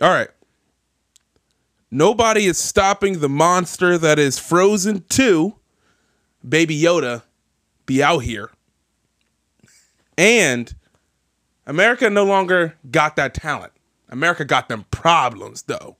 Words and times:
All 0.00 0.10
right. 0.10 0.28
Nobody 1.90 2.46
is 2.46 2.58
stopping 2.58 3.20
the 3.20 3.28
monster 3.28 3.96
that 3.98 4.18
is 4.18 4.38
Frozen 4.38 5.04
2. 5.08 5.54
Baby 6.46 6.80
Yoda 6.80 7.22
be 7.86 8.02
out 8.02 8.18
here. 8.18 8.50
And 10.18 10.74
America 11.66 12.10
no 12.10 12.24
longer 12.24 12.74
got 12.90 13.16
that 13.16 13.34
talent. 13.34 13.72
America 14.08 14.44
got 14.44 14.68
them 14.68 14.84
problems, 14.90 15.62
though. 15.62 15.96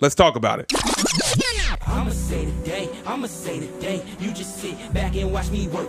Let's 0.00 0.14
talk 0.14 0.34
about 0.36 0.58
it. 0.60 0.72
I'ma 1.86 2.10
say 2.10 2.46
today, 2.46 2.88
I'ma 3.06 3.26
say 3.26 3.60
today. 3.60 4.02
You 4.18 4.32
just 4.32 4.56
sit 4.56 4.74
back 4.92 5.14
and 5.16 5.32
watch 5.32 5.50
me 5.50 5.68
work. 5.68 5.88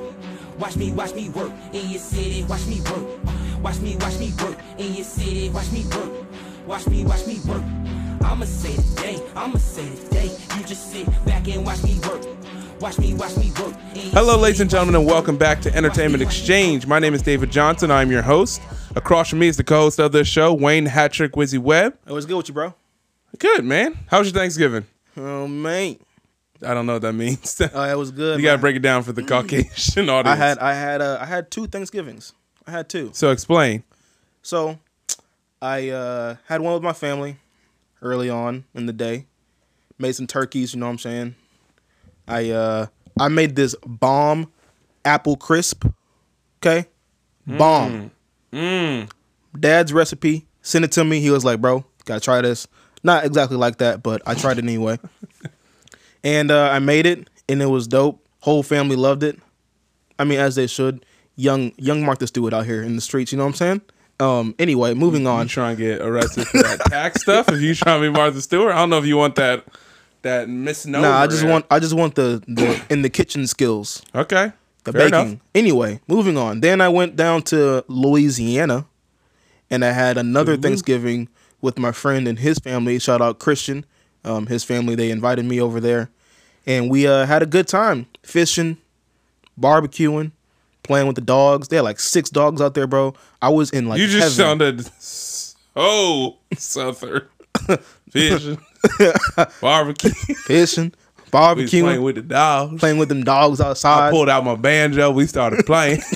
Watch 0.60 0.76
me, 0.76 0.92
watch 0.92 1.14
me 1.16 1.30
work 1.30 1.52
in 1.72 1.90
your 1.90 2.00
city. 2.00 2.44
Watch 2.44 2.68
me 2.68 2.82
work. 2.82 3.64
Watch 3.64 3.80
me, 3.80 3.96
watch 3.98 4.20
me 4.20 4.34
work 4.44 4.58
in 4.78 4.94
your 4.94 5.06
city. 5.06 5.50
Watch 5.50 5.72
me 5.72 5.86
work. 5.86 6.12
Watch 6.66 6.88
me, 6.88 7.04
watch 7.04 7.28
me 7.28 7.40
work. 7.46 7.62
I'ma 8.24 8.46
say 8.46 8.74
today, 8.76 9.22
I'ma 9.36 9.58
say 9.58 9.86
today. 9.96 10.32
You 10.58 10.64
just 10.64 10.94
sit 10.94 11.06
back 11.26 11.46
and 11.50 11.66
watch 11.66 11.84
me 11.84 12.00
work. 12.08 12.22
Watch 12.80 12.98
me, 13.00 13.14
watch 13.14 13.36
me 13.36 13.52
work. 13.60 13.76
Hello, 14.14 14.38
ladies 14.38 14.62
and 14.62 14.70
gentlemen, 14.70 14.96
and 14.96 15.06
welcome 15.06 15.38
back 15.38 15.62
to 15.64 15.76
Entertainment 15.76 16.24
Exchange. 16.24 16.88
My 16.88 17.00
name 17.00 17.14
is 17.14 17.22
David 17.22 17.52
Johnson. 17.52 17.92
I'm 17.92 18.10
your 18.10 18.22
host. 18.22 18.62
Across 18.96 19.32
from 19.32 19.40
me 19.40 19.48
is 19.50 19.58
the 19.58 19.64
co-host 19.66 20.00
of 20.00 20.14
this 20.14 20.30
show, 20.30 20.54
Wayne 20.54 20.88
Hattrick 20.88 21.32
Wizzy 21.32 21.60
Webb. 21.60 21.98
Hey, 22.08 22.14
what's 22.14 22.26
good 22.26 22.38
with 22.38 22.48
you, 22.48 22.54
bro? 22.54 22.74
Good, 23.40 23.66
man. 23.66 24.00
How 24.08 24.20
was 24.20 24.32
your 24.32 24.40
Thanksgiving? 24.40 24.86
Oh 25.18 25.48
man, 25.50 25.98
I 26.66 26.74
don't 26.74 26.86
know 26.86 26.94
what 26.94 27.02
that 27.02 27.14
means. 27.14 27.60
oh, 27.60 27.68
that 27.68 27.98
was 27.98 28.12
good. 28.12 28.38
you 28.40 28.44
gotta 28.46 28.58
break 28.58 28.78
it 28.78 28.82
down 28.82 29.04
for 29.04 29.12
the 29.12 29.24
Caucasian 29.24 30.08
audience. 30.08 30.40
I 30.40 30.46
had, 30.46 30.60
I 30.60 30.74
had, 30.74 31.02
uh, 31.02 31.18
I 31.20 31.26
had 31.26 31.52
two 31.52 31.68
Thanksgivings. 31.68 32.32
I 32.66 32.72
had 32.72 32.88
two. 32.88 33.12
so 33.14 33.32
explain. 33.32 33.84
So, 34.42 34.80
I 35.64 35.92
uh, 35.92 36.36
had 36.48 36.60
one 36.60 36.74
with 36.74 36.84
my 36.84 36.92
family 36.92 37.38
early 38.02 38.30
on 38.30 38.66
in 38.76 38.86
the 38.86 38.92
day. 38.92 39.28
Made 39.98 40.12
some 40.12 40.28
turkeys. 40.28 40.74
You 40.74 40.82
know 40.82 40.88
what 40.88 40.92
I'm 40.92 41.00
saying? 41.00 41.36
I 42.28 42.50
uh, 42.50 42.88
I 43.18 43.30
made 43.30 43.56
this 43.56 43.74
bomb 43.86 44.52
apple 45.06 45.38
crisp. 45.38 45.86
Okay, 46.58 46.88
bomb. 47.48 48.12
Mm. 48.52 49.10
Dad's 49.58 49.94
recipe. 49.94 50.48
Sent 50.62 50.84
it 50.84 50.92
to 50.94 51.06
me. 51.06 51.22
He 51.22 51.30
was 51.30 51.46
like, 51.46 51.62
"Bro, 51.62 51.86
gotta 52.04 52.20
try 52.20 52.42
this." 52.42 52.68
Not 53.02 53.24
exactly 53.24 53.56
like 53.56 53.78
that, 53.78 54.04
but 54.04 54.22
I 54.26 54.34
tried 54.34 54.58
it 54.58 54.66
anyway. 54.66 55.00
and 56.26 56.52
uh, 56.52 56.72
I 56.72 56.80
made 56.80 57.06
it, 57.06 57.30
and 57.48 57.62
it 57.62 57.68
was 57.68 57.88
dope. 57.88 58.26
Whole 58.42 58.64
family 58.64 58.98
loved 58.98 59.24
it. 59.24 59.40
I 60.20 60.26
mean, 60.26 60.40
as 60.40 60.56
they 60.56 60.68
should. 60.68 61.06
Young 61.38 61.72
young 61.78 62.04
Martha 62.04 62.28
Stewart 62.28 62.54
out 62.54 62.66
here 62.66 62.84
in 62.84 62.96
the 62.96 63.02
streets. 63.02 63.32
You 63.32 63.38
know 63.38 63.46
what 63.46 63.52
I'm 63.52 63.56
saying? 63.56 63.82
Um. 64.24 64.56
Anyway, 64.60 64.94
moving 64.94 65.24
You 65.24 65.30
on. 65.30 65.48
trying 65.48 65.76
to 65.78 65.82
get 65.84 66.02
arrested 66.02 66.48
for 66.48 66.62
that 66.64 66.80
tax 66.88 67.22
stuff? 67.26 67.50
If 67.50 67.62
you 67.62 67.76
trying 67.76 68.02
to 68.02 68.08
be 68.12 68.14
Martha 68.16 68.42
Stewart, 68.42 68.72
I 68.74 68.78
don't 68.78 68.90
know 68.90 68.98
if 69.00 69.06
you 69.06 69.18
want 69.18 69.36
that 69.36 69.66
that 70.22 70.48
misnomer. 70.50 71.08
Nah, 71.08 71.18
I 71.20 71.28
just 71.28 71.46
want 71.46 71.66
I 71.70 71.80
just 71.80 71.94
want 71.94 72.16
the, 72.16 72.42
the 72.48 72.82
in 72.90 73.02
the 73.02 73.10
kitchen 73.10 73.46
skills, 73.48 74.02
Okay. 74.16 74.52
the 74.86 74.92
Fair 74.94 75.10
baking. 75.10 75.28
enough. 75.32 75.40
Anyway, 75.54 76.00
moving 76.08 76.38
on. 76.38 76.62
Then 76.62 76.80
I 76.82 76.90
went 76.90 77.16
down 77.16 77.42
to 77.44 77.84
Louisiana, 77.88 78.86
and 79.70 79.84
I 79.84 79.92
had 79.92 80.18
another 80.18 80.56
Thanksgiving 80.58 81.28
with 81.62 81.78
my 81.78 81.92
friend 81.92 82.28
and 82.28 82.40
his 82.40 82.60
family. 82.60 83.00
Shout 83.00 83.22
out 83.22 83.40
Christian, 83.40 83.86
um, 84.24 84.48
his 84.48 84.64
family. 84.64 84.96
They 84.96 85.12
invited 85.12 85.44
me 85.46 85.60
over 85.60 85.80
there, 85.82 86.10
and 86.66 86.90
we 86.90 87.08
uh, 87.08 87.26
had 87.26 87.42
a 87.44 87.46
good 87.48 87.68
time 87.68 88.06
fishing, 88.24 88.78
barbecuing, 89.60 90.32
playing 90.84 91.08
with 91.08 91.16
the 91.16 91.22
dogs. 91.22 91.68
They 91.70 91.78
had 91.78 91.84
like 91.84 92.00
six 92.00 92.30
dogs 92.30 92.62
out 92.62 92.74
there, 92.76 92.88
bro. 92.88 93.14
I 93.42 93.50
was 93.50 93.72
in 93.72 93.88
like 93.88 94.00
You 94.00 94.08
just 94.08 94.38
heaven. 94.38 94.60
sounded 94.60 94.86
so 95.02 96.38
southern. 96.58 97.28
Fishing, 98.12 98.60
barbecue. 99.62 100.12
fishing, 100.46 100.94
barbecuing, 101.32 101.82
playing 101.84 102.02
with 102.04 102.16
the 102.16 102.22
dogs. 102.22 102.80
playing 102.80 102.98
with 103.00 103.10
them 103.10 103.24
dogs 103.24 103.60
outside. 103.62 104.08
I 104.08 104.12
pulled 104.12 104.30
out 104.30 104.44
my 104.46 104.56
banjo. 104.56 105.10
We 105.12 105.26
started 105.28 105.66
playing. 105.66 106.02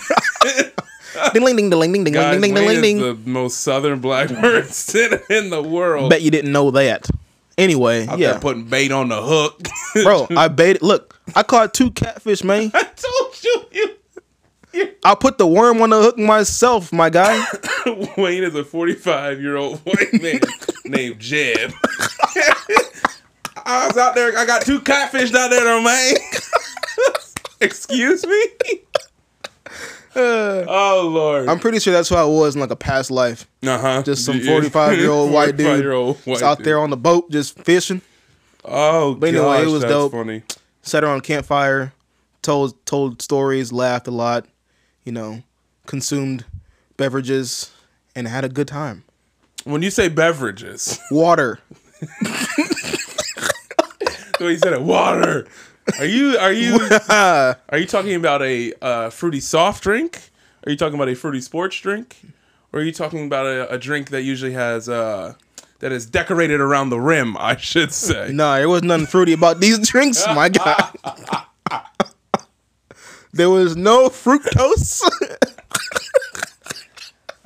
Ding 1.33 1.43
ding 1.45 1.55
ding 1.55 1.69
ding 1.71 1.91
ding 1.93 2.03
ding 2.03 2.13
Guys, 2.13 2.39
ding 2.39 2.53
ding 2.53 2.67
ding 2.67 2.81
ding. 2.81 2.99
the 2.99 3.15
most 3.29 3.61
southern 3.61 3.99
black 3.99 4.29
person 4.29 5.19
in 5.31 5.49
the 5.49 5.63
world. 5.63 6.11
Bet 6.11 6.21
you 6.21 6.29
didn't 6.29 6.51
know 6.51 6.69
that. 6.71 7.09
Anyway, 7.57 8.05
Out 8.05 8.19
yeah, 8.19 8.37
putting 8.37 8.65
bait 8.65 8.91
on 8.91 9.09
the 9.09 9.19
hook. 9.19 9.67
bro, 10.03 10.27
I 10.37 10.47
baited. 10.47 10.83
Look, 10.83 11.19
I 11.35 11.41
caught 11.41 11.73
two 11.73 11.89
catfish, 11.89 12.43
man. 12.43 12.69
I 12.75 12.83
told 12.83 13.43
you, 13.43 13.65
you 13.71 13.95
I 15.03 15.15
put 15.15 15.37
the 15.37 15.47
worm 15.47 15.81
on 15.81 15.89
the 15.91 16.01
hook 16.01 16.17
myself, 16.17 16.91
my 16.91 17.09
guy. 17.09 17.45
Wayne 18.17 18.43
is 18.43 18.55
a 18.55 18.63
45 18.63 19.41
year 19.41 19.55
old 19.55 19.79
white 19.79 20.21
man 20.21 20.39
named 20.85 21.19
Jeb. 21.19 21.71
I 23.65 23.87
was 23.87 23.97
out 23.97 24.15
there. 24.15 24.37
I 24.37 24.45
got 24.45 24.61
two 24.63 24.79
catfish 24.81 25.33
out 25.33 25.49
there, 25.49 25.81
man. 25.81 26.15
Excuse 27.59 28.25
me. 28.25 28.43
oh 30.15 31.09
Lord. 31.11 31.47
I'm 31.49 31.59
pretty 31.59 31.79
sure 31.79 31.93
that's 31.93 32.09
who 32.09 32.15
I 32.15 32.23
was 32.23 32.55
in 32.55 32.61
like 32.61 32.71
a 32.71 32.75
past 32.75 33.11
life. 33.11 33.47
uh 33.63 33.77
huh. 33.77 34.03
Just 34.03 34.25
some 34.25 34.39
45 34.39 34.97
year 34.97 35.11
old 35.11 35.31
white 35.31 35.57
dude, 35.57 36.17
just 36.25 36.43
out 36.43 36.63
there 36.63 36.79
on 36.79 36.89
the 36.89 36.97
boat, 36.97 37.29
just 37.31 37.57
fishing. 37.63 38.01
Oh, 38.63 39.15
But 39.15 39.29
anyway, 39.29 39.63
it 39.63 39.67
was 39.67 39.83
dope. 39.83 40.11
Funny. 40.11 40.43
Sat 40.81 41.03
around 41.03 41.19
a 41.19 41.21
campfire, 41.21 41.93
told 42.41 42.85
told 42.85 43.21
stories, 43.21 43.71
laughed 43.71 44.07
a 44.07 44.11
lot, 44.11 44.45
you 45.07 45.13
know, 45.13 45.41
consumed 45.85 46.43
beverages, 46.97 47.71
and 48.13 48.27
had 48.27 48.43
a 48.43 48.49
good 48.49 48.67
time. 48.67 49.05
When 49.63 49.81
you 49.81 49.89
say 49.89 50.09
beverages, 50.09 50.99
Water. 51.09 51.59
the 52.01 53.07
way 54.41 54.51
you 54.51 54.57
said 54.57 54.73
it, 54.73 54.81
water. 54.81 55.47
Are 55.97 56.05
you 56.05 56.37
are 56.37 56.51
you 56.51 56.77
are 57.09 57.77
you 57.77 57.85
talking 57.85 58.15
about 58.15 58.41
a 58.41 58.73
uh, 58.81 59.09
fruity 59.09 59.39
soft 59.39 59.81
drink? 59.81 60.29
Are 60.65 60.71
you 60.71 60.77
talking 60.77 60.95
about 60.95 61.07
a 61.07 61.15
fruity 61.15 61.39
sports 61.39 61.79
drink? 61.79 62.17
Or 62.73 62.81
are 62.81 62.83
you 62.83 62.91
talking 62.91 63.25
about 63.25 63.45
a, 63.45 63.73
a 63.73 63.77
drink 63.77 64.09
that 64.09 64.23
usually 64.23 64.51
has 64.51 64.89
uh 64.89 65.35
that 65.79 65.93
is 65.93 66.05
decorated 66.05 66.59
around 66.59 66.89
the 66.89 66.99
rim? 66.99 67.37
I 67.37 67.55
should 67.55 67.93
say. 67.93 68.33
Nah, 68.33 68.57
there 68.57 68.67
was 68.67 68.83
nothing 68.83 69.07
fruity 69.07 69.31
about 69.31 69.61
these 69.61 69.79
drinks, 69.87 70.27
my 70.27 70.49
God. 70.49 70.97
There 73.37 73.49
was 73.49 73.75
no 73.75 74.09
fructose. 74.09 75.03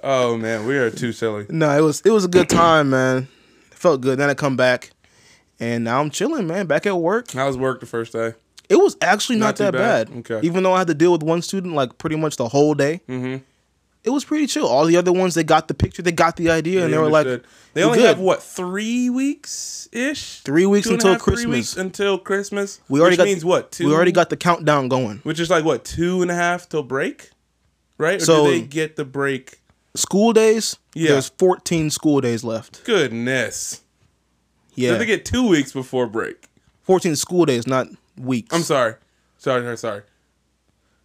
Oh 0.04 0.36
man, 0.36 0.66
we 0.66 0.78
are 0.78 0.90
too 0.90 1.12
silly. 1.12 1.46
no, 1.50 1.78
it 1.78 1.82
was 1.82 2.02
it 2.02 2.10
was 2.10 2.26
a 2.26 2.28
good 2.28 2.50
time, 2.50 2.90
man. 2.90 3.28
It 3.72 3.78
felt 3.78 4.02
good. 4.02 4.18
Then 4.18 4.32
I 4.32 4.34
come 4.34 4.58
back, 4.58 4.90
and 5.60 5.84
now 5.84 6.02
I'm 6.02 6.10
chilling, 6.10 6.48
man. 6.48 6.66
Back 6.66 6.88
at 6.88 6.98
work. 6.98 7.30
How's 7.32 7.56
work 7.56 7.82
the 7.82 7.86
first 7.86 8.12
day? 8.14 8.34
It 8.68 8.78
was 8.78 8.98
actually 9.02 9.36
not, 9.36 9.46
Not 9.48 9.56
that 9.58 9.74
bad. 9.74 10.10
bad. 10.10 10.18
Okay. 10.32 10.48
Even 10.48 10.64
though 10.64 10.74
I 10.74 10.80
had 10.80 10.88
to 10.88 10.96
deal 10.96 11.12
with 11.12 11.22
one 11.22 11.44
student 11.44 11.76
like 11.76 12.00
pretty 12.00 12.16
much 12.16 12.38
the 12.38 12.48
whole 12.48 12.74
day, 12.74 13.02
mm-hmm. 13.08 13.44
It 14.04 14.10
was 14.10 14.26
pretty 14.26 14.48
chill. 14.48 14.68
All 14.68 14.86
the 14.86 14.98
other 14.98 15.12
ones, 15.14 15.36
they 15.36 15.44
got 15.44 15.68
the 15.68 15.74
picture, 15.74 16.02
they 16.02 16.12
got 16.12 16.36
the 16.36 16.50
idea, 16.50 16.84
and 16.84 16.92
they, 16.94 16.98
were 16.98 17.10
like, 17.10 17.26
they 17.26 17.42
"We're 17.76 17.86
only 17.86 18.00
good." 18.00 18.08
have 18.08 18.20
what 18.20 18.42
three 18.42 19.10
weeks 19.10 19.88
ish? 19.92 20.40
Three 20.42 20.66
weeks 20.66 20.88
Two 20.88 20.94
until 20.96 21.12
half, 21.14 21.22
three 21.22 21.34
Christmas. 21.36 21.56
weeks 21.56 21.78
until 21.78 22.18
Christmas. 22.18 22.80
We 22.90 23.00
already 23.00 23.14
which 23.14 23.18
got 23.20 23.26
means 23.26 23.46
what? 23.46 23.72
Two. 23.72 23.88
We 23.88 23.94
already 23.94 24.12
got 24.12 24.30
the 24.30 24.38
countdown 24.38 24.88
going. 24.90 25.20
which 25.24 25.40
is 25.40 25.50
like 25.50 25.64
what 25.66 25.84
two 25.86 26.22
and 26.22 26.32
a 26.32 26.36
half 26.36 26.68
till 26.70 26.84
break, 26.84 27.30
right? 27.98 28.22
Or 28.22 28.26
So- 28.26 28.46
do 28.46 28.52
they 28.52 28.62
get 28.62 28.96
the 28.96 29.06
break? 29.06 29.60
School 29.94 30.32
days. 30.32 30.78
Yeah. 30.96 31.12
There's 31.12 31.28
14 31.38 31.90
school 31.90 32.22
days 32.22 32.46
left. 32.46 32.86
Goodness. 32.86 33.82
Yeah. 34.74 34.92
So 34.92 34.98
they 35.00 35.06
get 35.06 35.26
two 35.26 35.46
weeks 35.50 35.74
before 35.74 36.08
break. 36.08 36.48
14 36.84 37.18
school 37.18 37.46
days, 37.46 37.68
not 37.68 37.88
weeks. 38.18 38.56
I'm 38.56 38.64
sorry. 38.64 38.96
Sorry, 39.38 39.62
sorry, 39.64 39.78
sorry. 39.78 40.02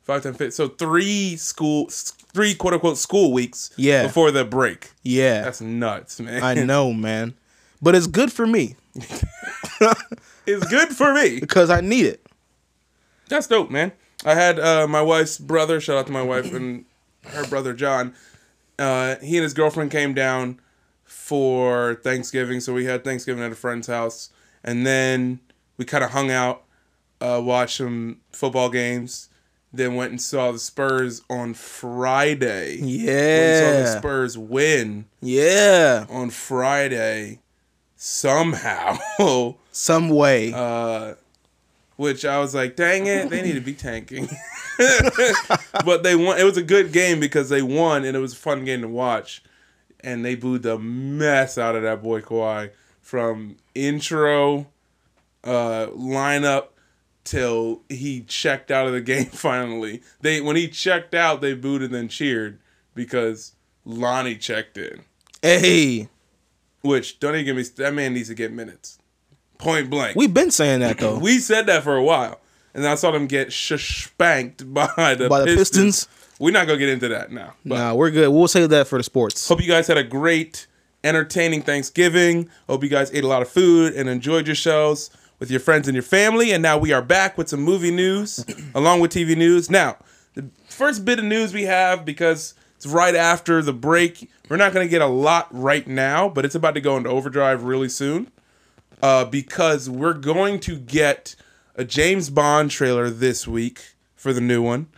Five, 0.04 0.22
ten, 0.22 0.34
fifteen. 0.34 0.52
So 0.52 0.68
three 0.68 1.34
school, 1.36 1.90
three 2.36 2.54
quote 2.54 2.74
unquote 2.74 2.98
school 2.98 3.32
weeks. 3.32 3.70
Yeah. 3.76 4.02
Before 4.06 4.30
the 4.30 4.44
break. 4.44 4.92
Yeah. 5.02 5.42
That's 5.42 5.62
nuts, 5.62 6.20
man. 6.20 6.42
I 6.42 6.54
know, 6.54 6.92
man. 6.92 7.34
But 7.80 7.94
it's 7.94 8.06
good 8.06 8.32
for 8.32 8.46
me 8.46 8.76
it's 10.46 10.66
good 10.68 10.88
for 10.90 11.14
me. 11.14 11.40
because 11.40 11.70
I 11.70 11.80
need 11.80 12.06
it. 12.06 12.26
That's 13.28 13.46
dope, 13.46 13.70
man. 13.70 13.92
I 14.24 14.34
had 14.34 14.58
uh, 14.58 14.86
my 14.86 15.02
wife's 15.02 15.38
brother. 15.38 15.80
Shout 15.80 15.96
out 15.96 16.06
to 16.06 16.12
my 16.12 16.22
wife 16.22 16.52
and 16.52 16.84
her 17.24 17.46
brother 17.46 17.74
John. 17.74 18.14
Uh, 18.78 19.16
he 19.16 19.36
and 19.36 19.42
his 19.42 19.54
girlfriend 19.54 19.90
came 19.90 20.14
down 20.14 20.60
for 21.04 21.96
Thanksgiving, 21.96 22.60
so 22.60 22.72
we 22.72 22.84
had 22.84 23.04
Thanksgiving 23.04 23.42
at 23.42 23.52
a 23.52 23.56
friend's 23.56 23.86
house, 23.86 24.30
and 24.62 24.86
then 24.86 25.40
we 25.76 25.84
kind 25.84 26.04
of 26.04 26.10
hung 26.10 26.30
out, 26.30 26.64
uh, 27.20 27.40
watched 27.42 27.78
some 27.78 28.20
football 28.32 28.68
games, 28.68 29.28
then 29.76 29.94
went 29.94 30.10
and 30.10 30.20
saw 30.20 30.52
the 30.52 30.58
Spurs 30.58 31.22
on 31.30 31.54
Friday. 31.54 32.78
Went 32.80 33.08
and 33.08 33.86
saw 33.86 33.92
the 33.92 33.98
Spurs 33.98 34.38
win 34.38 35.06
Yeah. 35.20 36.06
on 36.10 36.30
Friday 36.30 37.40
somehow. 37.96 38.98
Some 39.72 40.08
way. 40.08 40.52
uh, 40.54 41.14
which 41.96 42.24
I 42.26 42.38
was 42.38 42.54
like, 42.54 42.76
dang 42.76 43.06
it, 43.06 43.30
they 43.30 43.40
need 43.42 43.54
to 43.54 43.60
be 43.60 43.72
tanking. 43.72 44.28
but 45.84 46.02
they 46.02 46.14
won. 46.14 46.38
It 46.38 46.44
was 46.44 46.56
a 46.58 46.62
good 46.62 46.92
game 46.92 47.20
because 47.20 47.48
they 47.48 47.62
won, 47.62 48.04
and 48.04 48.16
it 48.16 48.20
was 48.20 48.32
a 48.34 48.36
fun 48.36 48.64
game 48.64 48.82
to 48.82 48.88
watch. 48.88 49.42
and 50.00 50.22
they 50.24 50.34
booed 50.34 50.62
the 50.62 50.78
mess 50.78 51.56
out 51.56 51.74
of 51.74 51.82
that 51.82 52.02
boy 52.02 52.20
Kawhi 52.20 52.70
from 53.00 53.56
intro 53.74 54.66
uh 55.44 55.86
lineup 55.96 56.66
till 57.26 57.82
he 57.90 58.22
checked 58.22 58.70
out 58.70 58.86
of 58.86 58.92
the 58.94 59.00
game 59.12 59.26
finally. 59.26 60.00
They 60.22 60.40
when 60.40 60.56
he 60.56 60.68
checked 60.68 61.14
out, 61.14 61.40
they 61.42 61.52
booed 61.52 61.82
and 61.82 61.92
then 61.92 62.08
cheered 62.08 62.58
because 62.94 63.52
Lonnie 63.84 64.36
checked 64.36 64.78
in. 64.78 65.00
Hey, 65.42 66.08
Which 66.82 67.20
don't 67.20 67.34
even 67.34 67.44
give 67.44 67.56
me 67.56 67.62
that 67.62 67.92
man 67.94 68.14
needs 68.14 68.28
to 68.28 68.34
get 68.34 68.52
minutes. 68.52 68.98
Point 69.58 69.88
blank. 69.90 70.16
we've 70.16 70.32
been 70.34 70.50
saying 70.50 70.80
that 70.80 70.98
though. 70.98 71.18
We 71.18 71.38
said 71.38 71.66
that 71.66 71.82
for 71.82 71.96
a 71.96 72.02
while, 72.02 72.40
and 72.74 72.86
I 72.86 72.94
saw 72.94 73.10
them 73.10 73.26
get 73.26 73.52
sh- 73.52 74.04
spanked 74.04 74.72
by 74.74 75.14
the 75.14 75.28
By 75.28 75.40
the 75.40 75.46
Pistons? 75.56 76.08
We're 76.38 76.50
not 76.50 76.66
gonna 76.66 76.78
get 76.78 76.90
into 76.90 77.08
that 77.08 77.32
now. 77.32 77.54
But 77.64 77.76
nah, 77.78 77.94
we're 77.94 78.10
good. 78.10 78.28
We'll 78.28 78.48
save 78.48 78.68
that 78.70 78.86
for 78.86 78.98
the 78.98 79.02
sports. 79.04 79.48
hope 79.48 79.60
you 79.62 79.68
guys 79.68 79.86
had 79.86 79.96
a 79.96 80.04
great, 80.04 80.66
entertaining 81.02 81.62
Thanksgiving. 81.62 82.50
Hope 82.68 82.82
you 82.82 82.90
guys 82.90 83.10
ate 83.14 83.24
a 83.24 83.28
lot 83.28 83.40
of 83.40 83.48
food 83.48 83.94
and 83.94 84.08
enjoyed 84.08 84.46
your 84.46 84.56
shows 84.56 85.08
with 85.38 85.50
your 85.50 85.60
friends 85.60 85.88
and 85.88 85.94
your 85.94 86.02
family. 86.02 86.52
And 86.52 86.62
now 86.62 86.78
we 86.78 86.92
are 86.92 87.02
back 87.02 87.36
with 87.36 87.48
some 87.48 87.60
movie 87.60 87.90
news 87.90 88.44
along 88.74 89.00
with 89.00 89.12
TV 89.12 89.36
news. 89.36 89.70
Now, 89.70 89.96
the 90.34 90.48
first 90.68 91.04
bit 91.04 91.18
of 91.18 91.24
news 91.24 91.52
we 91.52 91.64
have 91.64 92.04
because 92.04 92.54
it's 92.76 92.86
right 92.86 93.14
after 93.14 93.62
the 93.62 93.72
break. 93.72 94.30
We're 94.48 94.56
not 94.56 94.72
gonna 94.72 94.88
get 94.88 95.02
a 95.02 95.06
lot 95.06 95.48
right 95.50 95.86
now, 95.86 96.28
but 96.28 96.44
it's 96.44 96.54
about 96.54 96.74
to 96.74 96.80
go 96.80 96.96
into 96.96 97.08
overdrive 97.10 97.64
really 97.64 97.88
soon 97.88 98.30
uh, 99.02 99.24
because 99.24 99.88
we're 99.88 100.14
going 100.14 100.60
to 100.60 100.76
get 100.78 101.34
a 101.74 101.84
James 101.84 102.30
Bond 102.30 102.70
trailer 102.70 103.10
this 103.10 103.46
week 103.46 103.94
for 104.14 104.32
the 104.32 104.40
new 104.40 104.62
one. 104.62 104.88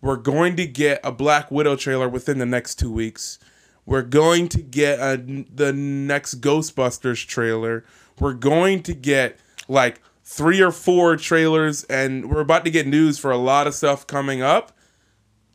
We're 0.00 0.16
going 0.16 0.56
to 0.56 0.66
get 0.66 1.00
a 1.02 1.10
Black 1.10 1.50
Widow 1.50 1.76
trailer 1.76 2.08
within 2.08 2.38
the 2.38 2.46
next 2.46 2.76
two 2.76 2.92
weeks. 2.92 3.38
We're 3.86 4.02
going 4.02 4.48
to 4.50 4.62
get 4.62 4.98
a, 4.98 5.16
the 5.16 5.72
next 5.72 6.40
Ghostbusters 6.40 7.26
trailer. 7.26 7.84
We're 8.18 8.34
going 8.34 8.82
to 8.84 8.94
get 8.94 9.38
like 9.68 10.00
three 10.24 10.60
or 10.60 10.72
four 10.72 11.16
trailers, 11.16 11.84
and 11.84 12.30
we're 12.30 12.40
about 12.40 12.64
to 12.64 12.70
get 12.70 12.86
news 12.86 13.18
for 13.18 13.30
a 13.30 13.36
lot 13.36 13.66
of 13.66 13.74
stuff 13.74 14.06
coming 14.06 14.42
up 14.42 14.72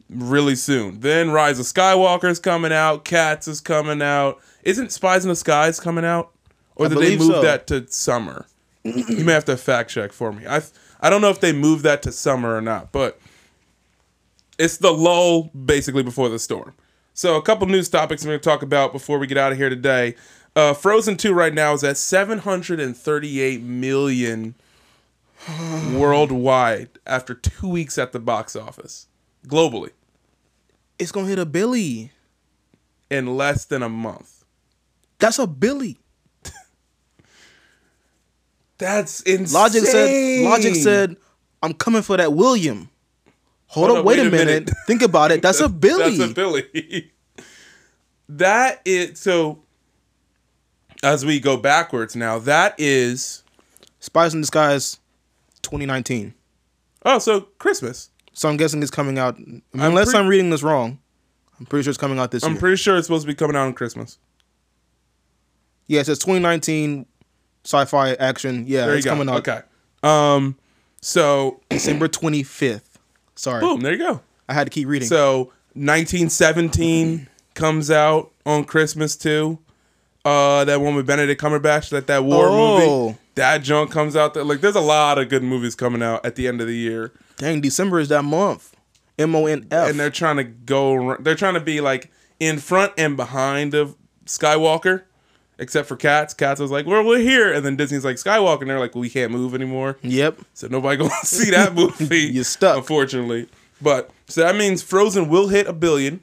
really 0.10 0.56
soon. 0.56 1.00
Then 1.00 1.32
Rise 1.32 1.60
of 1.60 1.66
Skywalker 1.66 2.30
is 2.30 2.40
coming 2.40 2.72
out. 2.72 3.06
Cats 3.06 3.48
is 3.48 3.62
coming 3.62 4.02
out. 4.02 4.40
Isn't 4.64 4.92
Spies 4.92 5.26
in 5.26 5.30
Disguise 5.30 5.80
coming 5.80 6.06
out? 6.06 6.32
Or 6.76 6.90
did 6.90 6.98
they 7.00 7.18
move 7.18 7.28
so. 7.28 7.42
that 7.42 7.68
to 7.68 7.88
summer? 7.88 8.46
you 8.84 9.24
may 9.24 9.34
have 9.34 9.46
to 9.46 9.58
fact 9.58 9.90
check 9.92 10.12
for 10.12 10.32
me. 10.32 10.46
I 10.48 10.62
I 11.00 11.10
don't 11.10 11.22
know 11.22 11.30
if 11.30 11.40
they 11.40 11.54
moved 11.54 11.84
that 11.84 12.02
to 12.04 12.12
summer 12.12 12.56
or 12.56 12.62
not, 12.62 12.92
but 12.92 13.20
it's 14.58 14.78
the 14.78 14.92
lull 14.92 15.44
basically 15.66 16.04
before 16.04 16.30
the 16.30 16.40
storm. 16.40 16.74
So 17.14 17.36
a 17.36 17.42
couple 17.42 17.68
news 17.68 17.90
topics 17.90 18.24
I'm 18.24 18.30
going 18.30 18.40
to 18.40 18.44
talk 18.44 18.64
about 18.64 18.94
before 18.94 19.20
we 19.20 19.28
get 19.28 19.38
out 19.38 19.52
of 19.52 19.58
here 19.58 19.70
today. 19.70 20.16
Uh, 20.56 20.74
Frozen 20.74 21.18
2 21.18 21.34
right 21.34 21.54
now 21.54 21.74
is 21.74 21.84
at 21.84 21.98
738 21.98 23.62
million 23.62 24.56
worldwide 25.94 26.90
after 27.08 27.34
two 27.34 27.68
weeks 27.70 27.98
at 27.98 28.12
the 28.12 28.20
box 28.20 28.56
office 28.56 29.08
globally 29.48 29.90
It's 31.00 31.12
gonna 31.12 31.28
hit 31.28 31.40
a 31.40 31.46
Billy. 31.46 32.12
in 33.10 33.36
less 33.38 33.66
than 33.66 33.82
a 33.82 33.90
month. 33.90 34.44
That's 35.20 35.40
a 35.40 35.48
Billy. 35.48 35.98
That's 38.78 39.22
insane. 39.22 39.54
Logic 39.54 39.84
said. 39.84 40.44
Logic 40.44 40.76
said, 40.76 41.16
"I'm 41.62 41.74
coming 41.74 42.02
for 42.02 42.18
that 42.18 42.34
William." 42.34 42.90
Hold, 43.68 43.88
Hold 43.90 44.00
up, 44.00 44.06
wait, 44.06 44.20
a 44.20 44.30
minute. 44.30 44.70
Think 44.88 45.02
about 45.04 45.32
it. 45.32 45.42
That's 45.42 45.60
a 45.60 45.70
Billy. 45.86 46.18
That's 46.18 46.32
a 46.32 46.34
Billy. 46.34 47.12
that 48.30 48.82
is 48.86 49.20
so. 49.20 49.60
As 51.04 51.26
we 51.26 51.40
go 51.40 51.58
backwards 51.58 52.16
now, 52.16 52.38
that 52.40 52.76
is 52.78 53.44
Spies 54.00 54.34
in 54.34 54.42
Disguise, 54.42 55.00
2019. 55.64 56.34
oh, 57.06 57.18
so 57.20 57.42
Christmas. 57.60 58.10
So 58.34 58.48
I'm 58.50 58.58
guessing 58.58 58.82
it's 58.82 58.92
coming 58.92 59.18
out. 59.18 59.38
Unless 59.74 60.12
pre- 60.12 60.20
I'm 60.20 60.28
reading 60.28 60.50
this 60.52 60.64
wrong, 60.64 61.00
I'm 61.60 61.66
pretty 61.66 61.84
sure 61.84 61.92
it's 61.92 61.98
coming 61.98 62.20
out 62.20 62.32
this 62.32 62.44
I'm 62.44 62.52
year. 62.54 62.60
pretty 62.60 62.76
sure 62.78 62.98
it's 62.98 63.08
supposed 63.08 63.24
to 63.24 63.28
be 63.28 63.36
coming 63.36 63.56
out 63.56 63.66
on 63.68 63.74
Christmas. 63.74 64.18
yeah, 65.88 66.02
it 66.02 66.06
says 66.06 66.20
2019 66.20 67.06
sci-fi 67.66 68.14
action. 68.14 68.66
Yeah, 68.68 68.82
There 68.86 68.92
you 68.92 68.98
it's 68.98 69.06
go. 69.06 69.12
coming 69.12 69.30
out 69.30 69.48
Okay. 69.48 69.62
Um. 70.04 70.58
So 71.02 71.60
December 71.70 72.08
25th. 72.08 72.82
Sorry, 73.36 73.60
boom, 73.62 73.82
there 73.82 73.94
you 73.94 73.98
go. 74.00 74.22
I 74.48 74.54
had 74.54 74.66
to 74.66 74.72
keep 74.72 74.88
reading. 74.88 75.08
So 75.08 75.52
1917 75.74 77.28
comes 77.56 77.90
out 77.92 78.32
on 78.46 78.64
Christmas 78.66 79.16
too. 79.16 79.58
Uh, 80.24 80.64
that 80.66 80.80
one 80.82 80.94
with 80.96 81.08
Benedict 81.08 81.42
Cumberbatch, 81.42 81.90
that 81.90 82.08
that 82.08 82.24
war 82.24 82.46
Oh. 82.50 83.06
movie. 83.08 83.18
That 83.36 83.60
junk 83.64 83.90
comes 83.92 84.16
out. 84.16 84.34
There. 84.34 84.44
Like, 84.44 84.62
there's 84.62 84.76
a 84.76 84.82
lot 84.82 85.18
of 85.18 85.30
good 85.30 85.42
movies 85.42 85.74
coming 85.74 86.04
out 86.04 86.24
at 86.26 86.36
the 86.36 86.48
end 86.48 86.62
of 86.62 86.68
the 86.68 86.76
year, 86.76 87.12
Dang, 87.38 87.60
December 87.62 88.00
is 88.00 88.10
that 88.10 88.24
month. 88.24 88.76
M 89.18 89.36
O 89.36 89.46
N 89.48 89.66
F. 89.72 89.90
and 89.90 90.00
they're 90.00 90.10
trying 90.12 90.38
to 90.38 90.44
go. 90.44 91.16
They're 91.20 91.36
trying 91.36 91.54
to 91.56 91.60
be 91.60 91.82
like 91.82 92.12
in 92.40 92.60
front 92.60 92.94
and 92.98 93.16
behind 93.18 93.74
of 93.74 93.96
Skywalker, 94.26 95.04
except 95.60 95.88
for 95.88 95.96
Cats. 95.96 96.34
Cats 96.34 96.60
was 96.60 96.72
like, 96.72 96.86
"Well, 96.86 97.04
we're 97.04 97.20
here," 97.20 97.52
and 97.52 97.66
then 97.66 97.76
Disney's 97.76 98.06
like, 98.06 98.16
"Skywalker," 98.18 98.62
and 98.62 98.70
they're 98.70 98.80
like, 98.80 98.96
"We 98.96 99.10
can't 99.10 99.32
move 99.32 99.54
anymore." 99.56 99.98
Yep. 100.02 100.40
So 100.54 100.68
nobody 100.68 100.98
gonna 101.02 101.12
see 101.24 101.52
that 101.52 101.74
movie. 101.76 102.20
You're 102.34 102.44
stuck. 102.44 102.78
unfortunately. 102.78 103.48
But 103.82 104.12
so 104.28 104.42
that 104.42 104.56
means 104.56 104.82
Frozen 104.84 105.30
will 105.30 105.48
hit 105.50 105.68
a 105.68 105.74
billion. 105.74 106.22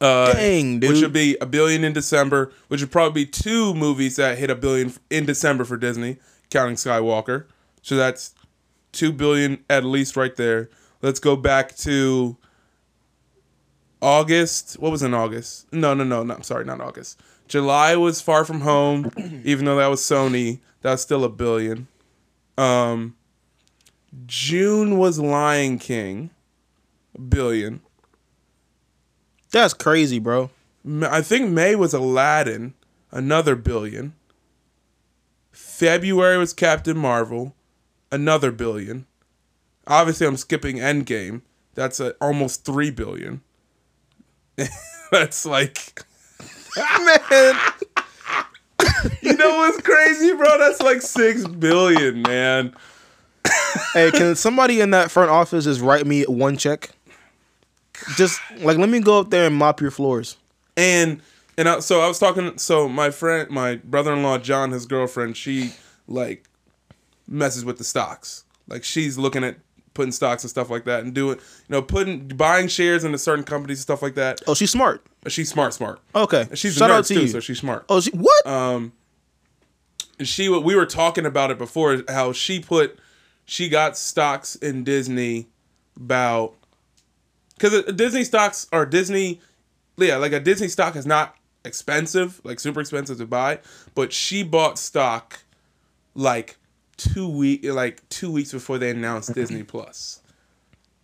Uh, 0.00 0.32
Dang, 0.32 0.80
dude. 0.80 0.90
Which 0.90 1.02
would 1.02 1.12
be 1.12 1.36
a 1.40 1.46
billion 1.46 1.84
in 1.84 1.92
December, 1.92 2.52
which 2.68 2.80
would 2.80 2.90
probably 2.90 3.24
be 3.24 3.30
two 3.30 3.74
movies 3.74 4.16
that 4.16 4.38
hit 4.38 4.50
a 4.50 4.54
billion 4.54 4.92
in 5.10 5.24
December 5.24 5.64
for 5.64 5.76
Disney, 5.76 6.18
counting 6.50 6.76
Skywalker. 6.76 7.46
So 7.82 7.96
that's 7.96 8.34
two 8.92 9.12
billion 9.12 9.64
at 9.70 9.84
least 9.84 10.16
right 10.16 10.34
there. 10.36 10.68
Let's 11.02 11.20
go 11.20 11.36
back 11.36 11.76
to 11.78 12.36
August. 14.00 14.74
What 14.78 14.90
was 14.90 15.02
in 15.02 15.14
August? 15.14 15.72
No, 15.72 15.94
no, 15.94 16.04
no, 16.04 16.22
no. 16.22 16.34
I'm 16.34 16.42
sorry, 16.42 16.64
not 16.64 16.80
August. 16.80 17.20
July 17.46 17.94
was 17.96 18.20
Far 18.20 18.44
From 18.44 18.62
Home, 18.62 19.10
even 19.44 19.64
though 19.64 19.76
that 19.76 19.86
was 19.88 20.00
Sony. 20.00 20.60
That's 20.82 21.02
still 21.02 21.24
a 21.24 21.28
billion. 21.28 21.88
Um, 22.56 23.16
June 24.26 24.98
was 24.98 25.18
Lion 25.18 25.78
King, 25.78 26.30
a 27.14 27.20
billion. 27.20 27.80
That's 29.54 29.72
crazy, 29.72 30.18
bro. 30.18 30.50
I 31.02 31.22
think 31.22 31.48
May 31.48 31.76
was 31.76 31.94
Aladdin, 31.94 32.74
another 33.12 33.54
billion. 33.54 34.14
February 35.52 36.36
was 36.38 36.52
Captain 36.52 36.98
Marvel, 36.98 37.54
another 38.10 38.50
billion. 38.50 39.06
Obviously, 39.86 40.26
I'm 40.26 40.36
skipping 40.36 40.78
Endgame. 40.78 41.42
That's 41.74 42.00
a, 42.00 42.14
almost 42.20 42.64
three 42.64 42.90
billion. 42.90 43.42
That's 45.12 45.46
like, 45.46 46.02
Man, 46.98 47.56
you 49.22 49.36
know 49.36 49.58
what's 49.58 49.80
crazy, 49.82 50.34
bro? 50.34 50.58
That's 50.58 50.82
like 50.82 51.00
six 51.00 51.46
billion, 51.46 52.22
man. 52.22 52.74
hey, 53.92 54.10
can 54.10 54.34
somebody 54.34 54.80
in 54.80 54.90
that 54.90 55.12
front 55.12 55.30
office 55.30 55.62
just 55.62 55.80
write 55.80 56.08
me 56.08 56.24
one 56.24 56.56
check? 56.56 56.90
Just 58.16 58.40
like 58.58 58.78
let 58.78 58.88
me 58.88 59.00
go 59.00 59.20
up 59.20 59.30
there 59.30 59.46
and 59.46 59.54
mop 59.56 59.80
your 59.80 59.90
floors. 59.90 60.36
and 60.76 61.20
and 61.56 61.68
I, 61.68 61.78
so 61.80 62.00
I 62.00 62.08
was 62.08 62.18
talking. 62.18 62.58
So 62.58 62.88
my 62.88 63.10
friend, 63.10 63.48
my 63.50 63.76
brother-in-law 63.76 64.38
John, 64.38 64.72
his 64.72 64.86
girlfriend, 64.86 65.36
she 65.36 65.72
like 66.08 66.48
messes 67.28 67.64
with 67.64 67.78
the 67.78 67.84
stocks. 67.84 68.44
Like 68.68 68.82
she's 68.84 69.16
looking 69.18 69.44
at 69.44 69.56
putting 69.94 70.10
stocks 70.10 70.42
and 70.42 70.50
stuff 70.50 70.68
like 70.70 70.84
that, 70.86 71.04
and 71.04 71.14
doing 71.14 71.36
you 71.38 71.42
know 71.68 71.80
putting 71.82 72.26
buying 72.28 72.66
shares 72.66 73.04
into 73.04 73.18
certain 73.18 73.44
companies 73.44 73.78
and 73.78 73.82
stuff 73.82 74.02
like 74.02 74.14
that. 74.16 74.40
Oh, 74.48 74.54
she's 74.54 74.70
smart. 74.72 75.06
She's 75.28 75.48
smart, 75.48 75.72
smart. 75.72 76.00
Okay, 76.14 76.46
She's 76.54 76.74
shout 76.74 76.90
a 76.90 76.94
nerd 76.94 77.06
too, 77.06 77.20
you. 77.22 77.28
so 77.28 77.40
she's 77.40 77.58
smart. 77.60 77.84
oh, 77.88 78.00
she, 78.00 78.10
what? 78.10 78.46
Um, 78.46 78.92
and 80.18 80.26
she 80.28 80.48
we 80.48 80.74
were 80.74 80.86
talking 80.86 81.24
about 81.24 81.50
it 81.50 81.58
before 81.58 82.02
how 82.08 82.32
she 82.32 82.58
put 82.60 82.98
she 83.46 83.68
got 83.68 83.96
stocks 83.96 84.54
in 84.56 84.82
Disney 84.84 85.46
about 85.96 86.54
because 87.54 87.84
Disney 87.94 88.24
stocks 88.24 88.66
are 88.72 88.86
Disney 88.86 89.40
yeah 89.96 90.16
like 90.16 90.32
a 90.32 90.40
Disney 90.40 90.68
stock 90.68 90.96
is 90.96 91.06
not 91.06 91.36
expensive 91.64 92.40
like 92.44 92.60
super 92.60 92.80
expensive 92.80 93.18
to 93.18 93.26
buy 93.26 93.58
but 93.94 94.12
she 94.12 94.42
bought 94.42 94.78
stock 94.78 95.40
like 96.14 96.56
two 96.96 97.28
week 97.28 97.64
like 97.64 98.06
two 98.08 98.30
weeks 98.30 98.52
before 98.52 98.78
they 98.78 98.90
announced 98.90 99.30
mm-hmm. 99.30 99.40
Disney 99.40 99.62
Plus 99.62 100.20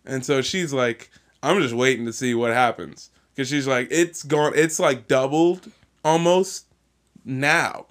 and 0.05 0.25
so 0.25 0.41
she's 0.41 0.71
like 0.71 1.09
I'm 1.43 1.59
just 1.61 1.73
waiting 1.73 2.05
to 2.05 2.13
see 2.13 2.35
what 2.35 2.51
happens 2.51 3.09
because 3.33 3.49
she's 3.49 3.67
like 3.67 3.87
it's 3.91 4.23
gone 4.23 4.53
it's 4.55 4.79
like 4.79 5.07
doubled 5.07 5.71
almost 6.03 6.67
now 7.25 7.87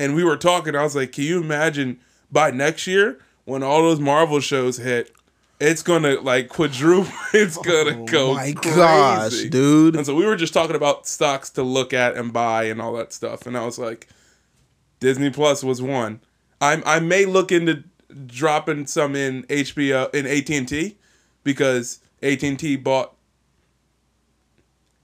and 0.00 0.14
we 0.14 0.24
were 0.24 0.38
talking. 0.38 0.74
I 0.74 0.82
was 0.82 0.96
like, 0.96 1.12
"Can 1.12 1.24
you 1.24 1.40
imagine 1.40 2.00
by 2.32 2.50
next 2.50 2.86
year 2.86 3.18
when 3.44 3.62
all 3.62 3.82
those 3.82 4.00
Marvel 4.00 4.40
shows 4.40 4.78
hit? 4.78 5.12
It's 5.60 5.82
gonna 5.82 6.20
like 6.20 6.48
quadruple. 6.48 7.12
It's 7.34 7.56
gonna 7.58 8.04
go 8.06 8.30
Oh 8.30 8.34
my 8.34 8.52
crazy. 8.52 8.76
gosh, 8.76 9.42
dude. 9.50 9.94
And 9.94 10.06
so 10.06 10.14
we 10.14 10.24
were 10.26 10.36
just 10.36 10.54
talking 10.54 10.74
about 10.74 11.06
stocks 11.06 11.50
to 11.50 11.62
look 11.62 11.92
at 11.92 12.16
and 12.16 12.32
buy 12.32 12.64
and 12.64 12.80
all 12.80 12.94
that 12.94 13.12
stuff. 13.12 13.46
And 13.46 13.56
I 13.56 13.64
was 13.64 13.78
like, 13.78 14.08
Disney 15.00 15.30
Plus 15.30 15.62
was 15.62 15.80
one. 15.82 16.20
I 16.60 16.82
I 16.86 17.00
may 17.00 17.26
look 17.26 17.52
into 17.52 17.84
dropping 18.26 18.86
some 18.86 19.14
in 19.14 19.44
HBO 19.44 20.12
in 20.14 20.26
AT 20.26 20.50
and 20.50 20.66
T 20.66 20.96
because 21.44 22.00
AT 22.22 22.42
and 22.42 22.58
T 22.58 22.76
bought 22.76 23.14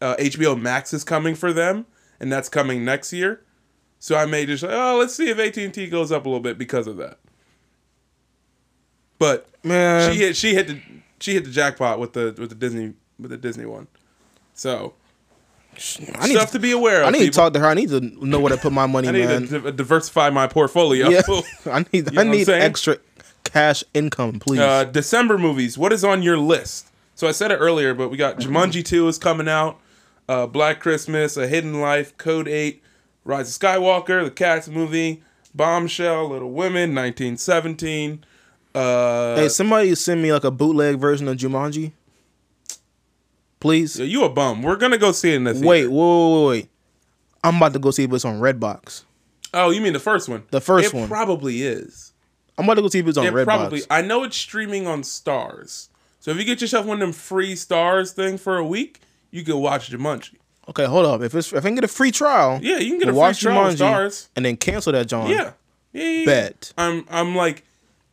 uh, 0.01 0.17
HBO 0.17 0.61
Max 0.61 0.93
is 0.93 1.05
coming 1.05 1.35
for 1.35 1.53
them, 1.53 1.87
and 2.19 2.33
that's 2.33 2.49
coming 2.49 2.85
next 2.85 3.13
year. 3.13 3.43
So 3.99 4.17
I 4.17 4.27
may 4.27 4.47
just 4.47 4.63
like 4.63 4.73
oh 4.73 4.97
let's 4.99 5.15
see 5.15 5.31
if 5.31 5.39
AT 5.39 5.57
and 5.59 5.73
T 5.73 5.87
goes 5.89 6.11
up 6.11 6.27
a 6.27 6.29
little 6.29 6.41
bit 6.43 6.59
because 6.59 6.87
of 6.87 6.97
that. 6.97 7.19
But 9.19 9.47
Man, 9.63 10.13
she 10.13 10.19
hit 10.19 10.37
she 10.37 10.55
hit 10.55 10.69
the 10.69 10.81
she 11.21 11.35
hit 11.35 11.45
the 11.45 11.51
jackpot 11.51 11.99
with 11.99 12.13
the 12.13 12.35
with 12.39 12.51
the 12.51 12.55
Disney 12.55 12.95
with 13.19 13.31
the 13.31 13.37
Disney 13.37 13.67
one. 13.67 13.89
So 14.55 14.95
I 16.15 16.29
need 16.29 16.35
stuff 16.37 16.49
to, 16.49 16.53
to 16.55 16.59
be 16.59 16.73
aware 16.73 17.03
of. 17.03 17.09
I 17.09 17.11
need 17.11 17.27
to 17.27 17.31
talk 17.31 17.53
to 17.53 17.59
her. 17.59 17.67
I 17.67 17.75
need 17.75 17.91
to 17.91 18.01
know 18.01 18.41
where 18.41 18.53
to 18.53 18.59
put 18.59 18.73
my 18.73 18.87
money, 18.87 19.09
I 19.09 19.13
need 19.13 19.27
man. 19.27 19.47
to 19.49 19.61
di- 19.61 19.71
diversify 19.73 20.31
my 20.31 20.47
portfolio. 20.47 21.09
yeah, 21.09 21.23
I 21.67 21.85
need 21.93 22.11
You 22.11 22.13
know 22.13 22.21
I 22.21 22.25
need 22.25 22.49
extra 22.49 22.99
cash 23.45 23.85
income, 23.95 24.39
please. 24.39 24.61
Uh, 24.61 24.85
December 24.85 25.39
movies. 25.39 25.77
What 25.77 25.93
is 25.93 26.05
on 26.05 26.23
your 26.23 26.39
list? 26.39 26.89
So 27.15 27.27
I 27.27 27.33
said 27.33 27.51
it 27.51 27.57
earlier, 27.57 27.95
but 27.95 28.11
we 28.11 28.17
got 28.17 28.39
Jumanji 28.39 28.85
two 28.85 29.09
is 29.09 29.19
coming 29.19 29.49
out. 29.49 29.81
Uh, 30.29 30.47
Black 30.47 30.81
Christmas, 30.81 31.37
A 31.37 31.47
Hidden 31.47 31.81
Life, 31.81 32.17
Code 32.19 32.49
Eight, 32.49 32.83
Rise 33.25 33.55
of 33.55 33.61
Skywalker, 33.61 34.25
the 34.25 34.31
Cats 34.31 34.69
movie, 34.69 35.23
Bombshell, 35.55 36.29
Little 36.31 36.51
Women, 36.51 36.95
1917. 36.95 38.25
Uh, 38.77 39.37
hey, 39.37 39.49
somebody 39.49 39.95
send 39.95 40.21
me 40.23 40.33
like 40.33 40.45
a 40.45 40.51
bootleg 40.51 40.99
version 40.99 41.27
of 41.29 41.37
Jumanji, 41.37 41.93
please. 43.61 43.99
you 43.99 44.25
a 44.25 44.29
bum. 44.29 44.63
We're 44.63 44.77
gonna 44.77 44.99
go 44.99 45.13
see 45.13 45.33
it 45.33 45.37
in 45.37 45.45
the 45.45 45.53
theater. 45.55 45.67
Wait, 45.67 45.87
wait, 45.87 45.93
wait, 46.43 46.47
wait. 46.49 46.69
I'm 47.43 47.57
about 47.57 47.73
to 47.75 47.79
go 47.79 47.91
see 47.91 48.05
if 48.05 48.13
it's 48.13 48.25
on 48.25 48.41
Redbox. 48.41 49.05
Oh, 49.55 49.71
you 49.71 49.81
mean 49.81 49.93
the 49.93 49.99
first 50.01 50.29
one? 50.29 50.43
The 50.51 50.61
first 50.61 50.89
it 50.93 50.95
one. 50.95 51.09
probably 51.09 51.63
is. 51.63 52.13
I'm 52.59 52.65
about 52.65 52.75
to 52.75 52.83
go 52.83 52.89
see 52.89 52.99
if 52.99 53.07
it's 53.07 53.19
on 53.19 53.27
It 53.27 53.33
Redbox. 53.33 53.45
probably. 53.45 53.83
I 53.91 54.03
know 54.03 54.25
it's 54.25 54.37
streaming 54.37 54.87
on 54.87 55.03
Starz. 55.03 55.89
So 56.21 56.31
if 56.31 56.39
you 56.39 56.45
get 56.45 56.61
yourself 56.61 56.87
one 56.87 56.97
of 56.97 57.01
them 57.01 57.13
free 57.13 57.55
Starz 57.55 58.13
thing 58.13 58.37
for 58.39 58.57
a 58.57 58.65
week, 58.65 59.01
you 59.31 59.45
can 59.45 59.59
watch 59.59 59.91
Jumanji. 59.91 60.35
Okay, 60.69 60.85
hold 60.85 61.07
up. 61.07 61.23
If 61.23 61.35
it's 61.35 61.53
if 61.53 61.59
I 61.59 61.69
can 61.69 61.77
get 61.77 61.85
a 61.85 61.89
free 61.89 62.11
trial, 62.11 62.59
Yeah, 62.61 62.79
you 62.79 62.91
can 62.91 62.99
get 62.99 63.09
a 63.09 63.13
free 63.13 63.35
trial 63.35 63.59
on 63.59 63.73
Jumanji 63.75 63.79
Starz. 63.79 64.29
and 64.35 64.45
then 64.45 64.57
cancel 64.57 64.93
that 64.93 65.07
John. 65.07 65.31
Yeah. 65.31 65.53
Yeah, 65.93 66.03
yeah, 66.03 66.09
yeah. 66.11 66.25
Bet. 66.27 66.73
I'm 66.77 67.07
I'm 67.09 67.37
like 67.37 67.63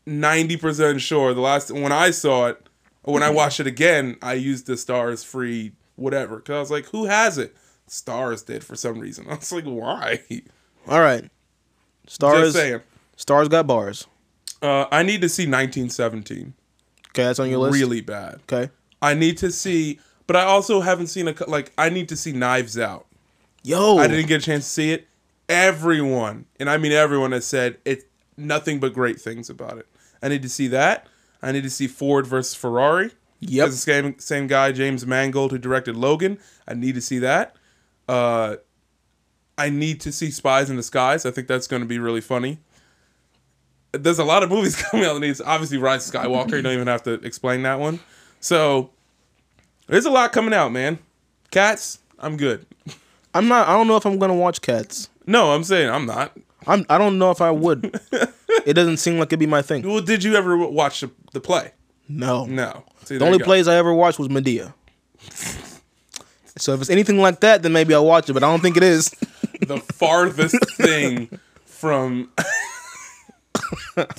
ninety 0.06 0.58
percent 0.58 1.02
sure 1.02 1.34
the 1.34 1.42
last 1.42 1.72
when 1.72 1.92
I 1.92 2.12
saw 2.12 2.48
it, 2.48 2.68
when 3.04 3.24
I 3.24 3.30
watched 3.30 3.60
it 3.60 3.68
again, 3.68 4.18
I 4.22 4.34
used 4.34 4.68
the 4.68 4.74
Starz 4.74 5.26
free 5.26 5.74
whatever 5.96 6.38
because 6.38 6.56
I 6.56 6.60
was 6.60 6.72
like, 6.72 6.86
who 6.88 7.06
has 7.06 7.38
it? 7.38 7.56
Starz 7.88 8.46
did 8.46 8.64
for 8.64 8.76
some 8.76 9.00
reason. 9.00 9.28
I 9.30 9.36
was 9.36 9.52
like, 9.52 9.66
why? 9.66 10.22
All 10.88 11.00
right. 11.00 11.30
Just 12.06 12.22
Starz. 12.22 12.54
saying. 12.54 12.82
Starz 13.18 13.50
got 13.50 13.68
bars. 13.68 14.08
Uh, 14.62 14.86
I 14.92 15.04
need 15.04 15.22
to 15.22 15.30
see 15.30 15.44
1917 15.44 16.54
Okay, 17.14 17.24
that's 17.24 17.40
on 17.40 17.50
your 17.50 17.60
list. 17.60 17.76
really 17.76 18.02
bad. 18.02 18.40
Okay. 18.52 18.72
I 19.02 19.14
need 19.14 19.38
to 19.40 19.52
see, 19.52 20.00
but 20.26 20.36
I 20.36 20.46
also 20.46 20.82
haven't 20.82 21.08
seen 21.08 21.28
a 21.28 21.36
like. 21.48 21.72
I 21.78 21.90
need 21.90 22.10
to 22.10 22.16
see 22.16 22.32
Knives 22.32 22.78
Out. 22.78 23.06
Yo. 23.62 23.98
I 23.98 24.08
didn't 24.08 24.28
get 24.28 24.42
a 24.42 24.46
chance 24.46 24.66
to 24.66 24.70
see 24.70 24.92
it. 24.92 25.08
Everyone, 25.48 26.46
and 26.60 26.70
I 26.70 26.78
mean 26.78 26.92
everyone, 26.92 27.34
has 27.34 27.46
said 27.46 27.78
it's 27.86 28.06
nothing 28.36 28.80
but 28.80 28.94
great 28.94 29.22
things 29.22 29.50
about 29.50 29.78
it. 29.78 29.86
I 30.24 30.30
need 30.30 30.42
to 30.42 30.50
see 30.50 30.68
that. 30.70 31.08
I 31.42 31.52
need 31.52 31.64
to 31.64 31.70
see 31.70 31.88
Ford 31.88 32.26
versus 32.26 32.56
Ferrari. 32.56 33.12
Yep. 33.42 33.68
It's 33.68 33.76
the 33.76 33.82
same 33.82 34.20
same 34.20 34.48
guy, 34.48 34.72
James 34.72 35.06
Mangold, 35.06 35.52
who 35.52 35.58
directed 35.58 35.98
Logan. 35.98 36.40
I 36.66 36.74
need 36.74 36.96
to 36.96 37.02
see 37.02 37.20
that. 37.20 37.56
Uh, 38.08 38.56
I 39.58 39.70
need 39.70 40.00
to 40.02 40.12
see 40.12 40.32
Spies 40.32 40.70
in 40.70 40.78
Disguise. 40.78 41.26
I 41.26 41.32
think 41.32 41.48
that's 41.48 41.68
going 41.68 41.82
to 41.82 41.88
be 41.88 42.00
really 42.00 42.22
funny. 42.22 42.60
There's 43.92 44.18
a 44.18 44.24
lot 44.24 44.42
of 44.44 44.50
movies 44.50 44.82
coming 44.82 45.06
out 45.06 45.14
that 45.14 45.20
needs 45.20 45.42
obviously 45.42 45.78
Rise 45.78 46.08
of 46.08 46.16
Skywalker. 46.16 46.54
you 46.54 46.62
don't 46.62 46.74
even 46.74 46.88
have 46.88 47.04
to 47.04 47.14
explain 47.14 47.62
that 47.64 47.80
one. 47.80 48.00
So 48.40 48.90
there's 49.88 50.06
a 50.06 50.12
lot 50.12 50.32
coming 50.32 50.54
out, 50.54 50.72
man. 50.72 51.00
Cats, 51.52 52.00
I'm 52.18 52.38
good. 52.38 52.66
I'm 53.34 53.48
not. 53.48 53.68
I 53.68 53.74
don't 53.74 53.88
know 53.88 53.98
if 53.98 54.06
I'm 54.06 54.18
gonna 54.20 54.34
watch 54.34 54.62
Cats. 54.62 55.10
No, 55.28 55.52
I'm 55.52 55.64
saying 55.64 55.90
I'm 55.90 56.06
not. 56.06 56.36
I'm. 56.66 56.86
I 56.90 56.98
don't 56.98 57.20
know 57.20 57.30
if 57.32 57.42
I 57.42 57.52
would. 57.52 58.00
it 58.66 58.74
doesn't 58.74 58.98
seem 58.98 59.20
like 59.20 59.30
it'd 59.30 59.40
be 59.40 59.46
my 59.46 59.62
thing. 59.62 59.88
Well, 59.88 60.02
did 60.02 60.24
you 60.24 60.36
ever 60.36 60.58
watch 60.58 61.02
the, 61.02 61.12
the 61.34 61.42
play? 61.42 61.72
No. 62.10 62.46
No. 62.46 62.84
See, 63.06 63.18
The 63.18 63.26
only 63.26 63.40
plays 63.40 63.68
I 63.68 63.76
ever 63.76 63.94
watched 63.94 64.20
was 64.20 64.28
Madea. 64.30 64.74
So 66.56 66.74
if 66.76 66.82
it's 66.82 66.90
anything 66.92 67.18
like 67.18 67.40
that, 67.40 67.64
then 67.64 67.74
maybe 67.74 67.96
I'll 67.96 68.06
watch 68.06 68.30
it. 68.30 68.34
But 68.34 68.44
I 68.44 68.48
don't 68.48 68.60
think 68.60 68.78
it 68.78 68.84
is. 68.84 69.10
the 69.62 69.80
farthest 69.80 70.56
thing 70.76 71.40
from 71.66 72.30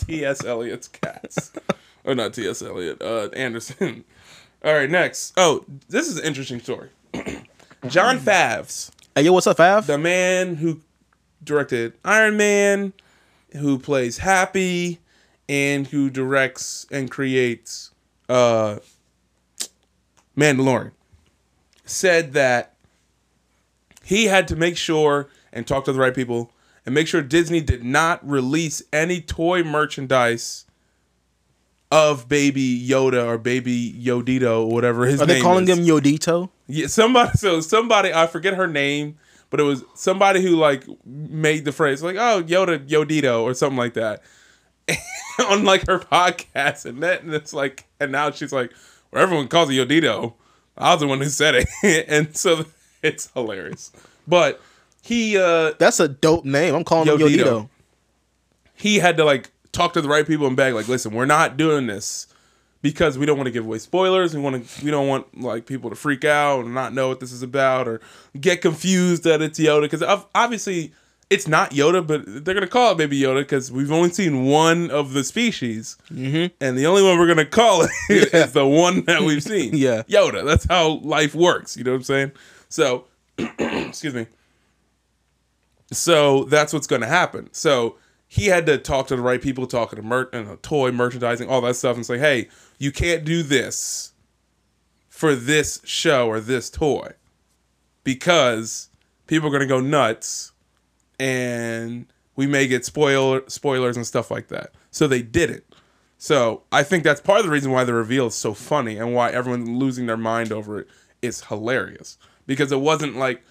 T.S. 0.07 0.45
Eliot's 0.45 0.88
cats. 0.88 1.53
Oh, 2.05 2.12
not 2.12 2.35
T.S. 2.35 2.61
Eliot. 2.61 3.00
Uh, 3.00 3.29
Anderson. 3.35 4.05
All 4.64 4.75
right, 4.75 4.91
next. 4.91 5.33
Oh, 5.37 5.64
this 5.88 6.09
is 6.09 6.19
an 6.19 6.25
interesting 6.25 6.61
story. 6.61 6.88
John 7.87 8.19
Favs, 8.19 8.91
hey, 9.14 9.23
yo, 9.23 9.33
what's 9.33 9.47
up, 9.47 9.61
Av? 9.61 9.87
the 9.87 9.99
man 9.99 10.57
who 10.57 10.81
directed 11.43 11.93
Iron 12.05 12.37
Man, 12.37 12.95
who 13.54 13.78
plays 13.78 14.18
Happy, 14.18 15.00
and 15.49 15.87
who 15.88 16.11
directs 16.11 16.87
and 16.90 17.11
creates 17.11 17.90
uh, 18.28 18.78
Mandalorian, 20.37 20.92
said 21.84 22.32
that 22.32 22.75
he 24.02 24.26
had 24.26 24.49
to 24.49 24.56
make 24.56 24.76
sure 24.76 25.28
and 25.52 25.66
talk 25.66 25.84
to 25.84 25.92
the 25.92 25.99
right 25.99 26.14
people 26.14 26.50
and 26.84 26.94
make 26.94 27.06
sure 27.08 27.23
Disney 27.23 27.61
did 27.61 27.84
not 27.84 28.26
release 28.28 28.82
any 28.92 29.20
toy 29.20 29.62
merchandise 29.62 30.66
of 31.90 32.28
Baby 32.28 32.87
Yoda 32.87 33.25
or 33.26 33.38
Baby 33.38 33.92
Yodito 33.92 34.62
or 34.66 34.70
whatever 34.70 35.06
his 35.06 35.23
Are 35.23 35.26
name 35.26 35.37
they 35.37 35.42
calling 35.42 35.68
is. 35.68 35.78
him 35.78 35.84
Yodito? 35.84 36.50
Yeah, 36.66 36.88
somebody. 36.88 37.38
So 37.38 37.61
somebody, 37.61 38.12
I 38.12 38.26
forget 38.26 38.54
her 38.54 38.66
name, 38.66 39.16
but 39.54 39.61
it 39.61 39.62
was 39.62 39.84
somebody 39.94 40.42
who 40.42 40.56
like 40.56 40.84
made 41.06 41.64
the 41.64 41.70
phrase 41.70 42.02
like, 42.02 42.16
"Oh, 42.16 42.42
Yoda, 42.42 42.84
Yodito" 42.88 43.42
or 43.42 43.54
something 43.54 43.76
like 43.76 43.94
that 43.94 44.20
on 45.49 45.62
like 45.62 45.87
her 45.87 46.00
podcast, 46.00 46.87
and 46.87 47.00
that, 47.04 47.23
and 47.23 47.32
it's 47.32 47.52
like, 47.54 47.87
and 48.00 48.11
now 48.11 48.32
she's 48.32 48.52
like, 48.52 48.73
well, 49.12 49.23
everyone 49.23 49.46
calls 49.46 49.70
it 49.70 49.75
Yodito. 49.75 50.32
I 50.76 50.92
was 50.92 51.02
the 51.02 51.06
one 51.06 51.20
who 51.20 51.28
said 51.28 51.54
it, 51.54 51.68
and 52.08 52.37
so 52.37 52.66
it's 53.00 53.30
hilarious. 53.30 53.92
But 54.26 54.61
he, 55.02 55.38
uh 55.38 55.75
That's 55.78 56.00
a 56.00 56.08
dope 56.08 56.44
name. 56.44 56.75
I'm 56.75 56.82
calling 56.82 57.06
him 57.06 57.18
Yodito. 57.18 57.44
Yodito. 57.44 57.68
he 58.75 58.99
had 58.99 59.16
to 59.18 59.25
like 59.25 59.52
talk 59.70 59.92
to 59.92 60.00
the 60.00 60.08
right 60.08 60.26
people 60.26 60.49
and 60.49 60.56
beg 60.56 60.75
like 60.75 60.88
listen 60.88 61.14
we're 61.14 61.26
not 61.26 61.56
doing 61.56 61.87
this 61.87 62.26
because 62.85 63.17
we 63.17 63.25
don't 63.25 63.38
want 63.38 63.47
to 63.47 63.50
give 63.50 63.64
away 63.64 63.79
spoilers 63.79 64.35
we 64.35 64.41
want 64.41 64.69
to 64.69 64.85
we 64.85 64.91
don't 64.91 65.09
want 65.09 65.41
like 65.41 65.64
people 65.67 65.88
to 65.91 65.97
freak 65.97 66.25
out 66.25 66.64
and 66.67 66.75
not 66.75 66.93
know 66.93 67.09
what 67.09 67.19
this 67.19 67.33
is 67.33 67.43
about 67.43 67.88
or 67.88 68.00
get 68.38 68.61
confused 68.61 69.25
that 69.25 69.41
it's 69.43 69.59
yoda 69.59 69.83
because 69.91 70.03
obviously 70.35 70.93
it's 71.31 71.49
not 71.49 71.71
yoda 71.71 72.07
but 72.07 72.23
they're 72.45 72.53
gonna 72.55 72.67
call 72.67 72.93
it 72.93 72.99
baby 72.99 73.19
yoda 73.19 73.41
because 73.41 73.73
we've 73.73 73.91
only 73.91 74.11
seen 74.11 74.45
one 74.45 74.91
of 74.91 75.14
the 75.14 75.25
species 75.25 75.97
Mm-hmm. 76.12 76.55
and 76.61 76.76
the 76.76 76.87
only 76.87 77.03
one 77.03 77.19
we're 77.19 77.26
gonna 77.26 77.47
call 77.47 77.83
it 77.83 77.91
is 78.35 78.53
the 78.53 78.67
one 78.67 79.05
that 79.07 79.23
we've 79.23 79.43
seen 79.43 79.71
Yeah. 79.76 80.03
yoda 80.03 80.45
that's 80.45 80.67
how 80.67 80.99
life 80.99 81.35
works 81.35 81.76
you 81.79 81.85
know 81.85 81.93
what 81.93 81.97
i'm 81.97 82.03
saying 82.05 82.33
so 82.69 83.07
excuse 83.38 84.12
me 84.14 84.26
so 85.93 86.45
that's 86.45 86.73
what's 86.73 86.87
going 86.87 87.03
to 87.03 87.07
happen. 87.09 87.49
So 87.53 87.97
he 88.35 88.47
had 88.47 88.67
to 88.67 88.79
talk 88.79 89.07
to 89.07 89.14
the 89.14 89.23
right 89.23 89.41
people, 89.41 89.64
talking 89.64 89.97
to 89.97 90.03
mer- 90.03 90.29
and 90.33 90.49
uh, 90.49 90.57
toy 90.61 90.91
merchandising, 90.91 91.49
all 91.49 91.61
that 91.61 91.76
stuff, 91.76 91.95
and 91.95 92.05
say, 92.05 92.19
"Hey, 92.19 92.49
you 92.79 92.91
can't 92.91 93.25
do 93.25 93.45
this 93.45 94.12
for 95.09 95.37
this 95.37 95.81
show 95.85 96.26
or 96.26 96.41
this 96.41 96.69
toy 96.69 97.12
because 98.03 98.88
people 99.29 99.47
are 99.47 99.53
going 99.53 99.61
to 99.61 99.69
go 99.69 99.79
nuts, 99.79 100.50
and 101.21 102.07
we 102.35 102.49
may 102.49 102.67
get 102.67 102.85
spoiler 102.85 103.43
spoilers 103.47 103.97
and 103.97 104.05
stuff 104.05 104.33
like 104.33 104.49
that." 104.49 104.73
So 104.91 105.07
they 105.07 105.23
did 105.23 105.49
it. 105.50 105.64
So 106.19 106.64
I 106.73 106.83
think 106.83 107.05
that's 107.05 107.21
part 107.21 107.38
of 107.38 107.45
the 107.45 107.53
reason 107.53 107.71
why 107.71 107.85
the 107.85 107.95
reveal 107.95 108.26
is 108.26 108.35
so 108.35 108.53
funny 108.53 108.97
and 108.97 109.14
why 109.14 109.31
everyone's 109.31 109.69
losing 109.69 110.07
their 110.07 110.17
mind 110.17 110.50
over 110.50 110.81
it 110.81 110.88
is 111.23 111.45
hilarious 111.45 112.19
because 112.49 112.73
it 112.73 112.81
wasn't 112.81 113.14
like 113.14 113.45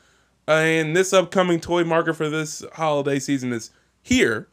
and 0.45 0.93
this 0.93 1.13
upcoming 1.13 1.61
toy 1.61 1.85
market 1.85 2.15
for 2.15 2.27
this 2.29 2.65
holiday 2.73 3.19
season 3.19 3.53
is 3.53 3.71
here. 4.01 4.49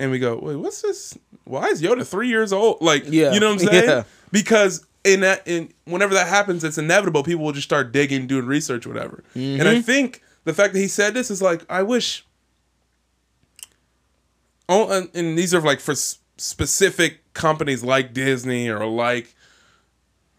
And 0.00 0.10
we 0.10 0.18
go, 0.18 0.38
wait, 0.38 0.56
what's 0.56 0.82
this? 0.82 1.18
Why 1.44 1.66
is 1.68 1.82
Yoda 1.82 2.06
three 2.06 2.28
years 2.28 2.52
old? 2.52 2.80
Like, 2.80 3.04
Yeah. 3.06 3.32
you 3.32 3.40
know 3.40 3.52
what 3.52 3.62
I'm 3.62 3.68
saying? 3.72 3.88
Yeah. 3.88 4.02
Because 4.30 4.86
in 5.04 5.20
that, 5.20 5.46
in 5.46 5.72
whenever 5.84 6.14
that 6.14 6.28
happens, 6.28 6.62
it's 6.64 6.78
inevitable. 6.78 7.22
People 7.22 7.44
will 7.44 7.52
just 7.52 7.66
start 7.68 7.92
digging, 7.92 8.26
doing 8.26 8.46
research, 8.46 8.86
whatever. 8.86 9.24
And 9.34 9.62
I 9.62 9.74
mm-hmm. 9.74 9.80
think 9.80 10.22
the 10.44 10.52
fact 10.54 10.72
that 10.74 10.78
he 10.78 10.88
said 10.88 11.14
this 11.14 11.30
is 11.30 11.42
like, 11.42 11.64
I 11.68 11.82
wish. 11.82 12.24
Oh, 14.68 14.90
and, 14.90 15.08
and 15.14 15.38
these 15.38 15.54
are 15.54 15.60
like 15.60 15.80
for 15.80 15.92
s- 15.92 16.18
specific 16.36 17.32
companies 17.32 17.82
like 17.82 18.12
Disney 18.12 18.68
or 18.68 18.86
like 18.86 19.34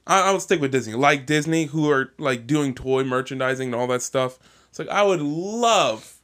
I, 0.06 0.30
I 0.30 0.32
would 0.32 0.42
stick 0.42 0.62
with 0.62 0.72
Disney, 0.72 0.94
like 0.94 1.26
Disney, 1.26 1.66
who 1.66 1.90
are 1.90 2.14
like 2.18 2.48
doing 2.48 2.74
toy 2.74 3.04
merchandising 3.04 3.74
and 3.74 3.76
all 3.76 3.88
that 3.88 4.02
stuff. 4.02 4.40
It's 4.70 4.80
like 4.80 4.90
I 4.90 5.04
would 5.04 5.22
love 5.22 6.19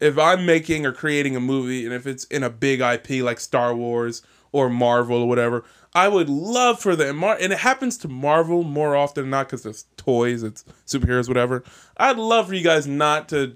if 0.00 0.18
I'm 0.18 0.46
making 0.46 0.86
or 0.86 0.92
creating 0.92 1.36
a 1.36 1.40
movie 1.40 1.84
and 1.84 1.94
if 1.94 2.06
it's 2.06 2.24
in 2.24 2.42
a 2.42 2.50
big 2.50 2.80
IP 2.80 3.22
like 3.22 3.38
Star 3.38 3.74
Wars 3.74 4.22
or 4.52 4.68
Marvel 4.68 5.18
or 5.22 5.28
whatever, 5.28 5.64
I 5.94 6.08
would 6.08 6.28
love 6.28 6.80
for 6.80 6.96
them. 6.96 7.18
Mar- 7.18 7.38
and 7.40 7.52
it 7.52 7.58
happens 7.60 7.96
to 7.98 8.08
Marvel 8.08 8.62
more 8.62 8.96
often 8.96 9.24
than 9.24 9.30
not 9.30 9.46
because 9.48 9.66
it's 9.66 9.84
toys, 9.96 10.42
it's 10.42 10.64
superheroes, 10.86 11.28
whatever. 11.28 11.62
I'd 11.96 12.16
love 12.16 12.48
for 12.48 12.54
you 12.54 12.64
guys 12.64 12.86
not 12.86 13.28
to 13.30 13.54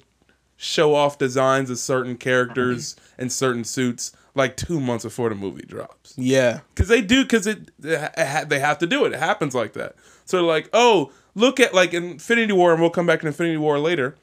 show 0.57 0.95
off 0.95 1.19
designs 1.19 1.71
of 1.71 1.79
certain 1.79 2.17
characters 2.17 2.95
mm-hmm. 2.95 3.23
and 3.23 3.33
certain 3.33 3.65
suits 3.65 4.13
like 4.35 4.57
two 4.57 4.81
months 4.81 5.05
before 5.05 5.29
the 5.29 5.35
movie 5.35 5.65
drops 5.67 6.15
Yeah. 6.17 6.61
because 6.75 6.89
they 6.89 7.01
do 7.01 7.23
because 7.23 7.47
it, 7.47 7.71
it 7.83 8.49
they 8.49 8.59
have 8.59 8.79
to 8.79 8.87
do 8.87 9.05
it. 9.05 9.13
It 9.13 9.19
happens 9.21 9.55
like 9.55 9.75
that. 9.75 9.95
So 10.25 10.45
like, 10.45 10.69
oh, 10.73 11.13
look 11.35 11.61
at 11.61 11.75
like 11.75 11.95
Infinity 11.95 12.53
War, 12.53 12.73
and 12.73 12.81
we'll 12.81 12.91
come 12.91 13.07
back 13.07 13.21
to 13.21 13.27
Infinity 13.27 13.59
War 13.59 13.79
later. 13.79 14.17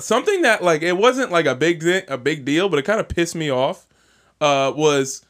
Something 0.00 0.42
that 0.42 0.62
like 0.62 0.82
it 0.82 0.96
wasn't 0.96 1.30
like 1.32 1.46
a 1.46 1.54
big 1.54 1.84
a 2.08 2.16
big 2.18 2.44
deal, 2.44 2.68
but 2.68 2.78
it 2.78 2.82
kind 2.84 3.00
of 3.00 3.08
pissed 3.08 3.34
me 3.34 3.50
off. 3.50 3.86
Uh, 4.40 4.72
was 4.76 5.24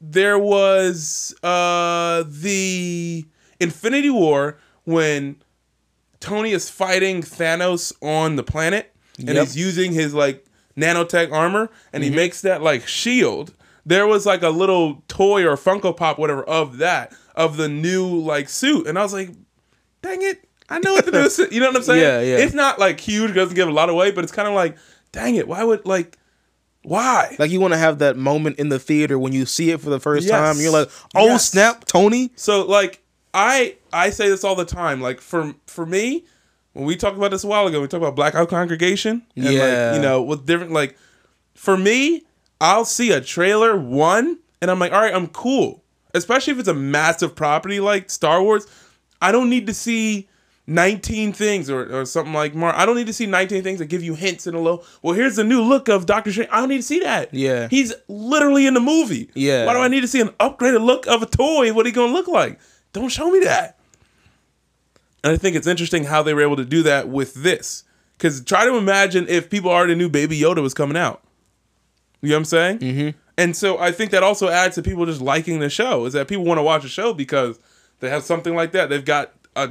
there 0.00 0.38
was 0.38 1.34
uh 1.42 2.24
the 2.26 3.24
Infinity 3.60 4.10
War 4.10 4.58
when 4.84 5.36
Tony 6.20 6.52
is 6.52 6.68
fighting 6.68 7.22
Thanos 7.22 7.92
on 8.02 8.36
the 8.36 8.42
planet 8.42 8.92
and 9.18 9.28
Yep. 9.28 9.36
he's 9.44 9.56
using 9.56 9.92
his 9.92 10.12
like 10.14 10.44
nanotech 10.76 11.32
armor 11.32 11.70
and 11.92 12.02
he 12.04 12.10
makes 12.10 12.40
that 12.42 12.62
like 12.62 12.86
shield. 12.86 13.54
There 13.84 14.06
was 14.06 14.26
like 14.26 14.42
a 14.42 14.50
little 14.50 15.02
toy 15.08 15.46
or 15.46 15.56
Funko 15.56 15.96
Pop, 15.96 16.18
whatever, 16.18 16.42
of 16.44 16.78
that, 16.78 17.14
of 17.36 17.56
the 17.56 17.68
new 17.68 18.18
like 18.18 18.48
suit. 18.48 18.86
And 18.88 18.98
I 18.98 19.02
was 19.02 19.12
like, 19.12 19.30
dang 20.02 20.22
it, 20.22 20.45
I 20.68 20.78
know 20.80 20.94
what 20.94 21.04
to 21.04 21.10
do. 21.12 21.48
You 21.54 21.60
know 21.60 21.66
what 21.68 21.76
I'm 21.76 21.82
saying? 21.82 22.00
Yeah, 22.02 22.20
yeah. 22.20 22.44
It's 22.44 22.54
not 22.54 22.78
like 22.78 22.98
huge, 23.00 23.34
doesn't 23.34 23.54
give 23.54 23.68
a 23.68 23.72
lot 23.72 23.88
away, 23.88 24.10
but 24.10 24.24
it's 24.24 24.32
kind 24.32 24.48
of 24.48 24.54
like, 24.54 24.76
dang 25.12 25.36
it, 25.36 25.46
why 25.48 25.62
would 25.64 25.86
like 25.86 26.18
why? 26.82 27.34
Like 27.38 27.50
you 27.50 27.60
want 27.60 27.74
to 27.74 27.78
have 27.78 27.98
that 27.98 28.16
moment 28.16 28.58
in 28.58 28.68
the 28.68 28.78
theater 28.78 29.18
when 29.18 29.32
you 29.32 29.44
see 29.44 29.70
it 29.70 29.80
for 29.80 29.90
the 29.90 29.98
first 30.00 30.26
Yes. 30.26 30.32
time. 30.32 30.62
You're 30.62 30.72
like, 30.72 30.88
oh 31.14 31.26
Yes. 31.26 31.48
snap, 31.50 31.84
Tony. 31.84 32.30
So 32.36 32.64
like 32.66 33.02
I 33.34 33.76
I 33.92 34.10
say 34.10 34.28
this 34.28 34.44
all 34.44 34.54
the 34.54 34.64
time. 34.64 35.00
Like 35.00 35.20
for 35.20 35.54
for 35.66 35.84
me, 35.86 36.24
when 36.74 36.84
we 36.84 36.96
talked 36.96 37.16
about 37.16 37.30
this 37.32 37.42
a 37.44 37.46
while 37.48 37.66
ago, 37.66 37.80
we 37.80 37.88
talked 37.88 38.02
about 38.02 38.14
Blackout 38.16 38.48
Congregation. 38.48 39.22
And 39.36 39.44
Yeah. 39.44 39.60
like, 39.88 39.96
you 39.96 40.00
know, 40.02 40.22
with 40.22 40.46
different 40.46 40.72
like 40.72 40.96
for 41.54 41.76
me, 41.76 42.22
I'll 42.60 42.84
see 42.84 43.10
a 43.12 43.20
trailer 43.20 43.76
one 43.76 44.38
and 44.62 44.70
I'm 44.70 44.78
like, 44.78 44.92
all 44.92 45.00
right, 45.00 45.14
I'm 45.14 45.26
cool. 45.28 45.82
Especially 46.14 46.52
if 46.52 46.58
it's 46.58 46.68
a 46.68 46.74
massive 46.74 47.34
property 47.34 47.80
like 47.80 48.10
Star 48.10 48.42
Wars. 48.42 48.66
I 49.20 49.32
don't 49.32 49.50
need 49.50 49.66
to 49.66 49.74
see 49.74 50.28
19 50.66 51.32
things 51.32 51.70
or, 51.70 52.00
or 52.00 52.04
something 52.04 52.32
like 52.34 52.54
Mar. 52.54 52.74
I 52.74 52.86
don't 52.86 52.96
need 52.96 53.06
to 53.06 53.12
see 53.12 53.26
19 53.26 53.62
things 53.62 53.78
that 53.78 53.86
give 53.86 54.02
you 54.02 54.14
hints 54.14 54.46
in 54.46 54.54
a 54.54 54.60
low. 54.60 54.82
Well, 55.02 55.14
here's 55.14 55.36
the 55.36 55.44
new 55.44 55.62
look 55.62 55.88
of 55.88 56.06
Doctor 56.06 56.32
Strange. 56.32 56.50
I 56.50 56.58
don't 56.58 56.68
need 56.68 56.78
to 56.78 56.82
see 56.82 57.00
that. 57.00 57.32
Yeah. 57.32 57.68
He's 57.68 57.94
literally 58.08 58.66
in 58.66 58.74
the 58.74 58.80
movie. 58.80 59.30
Yeah. 59.34 59.64
Why 59.64 59.74
do 59.74 59.78
I 59.78 59.88
need 59.88 60.00
to 60.00 60.08
see 60.08 60.20
an 60.20 60.30
upgraded 60.40 60.84
look 60.84 61.06
of 61.06 61.22
a 61.22 61.26
toy? 61.26 61.72
What 61.72 61.86
he 61.86 61.92
gonna 61.92 62.12
look 62.12 62.26
like? 62.26 62.58
Don't 62.92 63.08
show 63.10 63.30
me 63.30 63.40
that. 63.40 63.78
And 65.22 65.32
I 65.32 65.36
think 65.36 65.56
it's 65.56 65.66
interesting 65.66 66.04
how 66.04 66.22
they 66.22 66.34
were 66.34 66.42
able 66.42 66.56
to 66.56 66.64
do 66.64 66.82
that 66.84 67.08
with 67.08 67.34
this. 67.34 67.84
Because 68.16 68.42
try 68.42 68.64
to 68.64 68.76
imagine 68.76 69.26
if 69.28 69.50
people 69.50 69.70
already 69.70 69.94
knew 69.94 70.08
Baby 70.08 70.40
Yoda 70.40 70.62
was 70.62 70.74
coming 70.74 70.96
out. 70.96 71.22
You 72.22 72.30
know 72.30 72.36
what 72.36 72.38
I'm 72.38 72.44
saying? 72.46 72.78
Mm-hmm. 72.78 73.18
And 73.38 73.54
so 73.54 73.78
I 73.78 73.92
think 73.92 74.10
that 74.12 74.22
also 74.22 74.48
adds 74.48 74.74
to 74.76 74.82
people 74.82 75.04
just 75.04 75.20
liking 75.20 75.60
the 75.60 75.68
show. 75.68 76.06
Is 76.06 76.14
that 76.14 76.26
people 76.26 76.44
want 76.44 76.58
to 76.58 76.62
watch 76.62 76.84
a 76.84 76.88
show 76.88 77.12
because 77.12 77.60
they 78.00 78.08
have 78.08 78.22
something 78.22 78.54
like 78.54 78.72
that. 78.72 78.88
They've 78.88 79.04
got 79.04 79.32
a 79.54 79.70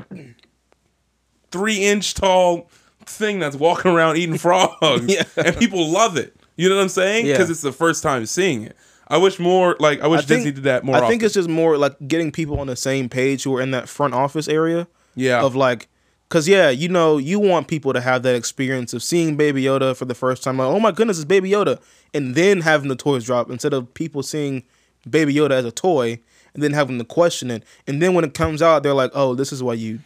three 1.56 1.86
inch 1.86 2.14
tall 2.14 2.70
thing 3.06 3.40
that's 3.40 3.56
walking 3.56 3.92
around 3.92 4.18
eating 4.18 4.38
frogs, 4.46 5.06
Yeah. 5.08 5.24
and 5.38 5.56
people 5.58 5.88
love 5.90 6.18
it. 6.18 6.36
You 6.58 6.70
know 6.70 6.76
what 6.76 6.82
I'm 6.84 6.90
saying? 6.90 7.26
Yeah. 7.26 7.34
Because 7.34 7.50
it's 7.50 7.62
the 7.62 7.72
first 7.72 8.02
time 8.04 8.26
seeing 8.26 8.64
it. 8.64 8.76
I 9.08 9.18
wish 9.18 9.39
more 9.39 9.76
like 9.80 10.02
I 10.02 10.08
wish 10.08 10.22
I 10.22 10.24
think- 10.24 10.39
Disney 10.39 10.52
did 10.52 10.63
that 10.63 10.84
more. 10.84 10.96
I 10.96 11.00
often. 11.00 11.10
think 11.12 11.24
it's 11.24 11.34
just 11.34 11.50
more 11.50 11.78
like 11.78 11.96
getting 12.08 12.32
people 12.32 12.60
on 12.60 12.68
the 12.68 12.76
same 12.76 13.08
page 13.10 13.44
who 13.44 13.56
are 13.56 13.62
in 13.62 13.72
that 13.72 13.88
front 13.88 14.13
office 14.13 14.48
area. 14.48 14.88
Yeah. 15.15 15.41
Of 15.44 15.56
like, 15.56 15.88
cause 16.30 16.48
yeah, 16.48 16.70
you 16.70 16.89
know, 16.89 17.18
you 17.18 17.39
want 17.39 17.68
people 17.68 17.94
to 17.94 18.02
have 18.02 18.24
that 18.24 18.36
experience 18.36 18.94
of 18.94 19.04
seeing 19.04 19.38
Baby 19.38 19.63
Yoda 19.63 19.96
for 19.96 20.06
the 20.06 20.15
first 20.15 20.44
time. 20.44 20.58
Like, 20.58 20.68
oh 20.68 20.80
my 20.80 20.91
goodness, 20.91 21.18
it's 21.18 21.26
Baby 21.26 21.52
Yoda, 21.52 21.80
and 22.13 22.36
then 22.36 22.62
having 22.62 22.89
the 22.89 22.96
toys 22.96 23.24
drop 23.26 23.50
instead 23.52 23.74
of 23.74 23.94
people 23.94 24.24
seeing 24.24 24.63
Baby 25.10 25.36
Yoda 25.36 25.52
as 25.52 25.65
a 25.65 25.72
toy 25.72 26.20
and 26.54 26.63
then 26.63 26.74
having 26.74 26.98
to 26.98 27.06
question 27.06 27.52
it. 27.52 27.63
And 27.86 28.02
then 28.02 28.13
when 28.15 28.24
it 28.26 28.34
comes 28.34 28.62
out, 28.62 28.82
they're 28.82 28.94
like, 28.94 29.12
oh, 29.13 29.36
this 29.36 29.52
is 29.54 29.62
why 29.62 29.74
you 29.76 30.00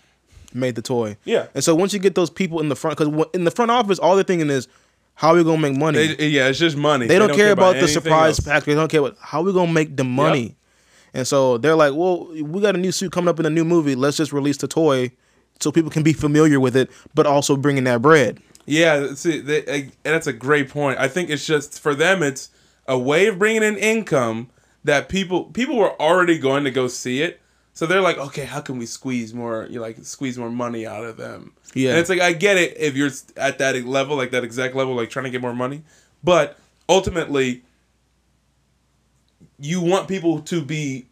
made 0.53 0.75
the 0.75 0.81
toy. 0.81 1.17
Yeah. 1.25 1.47
And 1.53 1.63
so 1.63 1.75
once 1.75 1.93
you 1.93 1.99
get 1.99 2.15
those 2.15 2.29
people 2.29 2.59
in 2.59 2.69
the 2.69 2.75
front, 2.75 2.97
because 2.97 3.25
in 3.33 3.43
the 3.43 3.51
front 3.51 3.71
office, 3.71 3.99
all 3.99 4.15
they're 4.15 4.23
thinking 4.23 4.49
is, 4.49 4.67
how 5.15 5.29
are 5.29 5.35
we 5.35 5.43
gonna 5.43 5.57
make 5.61 5.77
money? 5.77 6.13
They- 6.13 6.27
yeah, 6.27 6.47
it's 6.47 6.59
just 6.59 6.77
money. 6.77 7.07
They 7.07 7.19
don't, 7.19 7.35
care, 7.35 7.51
about, 7.51 7.75
the 7.75 7.87
surprise 7.87 8.39
else. 8.39 8.47
factor. 8.47 8.71
They 8.71 8.75
don't 8.75 8.89
care 8.89 9.01
about 9.01 9.17
how 9.19 9.41
we 9.41 9.51
gonna 9.53 9.71
make 9.71 9.97
the 9.97 10.03
money. 10.05 10.55
And 11.13 11.27
so 11.27 11.57
they're 11.57 11.75
like, 11.75 11.93
well, 11.93 12.27
we 12.33 12.61
got 12.61 12.75
a 12.75 12.77
new 12.77 12.91
suit 12.91 13.11
coming 13.11 13.27
up 13.27 13.39
in 13.39 13.45
a 13.45 13.49
new 13.49 13.65
movie. 13.65 13.95
Let's 13.95 14.15
just 14.17 14.31
release 14.31 14.57
the 14.57 14.67
toy 14.67 15.11
so 15.59 15.71
people 15.71 15.89
can 15.89 16.03
be 16.03 16.13
familiar 16.13 16.59
with 16.59 16.75
it, 16.75 16.89
but 17.13 17.25
also 17.25 17.57
bringing 17.57 17.83
that 17.85 18.01
bread. 18.01 18.39
Yeah, 18.65 19.13
see, 19.15 19.39
they, 19.39 19.63
and 19.65 19.91
that's 20.03 20.27
a 20.27 20.33
great 20.33 20.69
point. 20.69 20.99
I 20.99 21.07
think 21.07 21.29
it's 21.29 21.45
just 21.45 21.79
for 21.79 21.95
them, 21.95 22.21
it's 22.21 22.49
a 22.87 22.97
way 22.97 23.27
of 23.27 23.39
bringing 23.39 23.63
in 23.63 23.75
income 23.77 24.49
that 24.83 25.09
people 25.09 25.45
people 25.45 25.75
were 25.75 25.99
already 25.99 26.37
going 26.37 26.63
to 26.63 26.71
go 26.71 26.87
see 26.87 27.21
it. 27.21 27.41
So 27.79 27.85
they're 27.85 28.01
like, 28.01 28.17
okay, 28.17 28.43
how 28.43 28.59
can 28.59 28.77
we 28.77 28.85
squeeze 28.85 29.33
more? 29.33 29.65
You 29.69 29.79
like 29.79 29.99
squeeze 30.03 30.37
more 30.37 30.49
money 30.49 30.85
out 30.85 31.05
of 31.05 31.15
them? 31.15 31.53
Yeah. 31.73 31.91
and 31.91 31.99
it's 31.99 32.09
like 32.09 32.19
I 32.19 32.33
get 32.33 32.57
it 32.57 32.75
if 32.77 32.97
you're 32.97 33.09
at 33.37 33.57
that 33.59 33.81
level, 33.85 34.17
like 34.17 34.31
that 34.31 34.43
exact 34.43 34.75
level, 34.75 34.95
like 34.95 35.09
trying 35.09 35.23
to 35.23 35.29
get 35.29 35.39
more 35.39 35.55
money, 35.55 35.83
but 36.21 36.59
ultimately, 36.89 37.63
you 39.57 39.79
want 39.79 40.09
people 40.09 40.41
to 40.41 40.61
be 40.61 41.05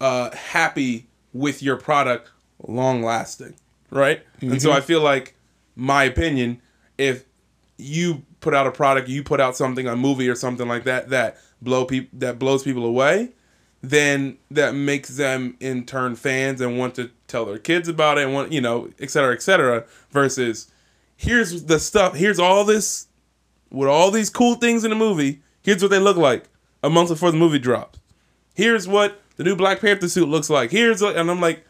uh, 0.00 0.30
happy 0.30 1.08
with 1.32 1.60
your 1.60 1.76
product, 1.76 2.30
long 2.68 3.02
lasting, 3.02 3.56
right? 3.90 4.22
And 4.40 4.62
so 4.62 4.70
I 4.70 4.82
feel 4.82 5.00
like, 5.00 5.34
my 5.74 6.04
opinion, 6.04 6.62
if 6.98 7.24
you 7.78 8.22
put 8.38 8.54
out 8.54 8.68
a 8.68 8.70
product, 8.70 9.08
you 9.08 9.24
put 9.24 9.40
out 9.40 9.56
something, 9.56 9.88
a 9.88 9.96
movie 9.96 10.28
or 10.28 10.36
something 10.36 10.68
like 10.68 10.84
that 10.84 11.08
that 11.08 11.38
blow 11.60 11.84
people 11.84 12.16
that 12.20 12.38
blows 12.38 12.62
people 12.62 12.84
away, 12.84 13.30
then 13.82 14.36
that 14.50 14.74
makes 14.74 15.10
them 15.16 15.56
in 15.60 15.86
turn 15.86 16.16
fans 16.16 16.60
and 16.60 16.78
want 16.78 16.94
to 16.96 17.10
tell 17.28 17.46
their 17.46 17.58
kids 17.58 17.88
about 17.88 18.18
it 18.18 18.24
and 18.24 18.34
want 18.34 18.52
you 18.52 18.60
know, 18.60 18.90
et 18.98 19.10
cetera, 19.10 19.32
et 19.32 19.42
cetera. 19.42 19.84
Versus, 20.10 20.70
here's 21.16 21.64
the 21.64 21.78
stuff. 21.78 22.14
Here's 22.14 22.38
all 22.38 22.64
this 22.64 23.06
with 23.70 23.88
all 23.88 24.10
these 24.10 24.30
cool 24.30 24.56
things 24.56 24.84
in 24.84 24.90
the 24.90 24.96
movie. 24.96 25.40
Here's 25.62 25.82
what 25.82 25.90
they 25.90 25.98
look 25.98 26.16
like 26.16 26.44
a 26.82 26.90
month 26.90 27.08
before 27.08 27.30
the 27.30 27.38
movie 27.38 27.58
drops. 27.58 27.98
Here's 28.54 28.86
what 28.86 29.20
the 29.36 29.44
new 29.44 29.56
Black 29.56 29.80
Panther 29.80 30.08
suit 30.08 30.28
looks 30.28 30.50
like. 30.50 30.70
Here's 30.70 31.00
what, 31.00 31.16
and 31.16 31.30
I'm 31.30 31.40
like, 31.40 31.64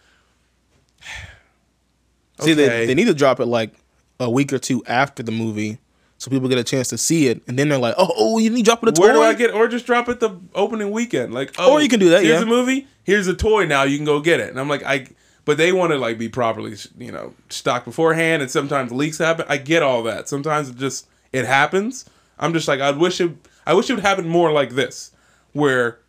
See, 2.41 2.55
they, 2.55 2.87
they 2.87 2.95
need 2.95 3.05
to 3.05 3.15
drop 3.15 3.39
it 3.39 3.47
like 3.47 3.75
a 4.19 4.31
week 4.31 4.53
or 4.53 4.59
two 4.59 4.83
after 4.87 5.23
the 5.23 5.33
movie 5.33 5.79
so 6.21 6.31
people 6.31 6.51
get 6.51 6.59
a 6.59 6.65
chance 6.65 6.89
to 6.89 6.99
see 6.99 7.29
it. 7.29 7.41
And 7.49 7.59
then 7.59 7.71
they're 7.71 7.79
like, 7.79 7.95
oh, 7.97 8.13
oh 8.15 8.39
you 8.39 8.51
need 8.51 8.59
to 8.59 8.63
drop 8.65 8.83
it 8.83 8.91
a 8.91 8.93
toy? 8.93 9.05
where 9.05 9.13
do 9.15 9.23
I 9.23 9.33
get? 9.33 9.55
Or 9.55 9.67
just 9.67 9.87
drop 9.87 10.07
it 10.11 10.21
the 10.21 10.39
opening 10.55 10.91
weekend. 10.91 11.33
Like, 11.33 11.55
oh, 11.59 11.73
Or 11.73 11.81
you 11.81 11.89
can 11.89 11.99
do 11.99 12.11
that, 12.11 12.23
Here's 12.23 12.41
yeah. 12.41 12.47
a 12.47 12.49
movie. 12.49 12.87
Here's 13.05 13.27
a 13.27 13.33
toy. 13.33 13.65
Now 13.65 13.85
you 13.85 13.97
can 13.97 14.05
go 14.05 14.21
get 14.21 14.39
it. 14.39 14.51
And 14.51 14.61
I'm 14.61 14.69
like, 14.69 14.83
I. 14.85 15.07
But 15.47 15.57
they 15.57 15.73
want 15.73 15.93
to 15.93 15.99
like 15.99 16.19
be 16.19 16.29
properly, 16.29 16.77
you 16.99 17.11
know, 17.11 17.35
stocked 17.49 17.87
beforehand, 17.87 18.43
and 18.43 18.51
sometimes 18.51 18.93
leaks 18.93 19.17
happen. 19.17 19.47
I 19.49 19.57
get 19.57 19.83
all 19.83 20.03
that. 20.03 20.29
Sometimes 20.29 20.69
it 20.69 20.77
just 20.77 21.09
it 21.33 21.47
happens. 21.47 22.05
I'm 22.39 22.53
just 22.53 22.69
like, 22.69 22.81
I 22.81 22.91
wish 22.91 23.19
it. 23.23 23.33
I 23.67 23.73
wish 23.73 23.89
it 23.89 23.95
would 23.95 24.05
happen 24.05 24.29
more 24.29 24.53
like 24.53 24.73
this, 24.73 25.13
where 25.55 26.01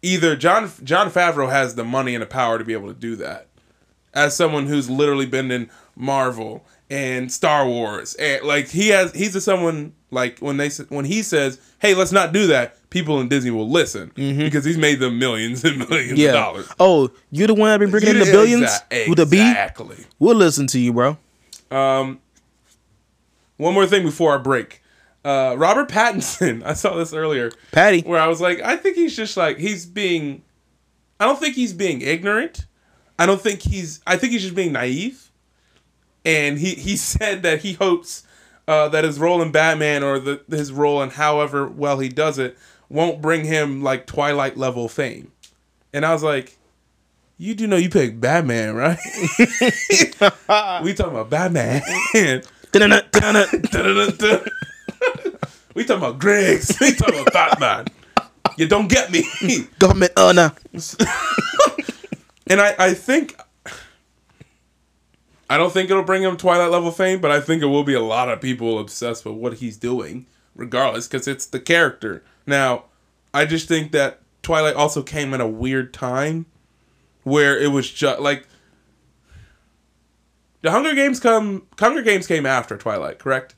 either 0.00 0.34
John 0.34 0.72
John 0.82 1.10
Favreau 1.10 1.50
has 1.50 1.74
the 1.74 1.84
money 1.84 2.14
and 2.14 2.22
the 2.22 2.26
power 2.26 2.56
to 2.56 2.64
be 2.64 2.72
able 2.72 2.88
to 2.88 2.98
do 2.98 3.14
that, 3.16 3.48
as 4.14 4.34
someone 4.34 4.66
who's 4.66 4.88
literally 4.88 5.26
been 5.26 5.50
in 5.50 5.70
Marvel 5.94 6.64
and 6.90 7.30
Star 7.30 7.66
Wars, 7.66 8.14
and 8.14 8.44
like 8.44 8.68
he 8.68 8.88
has, 8.88 9.12
he's 9.12 9.34
a 9.36 9.40
someone 9.40 9.92
like 10.10 10.38
when 10.38 10.56
they 10.56 10.70
when 10.88 11.04
he 11.04 11.22
says, 11.22 11.60
"Hey, 11.80 11.94
let's 11.94 12.12
not 12.12 12.32
do 12.32 12.46
that," 12.48 12.76
people 12.90 13.20
in 13.20 13.28
Disney 13.28 13.50
will 13.50 13.68
listen 13.68 14.10
because 14.14 14.64
he's 14.64 14.78
made 14.78 14.98
them 15.00 15.18
millions 15.18 15.64
and 15.64 15.78
millions 15.88 16.12
Mm-hmm. 16.12 16.16
yeah. 16.20 16.28
of 16.28 16.34
dollars. 16.34 16.68
Oh, 16.80 17.10
you're 17.30 17.46
the 17.46 17.54
one 17.54 17.68
that 17.70 17.78
been 17.78 17.90
bringing 17.90 18.10
in 18.10 18.18
the 18.18 18.24
billions 18.24 18.70
exa- 18.90 19.08
with 19.10 19.18
a 19.20 19.26
B? 19.26 19.38
Exactly. 19.38 19.96
We'll 20.18 20.36
listen 20.36 20.66
to 20.68 20.78
you, 20.78 20.92
bro. 20.94 21.18
Um, 21.70 22.20
one 23.58 23.74
more 23.74 23.86
thing 23.86 24.04
before 24.04 24.32
our 24.32 24.38
break. 24.38 24.82
Uh, 25.24 25.54
Robert 25.58 25.88
Pattinson. 25.88 26.62
I 26.66 26.72
saw 26.72 26.96
this 26.96 27.12
earlier. 27.12 27.50
Patty. 27.72 28.00
where 28.02 28.20
I 28.20 28.28
was 28.28 28.40
like, 28.40 28.60
I 28.60 28.76
think 28.76 28.96
he's 28.96 29.14
just 29.16 29.36
like 29.36 29.58
he's 29.58 29.84
being. 29.84 30.42
I 31.20 31.26
don't 31.26 31.38
think 31.38 31.54
he's 31.56 31.72
being 31.72 32.00
ignorant. 32.00 32.66
I 33.18 33.26
don't 33.26 33.40
think 33.40 33.60
he's. 33.60 34.00
I 34.06 34.16
think 34.16 34.32
he's 34.32 34.42
just 34.42 34.54
being 34.54 34.72
naive. 34.72 35.27
And 36.24 36.58
he 36.58 36.74
he 36.74 36.96
said 36.96 37.42
that 37.42 37.60
he 37.60 37.74
hopes 37.74 38.24
uh, 38.66 38.88
that 38.88 39.04
his 39.04 39.18
role 39.18 39.40
in 39.40 39.52
Batman 39.52 40.02
or 40.02 40.18
the 40.18 40.42
his 40.50 40.72
role 40.72 41.02
in 41.02 41.10
however 41.10 41.66
well 41.66 41.98
he 41.98 42.08
does 42.08 42.38
it 42.38 42.56
won't 42.88 43.20
bring 43.20 43.44
him 43.44 43.82
like 43.82 44.06
Twilight 44.06 44.56
level 44.56 44.88
fame. 44.88 45.32
And 45.92 46.04
I 46.04 46.12
was 46.12 46.22
like, 46.22 46.58
you 47.38 47.54
do 47.54 47.66
know 47.66 47.76
you 47.76 47.88
picked 47.88 48.20
Batman, 48.20 48.74
right? 48.74 48.98
we 50.82 50.94
talking 50.94 51.12
about 51.16 51.30
Batman. 51.30 51.82
We 55.74 55.84
talking 55.84 56.02
about 56.02 56.18
Griggs. 56.18 56.76
We 56.80 56.92
talking 56.94 57.20
about 57.20 57.32
Batman. 57.32 57.86
You 58.56 58.66
don't 58.66 58.88
get 58.88 59.12
me. 59.12 59.24
Government 59.78 60.12
honor. 60.16 60.52
And 62.50 62.60
I, 62.60 62.74
I 62.78 62.94
think 62.94 63.36
I 65.50 65.56
don't 65.56 65.72
think 65.72 65.90
it'll 65.90 66.02
bring 66.02 66.22
him 66.22 66.36
Twilight 66.36 66.70
level 66.70 66.90
fame, 66.90 67.20
but 67.20 67.30
I 67.30 67.40
think 67.40 67.62
it 67.62 67.66
will 67.66 67.84
be 67.84 67.94
a 67.94 68.02
lot 68.02 68.28
of 68.28 68.40
people 68.40 68.78
obsessed 68.78 69.24
with 69.24 69.34
what 69.34 69.54
he's 69.54 69.76
doing, 69.76 70.26
regardless, 70.54 71.08
because 71.08 71.26
it's 71.26 71.46
the 71.46 71.60
character. 71.60 72.22
Now, 72.46 72.84
I 73.32 73.46
just 73.46 73.66
think 73.68 73.92
that 73.92 74.20
Twilight 74.42 74.74
also 74.74 75.02
came 75.02 75.32
at 75.34 75.40
a 75.40 75.46
weird 75.46 75.92
time 75.94 76.46
where 77.22 77.58
it 77.58 77.68
was 77.68 77.90
just 77.90 78.20
like 78.20 78.46
the 80.62 80.70
Hunger 80.70 80.94
Games 80.94 81.20
come 81.20 81.66
Hunger 81.78 82.02
Games 82.02 82.26
came 82.26 82.46
after 82.46 82.76
Twilight, 82.76 83.18
correct? 83.18 83.54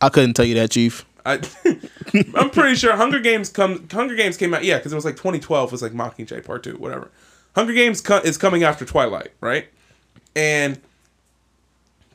I 0.00 0.08
couldn't 0.08 0.34
tell 0.34 0.44
you 0.44 0.54
that, 0.54 0.70
Chief. 0.70 1.04
I, 1.26 1.40
I'm 2.34 2.50
pretty 2.50 2.74
sure 2.74 2.94
Hunger 2.96 3.20
Games 3.20 3.48
come 3.48 3.88
Hunger 3.90 4.14
Games 4.14 4.36
came 4.36 4.52
out 4.52 4.64
yeah 4.64 4.76
because 4.76 4.92
it 4.92 4.96
was 4.96 5.04
like 5.04 5.16
2012 5.16 5.72
was 5.72 5.82
like 5.82 5.92
Mockingjay 5.92 6.44
Part 6.44 6.62
Two 6.62 6.76
whatever. 6.76 7.10
Hunger 7.54 7.72
Games 7.72 8.00
co- 8.00 8.18
is 8.18 8.36
coming 8.36 8.64
after 8.64 8.84
Twilight 8.84 9.32
right, 9.40 9.68
and 10.36 10.80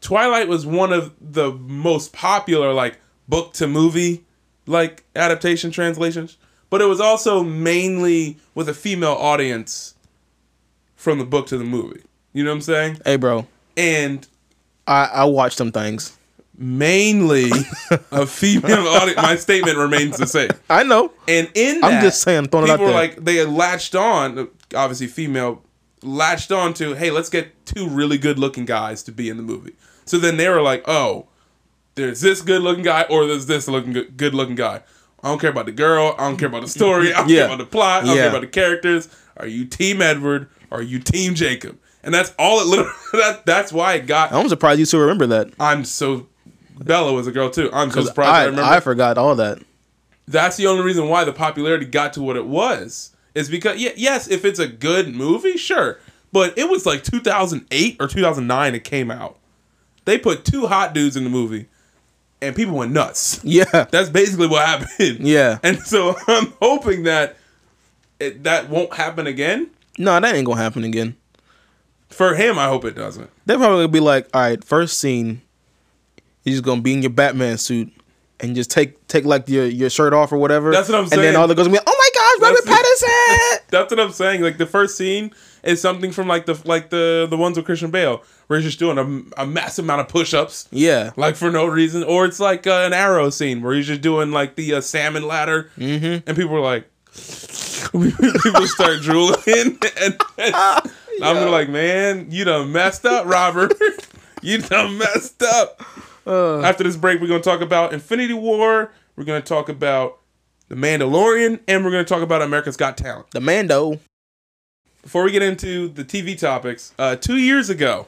Twilight 0.01 0.47
was 0.47 0.65
one 0.65 0.93
of 0.93 1.13
the 1.19 1.51
most 1.51 2.13
popular 2.13 2.73
like 2.73 2.99
book 3.27 3.53
to 3.53 3.67
movie 3.67 4.23
like 4.65 5.03
adaptation 5.15 5.71
translations, 5.71 6.37
but 6.69 6.81
it 6.81 6.85
was 6.85 6.99
also 7.01 7.43
mainly 7.43 8.37
with 8.55 8.69
a 8.69 8.73
female 8.73 9.13
audience 9.13 9.95
from 10.95 11.17
the 11.19 11.25
book 11.25 11.47
to 11.47 11.57
the 11.57 11.63
movie. 11.63 12.01
You 12.33 12.43
know 12.43 12.51
what 12.51 12.55
I'm 12.55 12.61
saying? 12.61 12.97
Hey, 13.05 13.15
bro. 13.17 13.47
And 13.75 14.25
I 14.87 15.05
I 15.05 15.25
watched 15.25 15.57
some 15.57 15.71
things. 15.71 16.15
mainly 16.57 17.49
a 18.11 18.25
female 18.27 18.87
audience. 18.87 19.17
My 19.21 19.35
statement 19.35 19.77
remains 19.77 20.17
the 20.17 20.27
same. 20.27 20.49
I 20.69 20.83
know. 20.83 21.11
And 21.27 21.49
in 21.55 21.83
I'm 21.83 21.91
that, 21.91 22.03
just 22.03 22.21
saying, 22.21 22.47
throwing 22.47 22.67
it 22.67 22.71
out 22.71 22.77
people 22.79 22.87
were 22.87 22.91
like 22.93 23.15
they 23.17 23.35
had 23.37 23.49
latched 23.49 23.95
on, 23.95 24.49
obviously 24.75 25.07
female, 25.07 25.63
latched 26.01 26.51
on 26.51 26.73
to, 26.75 26.93
hey, 26.93 27.11
let's 27.11 27.29
get 27.29 27.65
two 27.65 27.87
really 27.87 28.17
good 28.17 28.39
looking 28.39 28.65
guys 28.65 29.03
to 29.03 29.11
be 29.11 29.29
in 29.29 29.37
the 29.37 29.43
movie. 29.43 29.73
So 30.05 30.17
then 30.17 30.37
they 30.37 30.49
were 30.49 30.61
like, 30.61 30.83
oh, 30.87 31.27
there's 31.95 32.21
this 32.21 32.41
good 32.41 32.61
looking 32.61 32.83
guy 32.83 33.03
or 33.09 33.27
there's 33.27 33.45
this 33.47 33.67
looking 33.67 33.93
good 33.93 34.33
looking 34.33 34.55
guy. 34.55 34.81
I 35.21 35.27
don't 35.27 35.39
care 35.39 35.49
about 35.49 35.65
the 35.65 35.71
girl. 35.73 36.15
I 36.17 36.23
don't 36.29 36.37
care 36.37 36.47
about 36.47 36.61
the 36.61 36.69
story. 36.69 37.13
I 37.13 37.17
don't 37.19 37.29
Yeah. 37.29 37.37
care 37.39 37.45
about 37.47 37.57
the 37.57 37.65
plot. 37.65 38.03
I 38.03 38.05
don't 38.07 38.15
Yeah. 38.15 38.21
care 38.23 38.29
about 38.29 38.41
the 38.41 38.47
characters. 38.47 39.09
Are 39.37 39.47
you 39.47 39.65
Team 39.65 40.01
Edward? 40.01 40.47
Or 40.71 40.79
are 40.79 40.83
you 40.83 40.99
Team 40.99 41.35
Jacob? 41.35 41.77
And 42.03 42.13
that's 42.13 42.33
all 42.39 42.61
it 42.61 42.67
literally. 42.67 42.91
That 43.13 43.45
that's 43.45 43.73
why 43.73 43.95
it 43.95 44.07
got. 44.07 44.31
I'm 44.31 44.47
surprised 44.47 44.79
you 44.79 44.85
still 44.85 45.01
remember 45.01 45.27
that. 45.27 45.49
I'm 45.59 45.83
so. 45.83 46.27
Bella 46.79 47.11
was 47.11 47.27
a 47.27 47.31
girl 47.33 47.49
too. 47.49 47.69
I'm 47.73 47.91
so 47.91 48.03
surprised. 48.03 48.29
I, 48.31 48.41
I, 48.41 48.45
remember 48.45 48.63
I 48.71 48.79
forgot 48.79 49.17
all 49.17 49.35
that. 49.35 49.59
that's 50.27 50.55
the 50.55 50.67
only 50.67 50.83
reason 50.85 51.09
why 51.09 51.25
the 51.25 51.33
popularity 51.33 51.85
got 51.85 52.13
to 52.13 52.21
what 52.21 52.37
it 52.37 52.45
was 52.45 53.11
is 53.39 53.49
because 53.49 53.79
yeah, 53.79 53.91
yes 53.95 54.27
if 54.27 54.45
it's 54.45 54.59
a 54.59 54.67
good 54.67 55.13
movie 55.15 55.57
sure 55.57 55.99
but 56.31 56.57
it 56.57 56.69
was 56.69 56.85
like 56.85 57.03
2008 57.03 57.97
or 57.99 58.07
2009 58.07 58.75
it 58.75 58.83
came 58.83 59.09
out 59.11 59.37
they 60.05 60.17
put 60.17 60.45
two 60.45 60.67
hot 60.67 60.93
dudes 60.93 61.15
in 61.17 61.23
the 61.23 61.29
movie 61.29 61.67
and 62.41 62.55
people 62.55 62.75
went 62.75 62.91
nuts 62.91 63.39
Yeah. 63.43 63.85
that's 63.91 64.09
basically 64.09 64.47
what 64.47 64.65
happened 64.65 65.19
Yeah. 65.27 65.59
and 65.63 65.79
so 65.79 66.15
i'm 66.27 66.53
hoping 66.61 67.03
that 67.03 67.37
it, 68.19 68.43
that 68.43 68.69
won't 68.69 68.93
happen 68.93 69.27
again 69.27 69.69
No, 69.97 70.19
that 70.19 70.35
ain't 70.35 70.45
gonna 70.45 70.61
happen 70.61 70.83
again. 70.83 71.15
for 72.09 72.35
him 72.35 72.57
i 72.59 72.67
hope 72.67 72.85
it 72.85 72.95
doesn't 72.95 73.29
They're 73.45 73.57
probably 73.57 73.77
gonna 73.83 73.87
be 73.87 73.99
like, 73.99 74.27
all 74.33 74.41
right, 74.41 74.63
first 74.63 74.99
scene, 74.99 75.41
you're 76.43 76.53
just 76.53 76.63
gonna 76.63 76.81
be 76.81 76.93
in 76.93 77.01
your 77.01 77.11
Batman 77.11 77.57
suit 77.57 77.91
and 78.41 78.55
just 78.55 78.69
take 78.71 79.07
take 79.07 79.25
like 79.25 79.49
your, 79.49 79.65
your 79.65 79.89
shirt 79.89 80.13
off 80.13 80.31
or 80.31 80.37
whatever. 80.37 80.71
That's 80.71 80.87
what 80.87 80.97
I'm 80.99 81.07
saying. 81.07 81.19
And 81.19 81.27
then 81.27 81.35
all 81.35 81.47
the 81.47 81.55
girls 81.55 81.67
gonna 81.67 81.79
be 81.79 81.85
like, 81.85 81.89
oh 81.89 81.98
Robert 82.39 82.65
That's- 82.65 83.03
Pattinson. 83.03 83.59
that's 83.69 83.91
what 83.91 83.99
i'm 83.99 84.11
saying 84.11 84.41
like 84.41 84.57
the 84.57 84.65
first 84.65 84.97
scene 84.97 85.31
is 85.63 85.79
something 85.79 86.11
from 86.11 86.27
like 86.27 86.45
the 86.45 86.59
like 86.65 86.89
the 86.89 87.27
the 87.29 87.37
ones 87.37 87.55
with 87.55 87.65
christian 87.65 87.91
bale 87.91 88.23
where 88.49 88.57
he's 88.57 88.65
just 88.65 88.79
doing 88.79 88.97
a, 88.97 89.41
a 89.41 89.45
massive 89.45 89.85
amount 89.85 90.01
of 90.01 90.07
push-ups 90.07 90.67
yeah. 90.71 91.11
like 91.15 91.35
for 91.35 91.51
no 91.51 91.67
reason, 91.67 92.03
or 92.03 92.25
it's 92.25 92.39
like 92.39 92.65
uh, 92.65 92.81
an 92.83 92.93
arrow 92.93 93.29
scene 93.29 93.61
where 93.61 93.75
he's 93.75 93.85
just 93.85 94.01
doing 94.01 94.31
like 94.31 94.55
the 94.55 94.73
uh, 94.73 94.81
salmon 94.81 95.27
ladder, 95.27 95.69
mm-hmm. 95.77 96.27
and 96.27 96.35
people 96.35 96.55
are 96.55 96.59
like, 96.59 96.89
people 97.13 98.65
start 98.65 99.01
drooling, 99.01 99.77
and, 100.01 100.19
and 100.39 100.91
I'm 101.21 101.51
like, 101.51 101.69
man, 101.69 102.31
you 102.31 102.43
done 102.43 102.71
messed 102.71 103.05
up, 103.05 103.27
Robert. 103.27 103.73
you 104.41 104.57
done 104.57 104.97
messed 104.97 105.43
up. 105.43 105.79
After 106.25 106.83
this 106.83 106.97
break, 106.97 107.21
we're 107.21 107.27
gonna 107.27 107.41
talk 107.41 107.61
about 107.61 107.93
Infinity 107.93 108.33
War. 108.33 108.91
We're 109.15 109.25
gonna 109.25 109.41
talk 109.41 109.69
about 109.69 110.17
the 110.69 110.75
Mandalorian, 110.75 111.59
and 111.67 111.83
we're 111.83 111.91
gonna 111.91 112.05
talk 112.05 112.21
about 112.21 112.41
America's 112.41 112.77
Got 112.77 112.95
Talent. 112.95 113.31
The 113.31 113.41
Mando. 113.41 113.99
Before 115.01 115.23
we 115.23 115.31
get 115.31 115.41
into 115.41 115.89
the 115.89 116.03
TV 116.05 116.37
topics, 116.39 116.93
uh, 116.99 117.15
two 117.15 117.37
years 117.37 117.69
ago, 117.69 118.05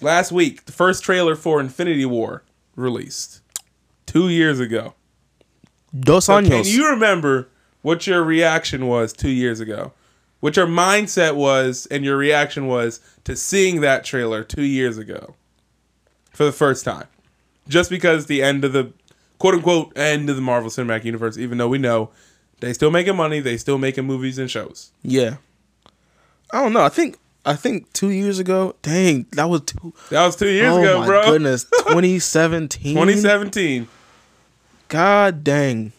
last 0.00 0.32
week, 0.32 0.64
the 0.64 0.72
first 0.72 1.04
trailer 1.04 1.36
for 1.36 1.60
Infinity 1.60 2.06
War 2.06 2.42
released. 2.74 3.40
Two 4.06 4.28
years 4.28 4.58
ago. 4.58 4.94
Dos 5.98 6.26
So 6.26 6.40
can 6.42 6.64
you 6.64 6.88
remember 6.88 7.48
what 7.82 8.06
your 8.06 8.24
reaction 8.24 8.86
was 8.86 9.12
two 9.12 9.30
years 9.30 9.60
ago? 9.60 9.92
What 10.40 10.56
your 10.56 10.66
mindset 10.66 11.36
was 11.36 11.86
and 11.90 12.04
your 12.04 12.16
reaction 12.16 12.66
was 12.66 13.00
to 13.24 13.36
seeing 13.36 13.80
that 13.80 14.04
trailer 14.04 14.44
two 14.44 14.64
years 14.64 14.98
ago 14.98 15.34
for 16.32 16.44
the 16.44 16.52
first 16.52 16.84
time? 16.84 17.06
Just 17.68 17.90
because 17.90 18.26
the 18.26 18.42
end 18.42 18.64
of 18.64 18.72
the 18.72 18.92
quote 19.38 19.54
unquote 19.54 19.96
end 19.96 20.28
of 20.30 20.36
the 20.36 20.42
Marvel 20.42 20.70
Cinematic 20.70 21.04
Universe, 21.04 21.36
even 21.38 21.58
though 21.58 21.68
we 21.68 21.78
know 21.78 22.10
they 22.60 22.72
still 22.72 22.90
making 22.90 23.16
money, 23.16 23.40
they 23.40 23.56
still 23.56 23.78
making 23.78 24.04
movies 24.04 24.38
and 24.38 24.50
shows. 24.50 24.90
yeah. 25.02 25.36
I 26.52 26.62
don't 26.62 26.72
know. 26.72 26.82
I 26.84 26.88
think 26.88 27.18
I 27.44 27.56
think 27.56 27.92
two 27.92 28.10
years 28.10 28.38
ago. 28.38 28.76
Dang, 28.82 29.26
that 29.32 29.48
was 29.48 29.62
two. 29.62 29.92
That 30.10 30.24
was 30.26 30.36
two 30.36 30.48
years 30.48 30.72
oh 30.72 30.78
ago, 30.80 31.00
my 31.00 31.06
bro. 31.06 31.24
goodness, 31.24 31.64
2017. 31.88 32.94
2017. 32.94 33.88
God 34.88 35.42
dang. 35.42 35.92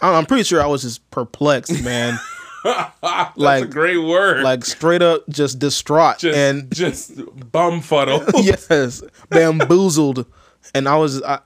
I- 0.00 0.14
I'm 0.16 0.26
pretty 0.26 0.42
sure 0.44 0.60
I 0.62 0.66
was 0.66 0.82
just 0.82 1.08
perplexed, 1.10 1.82
man. 1.82 2.18
That's 2.64 3.36
Like- 3.36 3.64
a 3.64 3.66
great 3.66 3.98
word. 3.98 4.42
like 4.42 4.64
straight 4.64 5.00
up 5.02 5.26
just 5.28 5.58
distraught 5.58 6.18
just, 6.18 6.36
and 6.36 6.72
just 6.74 7.16
bumfuddle. 7.16 8.30
yes, 8.44 9.02
bamboozled, 9.30 10.26
and 10.74 10.88
I 10.88 10.96
was 10.96 11.22
I 11.22 11.38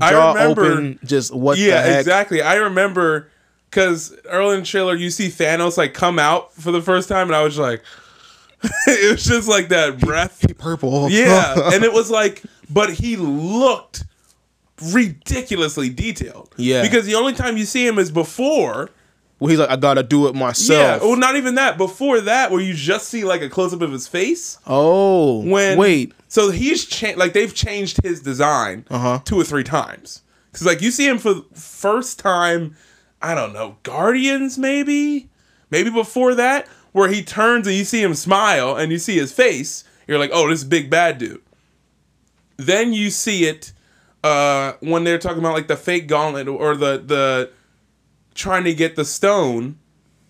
jaw 0.00 0.32
remember- 0.32 0.62
open. 0.64 0.98
Just 1.04 1.34
what 1.34 1.58
yeah, 1.58 1.82
the 1.82 1.88
heck? 1.90 2.00
exactly. 2.00 2.42
I 2.42 2.54
remember 2.56 3.28
because 3.70 4.14
early 4.26 4.54
in 4.54 4.60
the 4.60 4.66
trailer, 4.66 4.94
you 4.94 5.10
see 5.10 5.28
Thanos 5.28 5.76
like 5.76 5.94
come 5.94 6.18
out 6.18 6.52
for 6.54 6.70
the 6.70 6.82
first 6.82 7.08
time, 7.08 7.26
and 7.28 7.36
I 7.36 7.42
was 7.42 7.58
like, 7.58 7.82
it 8.86 9.12
was 9.12 9.24
just 9.24 9.48
like 9.48 9.68
that 9.68 9.98
breath. 9.98 10.44
Purple. 10.58 11.10
Yeah, 11.10 11.70
and 11.74 11.84
it 11.84 11.92
was 11.92 12.10
like, 12.10 12.42
but 12.70 12.90
he 12.94 13.16
looked 13.16 14.04
ridiculously 14.92 15.88
detailed. 15.88 16.54
Yeah. 16.56 16.82
because 16.82 17.06
the 17.06 17.14
only 17.14 17.32
time 17.32 17.56
you 17.56 17.64
see 17.64 17.86
him 17.86 17.98
is 17.98 18.10
before. 18.10 18.90
Well, 19.40 19.50
he's 19.50 19.58
like, 19.58 19.70
I 19.70 19.76
gotta 19.76 20.02
do 20.02 20.26
it 20.28 20.34
myself. 20.34 21.02
Yeah, 21.02 21.06
well, 21.08 21.16
not 21.18 21.36
even 21.36 21.56
that. 21.56 21.76
Before 21.76 22.20
that, 22.20 22.50
where 22.50 22.60
you 22.60 22.72
just 22.74 23.08
see 23.08 23.24
like 23.24 23.42
a 23.42 23.48
close 23.50 23.74
up 23.74 23.82
of 23.82 23.92
his 23.92 24.06
face. 24.08 24.58
oh, 24.66 25.40
when 25.44 25.76
wait, 25.78 26.12
so 26.28 26.50
he's 26.50 26.84
changed 26.84 27.18
like 27.18 27.32
they've 27.32 27.54
changed 27.54 28.00
his 28.02 28.20
design 28.20 28.84
Uh-huh. 28.90 29.20
two 29.24 29.38
or 29.40 29.44
three 29.44 29.64
times 29.64 30.22
because 30.50 30.66
like 30.66 30.80
you 30.82 30.90
see 30.90 31.06
him 31.06 31.18
for 31.18 31.34
the 31.34 31.42
first 31.54 32.18
time 32.18 32.76
i 33.20 33.34
don't 33.34 33.52
know 33.52 33.76
guardians 33.82 34.56
maybe 34.58 35.28
maybe 35.70 35.90
before 35.90 36.34
that 36.34 36.68
where 36.92 37.08
he 37.08 37.22
turns 37.24 37.66
and 37.66 37.74
you 37.76 37.84
see 37.84 38.00
him 38.02 38.14
smile 38.14 38.76
and 38.76 38.92
you 38.92 38.98
see 38.98 39.16
his 39.16 39.32
face 39.32 39.82
you're 40.06 40.18
like 40.18 40.30
oh 40.32 40.48
this 40.48 40.60
is 40.60 40.64
big 40.64 40.88
bad 40.90 41.18
dude 41.18 41.40
then 42.56 42.92
you 42.92 43.10
see 43.10 43.46
it 43.46 43.72
uh 44.22 44.72
when 44.80 45.02
they're 45.04 45.18
talking 45.18 45.38
about 45.38 45.54
like 45.54 45.66
the 45.68 45.76
fake 45.76 46.06
gauntlet 46.06 46.46
or 46.48 46.76
the 46.76 46.98
the 47.04 47.50
trying 48.34 48.64
to 48.64 48.74
get 48.74 48.96
the 48.96 49.04
stone 49.04 49.78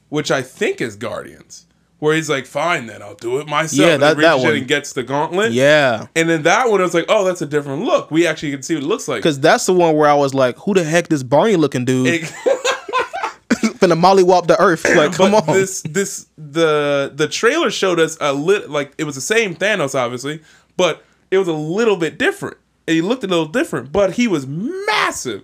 which 0.09 0.31
i 0.31 0.43
think 0.43 0.81
is 0.81 0.97
guardians 0.97 1.67
where 1.99 2.14
he's 2.14 2.29
like 2.29 2.45
fine 2.47 2.87
then 2.87 3.03
i'll 3.03 3.14
do 3.14 3.38
it 3.38 3.47
myself 3.47 3.88
Yeah, 3.88 3.97
that- 3.97 4.17
that 4.19 4.38
one. 4.40 4.55
and 4.55 4.69
gets 4.69 4.93
the 4.93 5.03
gauntlet 5.03 5.53
yeah, 5.53 6.07
and 6.14 6.29
then 6.29 6.43
that 6.43 6.69
one, 6.69 6.81
I 6.81 6.85
was 6.85 6.93
like, 6.95 7.07
oh, 7.09 7.25
that's 7.25 7.40
a 7.40 7.47
different 7.47 7.83
look. 7.85 8.11
We 8.11 8.27
actually 8.27 8.51
can 8.53 8.62
see 8.62 8.75
what 8.75 8.83
it 8.85 8.87
looks 8.87 9.09
like. 9.09 9.19
because 9.21 9.40
that's 9.40 9.64
the 9.67 9.73
one 9.73 9.97
where 9.97 10.09
I 10.11 10.14
was 10.14 10.35
like, 10.35 10.57
who 10.59 10.75
the 10.75 10.85
heck 10.85 11.09
this 11.09 11.23
Barney 11.23 11.57
looking 11.57 11.85
dude 11.87 12.07
It- 12.09 12.23
finna 13.81 13.99
mollywop 13.99 14.47
the 14.47 14.61
earth? 14.61 14.85
Like, 14.95 15.12
come 15.12 15.33
but 15.33 15.49
on. 15.49 15.55
this 15.55 15.83
this 15.83 16.27
the 16.37 17.11
the 17.14 17.29
trailer 17.29 17.71
showed 17.71 17.99
us 18.01 18.17
a 18.21 18.33
lit 18.33 18.71
like 18.71 18.93
it 18.99 19.05
was 19.05 19.14
the 19.14 19.21
same 19.21 19.55
Thanos, 19.55 19.95
obviously, 19.95 20.43
but 20.77 21.03
it 21.31 21.38
was 21.38 21.49
a 21.49 21.53
little 21.53 21.97
bit 21.97 22.19
different. 22.19 22.57
And 22.87 22.95
he 22.97 23.01
looked 23.03 23.25
a 23.25 23.27
little 23.27 23.47
different, 23.47 23.93
but 23.93 24.12
he 24.14 24.29
was 24.29 24.47
massive. 24.47 25.43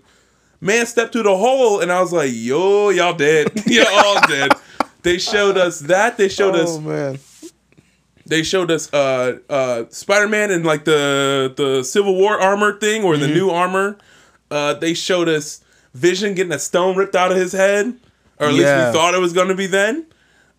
Man 0.60 0.84
stepped 0.86 1.12
through 1.12 1.22
the 1.24 1.36
hole, 1.36 1.80
and 1.80 1.90
I 1.90 2.00
was 2.00 2.12
like, 2.12 2.30
"Yo, 2.32 2.90
y'all 2.90 3.14
dead. 3.14 3.50
y'all 3.66 3.86
all 3.88 4.20
dead." 4.28 4.52
They 5.02 5.16
showed 5.18 5.56
us 5.56 5.80
that. 5.80 6.16
They 6.18 6.28
showed 6.28 6.54
us. 6.54 6.68
Oh 6.76 6.80
man. 6.80 7.18
They 8.26 8.42
showed 8.42 8.70
us 8.70 8.92
uh 8.92 9.38
uh 9.48 9.84
Spider 9.88 10.28
Man 10.28 10.50
and 10.50 10.64
like 10.64 10.84
the 10.84 11.52
the 11.56 11.82
Civil 11.82 12.14
War 12.14 12.38
armor 12.38 12.78
thing 12.78 13.02
or 13.02 13.16
the 13.16 13.26
Mm-hmm. 13.26 13.34
new 13.34 13.50
armor. 13.50 13.98
Uh, 14.50 14.74
they 14.74 14.94
showed 14.94 15.28
us 15.28 15.64
Vision 15.94 16.34
getting 16.34 16.52
a 16.52 16.58
stone 16.58 16.96
ripped 16.96 17.14
out 17.16 17.30
of 17.32 17.38
his 17.38 17.52
head, 17.52 17.86
or 18.38 18.48
at 18.48 18.52
least 18.52 18.64
we 18.66 18.92
thought 18.92 19.14
it 19.14 19.20
was 19.20 19.32
going 19.32 19.48
to 19.48 19.54
be 19.54 19.66
then. 19.66 20.06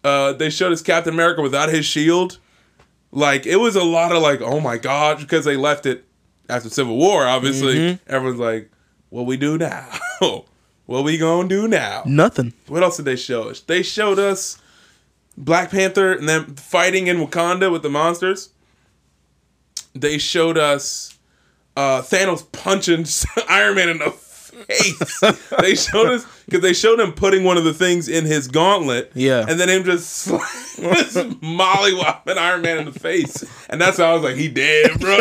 Uh, 0.04 0.34
they 0.34 0.50
showed 0.50 0.72
us 0.72 0.82
Captain 0.82 1.14
America 1.14 1.42
without 1.42 1.70
his 1.70 1.86
shield. 1.86 2.40
Like 3.12 3.46
it 3.46 3.58
was 3.58 3.76
a 3.76 3.84
lot 3.84 4.12
of 4.14 4.22
like, 4.22 4.42
oh 4.42 4.60
my 4.60 4.78
god, 4.78 5.20
because 5.20 5.46
they 5.46 5.56
left 5.58 5.86
it 5.86 6.06
after 6.50 6.70
Civil 6.70 6.98
War. 6.98 7.26
Obviously, 7.28 7.76
Mm-hmm. 7.76 8.12
everyone's 8.14 8.40
like, 8.40 8.72
what 9.12 9.26
we 9.26 9.38
do 9.38 9.58
now? 9.58 9.88
what 10.86 11.04
we 11.04 11.17
gonna 11.17 11.47
do 11.47 11.67
now? 11.67 12.02
Nothing. 12.06 12.54
What 12.67 12.82
else 12.82 12.97
did 12.97 13.06
they 13.06 13.17
show 13.17 13.50
us? 13.50 13.60
They 13.60 13.84
showed 13.84 14.17
us 14.17 14.58
Black 15.38 15.69
Panther 15.69 16.13
and 16.13 16.28
them 16.28 16.56
fighting 16.56 17.08
in 17.08 17.17
Wakanda 17.17 17.71
with 17.71 17.84
the 17.84 17.89
monsters. 17.89 18.50
They 19.93 20.17
showed 20.17 20.58
us 20.58 21.17
uh, 21.76 22.02
Thanos 22.02 22.50
punching 22.54 23.06
Iron 23.50 23.76
Man 23.76 23.89
in 23.89 23.97
the 23.97 24.12
face. 24.12 25.19
they 25.60 25.76
showed 25.76 26.08
us 26.08 26.26
because 26.45 26.62
they 26.62 26.74
showed 26.74 27.02
him 27.02 27.12
putting 27.12 27.43
one 27.43 27.58
of 27.58 27.65
the 27.65 27.74
things 27.74 28.08
in 28.08 28.26
his 28.26 28.47
gauntlet. 28.47 29.12
Yeah. 29.13 29.45
and 29.45 29.60
then 29.60 29.67
him 29.67 29.84
just, 29.84 30.30
just 30.30 31.17
mollywopping 31.41 32.38
Iron 32.38 32.62
Man 32.62 32.78
in 32.78 32.86
the 32.86 32.97
face, 32.97 33.43
and 33.69 33.82
that's 33.82 33.97
how 33.97 34.12
I 34.12 34.13
was 34.13 34.24
like, 34.24 34.38
he 34.38 34.47
dead, 34.47 34.97
bro. 35.02 35.19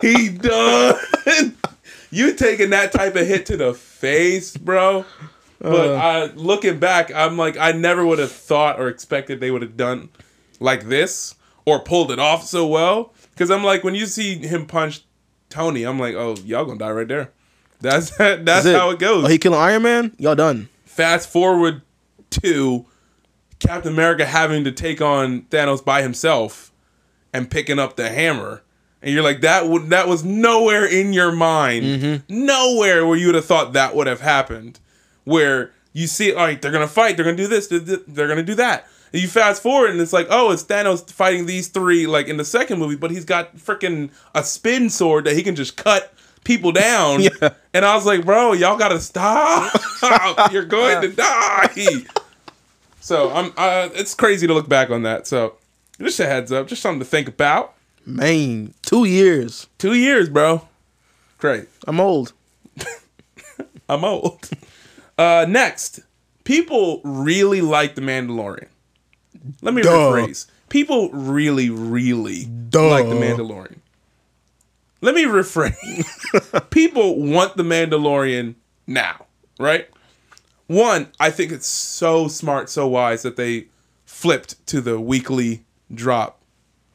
he 0.00 0.30
done. 0.30 0.96
You 2.10 2.34
taking 2.34 2.70
that 2.70 2.92
type 2.92 3.16
of 3.16 3.26
hit 3.26 3.46
to 3.46 3.56
the 3.56 3.74
face, 3.74 4.56
bro. 4.56 5.04
But 5.60 5.90
uh. 5.90 5.94
I, 5.94 6.24
looking 6.34 6.78
back, 6.78 7.12
I'm 7.12 7.36
like, 7.36 7.56
I 7.56 7.72
never 7.72 8.06
would 8.06 8.18
have 8.18 8.32
thought 8.32 8.80
or 8.80 8.88
expected 8.88 9.40
they 9.40 9.50
would 9.50 9.62
have 9.62 9.76
done 9.76 10.08
like 10.60 10.88
this 10.88 11.34
or 11.64 11.80
pulled 11.80 12.10
it 12.10 12.18
off 12.18 12.44
so 12.44 12.66
well. 12.66 13.12
Because 13.32 13.50
I'm 13.50 13.64
like, 13.64 13.84
when 13.84 13.94
you 13.94 14.06
see 14.06 14.36
him 14.38 14.66
punch 14.66 15.02
Tony, 15.48 15.84
I'm 15.84 15.98
like, 15.98 16.14
oh, 16.14 16.36
y'all 16.44 16.64
gonna 16.64 16.78
die 16.78 16.90
right 16.90 17.08
there. 17.08 17.32
That's 17.80 18.10
that's, 18.16 18.44
That's 18.44 18.66
how 18.66 18.90
it 18.90 18.98
goes. 18.98 19.24
Oh, 19.24 19.28
he 19.28 19.38
killing 19.38 19.58
Iron 19.58 19.82
Man? 19.82 20.12
Y'all 20.18 20.34
done. 20.34 20.68
Fast 20.84 21.28
forward 21.28 21.82
to 22.30 22.86
Captain 23.58 23.92
America 23.92 24.24
having 24.24 24.64
to 24.64 24.72
take 24.72 25.00
on 25.00 25.42
Thanos 25.42 25.84
by 25.84 26.02
himself 26.02 26.72
and 27.32 27.50
picking 27.50 27.78
up 27.78 27.96
the 27.96 28.08
hammer. 28.08 28.62
And 29.02 29.14
you're 29.14 29.22
like, 29.22 29.42
that 29.42 29.68
would 29.68 29.90
that 29.90 30.08
was 30.08 30.24
nowhere 30.24 30.84
in 30.84 31.12
your 31.12 31.30
mind, 31.32 31.84
nowhere 32.28 33.06
where 33.06 33.16
you 33.16 33.26
would 33.26 33.36
have 33.36 33.44
thought 33.44 33.72
that 33.74 33.94
would 33.94 34.06
have 34.08 34.20
happened. 34.20 34.80
Where 35.24 35.72
you 35.92 36.06
see, 36.06 36.32
all 36.32 36.44
right, 36.44 36.60
they're 36.60 36.72
gonna 36.72 36.88
fight, 36.88 37.16
they're 37.16 37.24
gonna 37.24 37.36
do 37.36 37.46
this, 37.46 37.68
they're 37.68 37.78
they're 37.80 38.28
gonna 38.28 38.42
do 38.42 38.54
that. 38.56 38.86
And 39.12 39.22
you 39.22 39.28
fast 39.28 39.62
forward, 39.62 39.90
and 39.90 40.00
it's 40.00 40.12
like, 40.12 40.26
oh, 40.30 40.50
it's 40.50 40.64
Thanos 40.64 41.10
fighting 41.10 41.46
these 41.46 41.68
three, 41.68 42.06
like 42.06 42.26
in 42.28 42.36
the 42.36 42.44
second 42.44 42.78
movie, 42.78 42.96
but 42.96 43.10
he's 43.10 43.24
got 43.24 43.56
freaking 43.56 44.10
a 44.34 44.42
spin 44.44 44.90
sword 44.90 45.24
that 45.24 45.34
he 45.34 45.42
can 45.42 45.54
just 45.54 45.76
cut 45.76 46.12
people 46.44 46.72
down. 46.72 47.20
Yeah. 47.40 47.50
And 47.74 47.84
I 47.84 47.94
was 47.94 48.04
like, 48.04 48.24
bro, 48.24 48.52
y'all 48.52 48.76
gotta 48.76 49.00
stop. 49.00 49.72
You're 50.52 50.64
going 50.64 51.02
to 51.02 51.08
die. 51.08 51.70
So 53.00 53.30
I'm. 53.32 53.52
Uh, 53.56 53.88
it's 53.94 54.14
crazy 54.14 54.46
to 54.46 54.54
look 54.54 54.68
back 54.68 54.90
on 54.90 55.02
that. 55.04 55.26
So 55.26 55.54
just 56.00 56.18
a 56.20 56.26
heads 56.26 56.50
up, 56.52 56.66
just 56.66 56.82
something 56.82 56.98
to 57.00 57.04
think 57.04 57.28
about. 57.28 57.74
Man, 58.08 58.72
two 58.80 59.04
years. 59.04 59.66
Two 59.76 59.92
years, 59.92 60.30
bro. 60.30 60.66
Great. 61.36 61.68
I'm 61.86 62.00
old. 62.00 62.32
I'm 63.88 64.02
old. 64.02 64.48
Uh, 65.18 65.44
next, 65.46 66.00
people 66.44 67.02
really 67.04 67.60
like 67.60 67.96
the 67.96 68.00
Mandalorian. 68.00 68.68
Let 69.60 69.74
me 69.74 69.82
Duh. 69.82 69.90
rephrase. 69.90 70.46
People 70.70 71.10
really, 71.10 71.68
really 71.68 72.46
like 72.72 73.06
the 73.08 73.14
Mandalorian. 73.14 73.80
Let 75.02 75.14
me 75.14 75.24
rephrase. 75.24 76.70
people 76.70 77.20
want 77.22 77.58
the 77.58 77.62
Mandalorian 77.62 78.54
now, 78.86 79.26
right? 79.60 79.86
One, 80.66 81.08
I 81.20 81.30
think 81.30 81.52
it's 81.52 81.66
so 81.66 82.26
smart, 82.26 82.70
so 82.70 82.86
wise 82.86 83.22
that 83.22 83.36
they 83.36 83.66
flipped 84.06 84.66
to 84.68 84.80
the 84.80 84.98
weekly 84.98 85.64
drop 85.92 86.37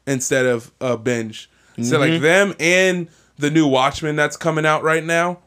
instead 0.06 0.46
of 0.46 0.72
a 0.80 0.96
binge. 0.96 1.50
So 1.82 1.98
like 1.98 2.12
mm-hmm. 2.12 2.22
them 2.22 2.54
and 2.60 3.08
the 3.36 3.50
new 3.50 3.66
Watchmen 3.66 4.14
that's 4.14 4.36
coming 4.36 4.64
out 4.64 4.82
right 4.82 5.02
now. 5.02 5.38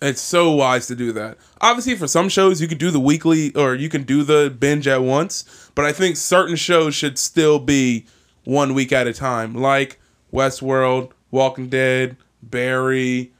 It's 0.00 0.20
so 0.20 0.52
wise 0.52 0.86
to 0.88 0.94
do 0.94 1.12
that. 1.12 1.38
Obviously, 1.60 1.96
for 1.96 2.06
some 2.06 2.28
shows, 2.28 2.60
you 2.60 2.68
could 2.68 2.78
do 2.78 2.90
the 2.90 3.00
weekly 3.00 3.54
or 3.54 3.74
you 3.74 3.88
can 3.88 4.02
do 4.02 4.22
the 4.22 4.54
binge 4.58 4.86
at 4.86 5.02
once, 5.02 5.70
but 5.74 5.84
I 5.84 5.92
think 5.92 6.16
certain 6.16 6.56
shows 6.56 6.94
should 6.94 7.18
still 7.18 7.58
be 7.58 8.06
one 8.44 8.74
week 8.74 8.92
at 8.92 9.06
a 9.06 9.12
time, 9.12 9.54
like 9.54 9.98
Westworld, 10.32 11.12
Walking 11.30 11.68
Dead, 11.68 12.16
Barry, 12.42 13.32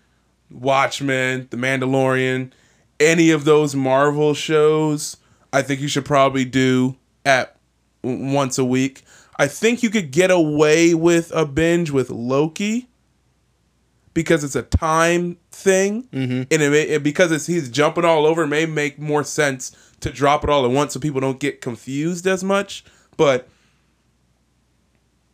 Watchmen, 0.51 1.49
The 1.51 1.57
Mandalorian, 1.57 2.53
any 2.99 3.31
of 3.31 3.45
those 3.45 3.75
Marvel 3.75 4.33
shows. 4.33 5.19
I 5.53 5.63
think 5.63 5.81
you 5.81 5.89
should 5.89 6.05
probably 6.05 6.45
do 6.45 6.97
at 7.25 7.57
once 8.03 8.59
a 8.59 8.65
week. 8.65 9.03
I 9.39 9.47
think 9.47 9.83
you 9.83 9.91
could 9.91 10.11
get 10.11 10.31
away 10.31 10.95
with 10.95 11.31
a 11.35 11.45
binge 11.45 11.91
with 11.91 12.11
Loki 12.11 12.89
because 14.15 14.43
it's 14.43 14.57
a 14.57 14.63
time 14.63 15.37
thing, 15.51 16.05
mm-hmm. 16.05 16.43
and 16.51 16.63
it, 16.63 16.71
may, 16.71 16.83
it 16.83 17.03
because 17.03 17.31
it's 17.31 17.47
he's 17.47 17.69
jumping 17.69 18.07
all 18.07 18.25
over, 18.25 18.45
it 18.45 18.49
may 18.49 18.65
make 18.65 18.99
more 18.99 19.23
sense 19.23 19.77
to 20.01 20.11
drop 20.11 20.43
it 20.43 20.49
all 20.49 20.65
at 20.65 20.71
once 20.71 20.95
so 20.95 21.01
people 21.01 21.21
don't 21.21 21.39
get 21.39 21.61
confused 21.61 22.27
as 22.27 22.43
much. 22.43 22.83
But 23.19 23.47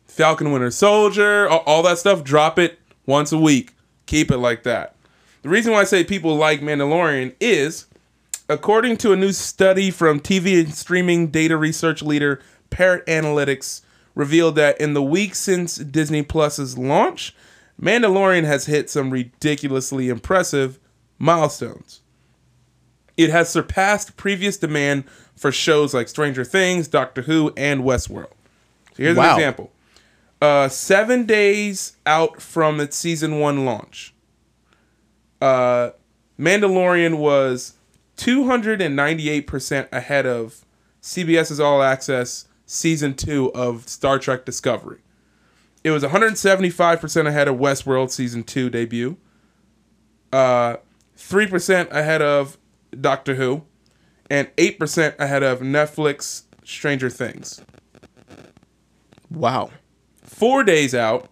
Falcon 0.05 0.51
Winter 0.51 0.69
Soldier, 0.69 1.47
all, 1.47 1.63
all 1.65 1.83
that 1.83 1.97
stuff, 1.97 2.25
drop 2.25 2.59
it 2.59 2.77
once 3.05 3.31
a 3.31 3.37
week. 3.37 3.71
Keep 4.05 4.31
it 4.31 4.37
like 4.37 4.63
that. 4.63 4.95
The 5.43 5.49
reason 5.49 5.71
why 5.71 5.79
I 5.79 5.85
say 5.85 6.03
people 6.03 6.35
like 6.35 6.59
Mandalorian 6.59 7.35
is, 7.39 7.85
according 8.49 8.97
to 8.97 9.13
a 9.13 9.15
new 9.15 9.31
study 9.31 9.91
from 9.91 10.19
TV 10.19 10.59
and 10.59 10.73
streaming 10.73 11.27
data 11.27 11.55
research 11.55 12.01
leader 12.01 12.41
Parrot 12.69 13.05
Analytics, 13.05 13.81
revealed 14.15 14.55
that 14.55 14.79
in 14.79 14.93
the 14.93 15.03
week 15.03 15.35
since 15.35 15.75
Disney 15.75 16.21
Plus's 16.23 16.77
launch, 16.77 17.35
Mandalorian 17.81 18.43
has 18.43 18.67
hit 18.67 18.89
some 18.89 19.09
ridiculously 19.09 20.09
impressive 20.09 20.79
milestones. 21.17 22.01
It 23.17 23.29
has 23.29 23.49
surpassed 23.49 24.17
previous 24.17 24.57
demand 24.57 25.03
for 25.35 25.51
shows 25.51 25.93
like 25.93 26.07
Stranger 26.07 26.43
Things, 26.43 26.87
Doctor 26.87 27.23
Who, 27.23 27.51
and 27.57 27.81
Westworld. 27.83 28.31
So 28.95 29.03
here's 29.03 29.17
Wow. 29.17 29.31
an 29.33 29.39
example. 29.39 29.71
Uh, 30.41 30.67
seven 30.67 31.25
days 31.25 31.95
out 32.05 32.41
from 32.41 32.79
its 32.79 32.95
season 32.97 33.39
one 33.39 33.65
launch, 33.65 34.13
uh, 35.41 35.91
Mandalorian 36.39 37.17
was 37.17 37.73
298% 38.17 39.87
ahead 39.91 40.25
of 40.25 40.65
CBS's 41.01 41.59
All 41.59 41.81
Access 41.81 42.45
season 42.65 43.13
two 43.13 43.51
of 43.53 43.87
Star 43.87 44.19
Trek 44.19 44.45
Discovery. 44.45 44.99
It 45.83 45.91
was 45.91 46.03
175% 46.03 47.27
ahead 47.27 47.47
of 47.47 47.57
Westworld 47.57 48.09
season 48.09 48.43
two 48.43 48.69
debut. 48.69 49.17
Uh, 50.31 50.77
3% 51.17 51.91
ahead 51.91 52.21
of 52.21 52.57
Doctor 52.99 53.35
Who, 53.35 53.63
and 54.29 54.53
8% 54.55 55.17
ahead 55.19 55.43
of 55.43 55.59
Netflix 55.59 56.43
Stranger 56.63 57.09
Things. 57.09 57.61
Wow. 59.29 59.71
Four 60.23 60.63
days 60.63 60.95
out 60.95 61.29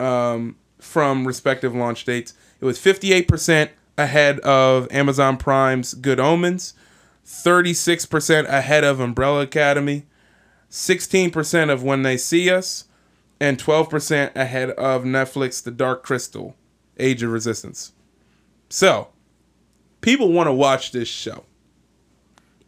um, 0.00 0.56
from 0.78 1.26
respective 1.26 1.74
launch 1.74 2.04
dates, 2.04 2.34
it 2.60 2.64
was 2.64 2.78
58% 2.78 3.70
ahead 3.96 4.40
of 4.40 4.90
Amazon 4.92 5.36
Prime's 5.36 5.94
Good 5.94 6.20
Omens, 6.20 6.74
36% 7.26 8.46
ahead 8.46 8.84
of 8.84 9.00
Umbrella 9.00 9.40
Academy, 9.40 10.06
16% 10.70 11.70
of 11.70 11.82
When 11.82 12.02
They 12.02 12.16
See 12.16 12.50
Us, 12.50 12.84
and 13.40 13.58
12% 13.58 14.34
ahead 14.34 14.70
of 14.70 15.04
Netflix 15.04 15.62
The 15.62 15.70
Dark 15.70 16.02
Crystal, 16.02 16.56
Age 16.98 17.22
of 17.22 17.30
Resistance. 17.30 17.92
So, 18.68 19.08
people 20.00 20.32
want 20.32 20.48
to 20.48 20.52
watch 20.52 20.92
this 20.92 21.08
show. 21.08 21.44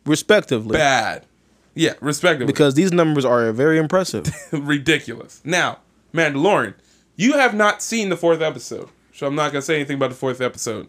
Respectively. 0.06 0.76
Bad. 0.78 1.26
Yeah, 1.74 1.94
respectively. 2.00 2.46
Because 2.46 2.74
these 2.74 2.92
numbers 2.92 3.24
are 3.24 3.52
very 3.52 3.78
impressive. 3.78 4.26
ridiculous. 4.52 5.40
Now, 5.44 5.78
Mandalorian, 6.14 6.74
you 7.16 7.34
have 7.34 7.54
not 7.54 7.82
seen 7.82 8.08
the 8.08 8.16
fourth 8.16 8.40
episode, 8.40 8.88
so 9.12 9.26
I'm 9.26 9.34
not 9.34 9.52
gonna 9.52 9.62
say 9.62 9.76
anything 9.76 9.96
about 9.96 10.10
the 10.10 10.16
fourth 10.16 10.40
episode. 10.40 10.88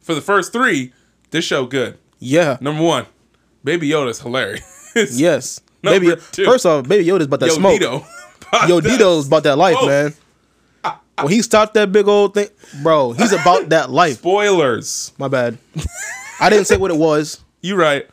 For 0.00 0.14
the 0.14 0.20
first 0.20 0.52
three, 0.52 0.92
this 1.30 1.44
show 1.44 1.66
good. 1.66 1.98
yeah. 2.18 2.58
Number 2.60 2.82
one, 2.82 3.06
Baby 3.64 3.88
Yoda's 3.88 4.20
hilarious. 4.20 4.73
Yes. 4.94 5.60
Baby, 5.82 6.14
two. 6.32 6.44
first 6.44 6.64
off, 6.64 6.88
Baby 6.88 7.04
Yoda's 7.04 7.26
about 7.26 7.40
that 7.40 7.48
Yo 7.48 7.54
smoke. 7.56 7.80
Dito. 7.80 8.06
Yo, 8.68 8.80
Dito's 8.80 9.26
about 9.26 9.42
that 9.42 9.58
life, 9.58 9.76
smoke. 9.76 9.88
man. 9.88 10.14
when 11.20 11.32
he 11.32 11.42
stopped 11.42 11.74
that 11.74 11.92
big 11.92 12.08
old 12.08 12.34
thing, 12.34 12.48
bro, 12.82 13.12
he's 13.12 13.32
about 13.32 13.68
that 13.70 13.90
life. 13.90 14.18
Spoilers. 14.18 15.12
My 15.18 15.28
bad. 15.28 15.58
I 16.40 16.48
didn't 16.50 16.66
say 16.66 16.76
what 16.76 16.90
it 16.90 16.96
was. 16.96 17.40
You 17.64 17.76
right. 17.76 18.06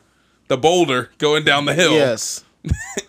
The 0.48 0.56
boulder 0.56 1.10
going 1.18 1.44
down 1.44 1.66
the 1.66 1.74
hill. 1.74 1.92
Yes. 1.92 2.42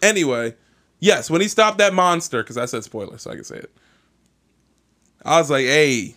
anyway, 0.02 0.56
yes, 1.00 1.30
when 1.30 1.40
he 1.40 1.48
stopped 1.48 1.78
that 1.78 1.94
monster, 1.94 2.44
because 2.44 2.58
I 2.58 2.66
said 2.66 2.84
spoiler, 2.84 3.18
so 3.18 3.32
I 3.32 3.36
can 3.36 3.46
say 3.46 3.60
it. 3.60 3.72
I 5.24 5.40
was 5.40 5.50
like, 5.50 5.64
hey. 5.66 6.16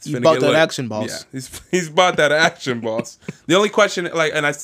finna 0.00 0.22
bought 0.22 0.40
that 0.40 0.46
lit. 0.46 0.56
action, 0.56 0.88
boss. 0.88 1.10
Yeah, 1.10 1.18
he's 1.32 1.60
he's 1.70 1.90
bought 1.90 2.16
that 2.16 2.32
action, 2.32 2.80
boss. 2.80 3.18
The 3.46 3.56
only 3.56 3.68
question, 3.68 4.08
like, 4.14 4.32
and 4.34 4.46
I 4.46 4.54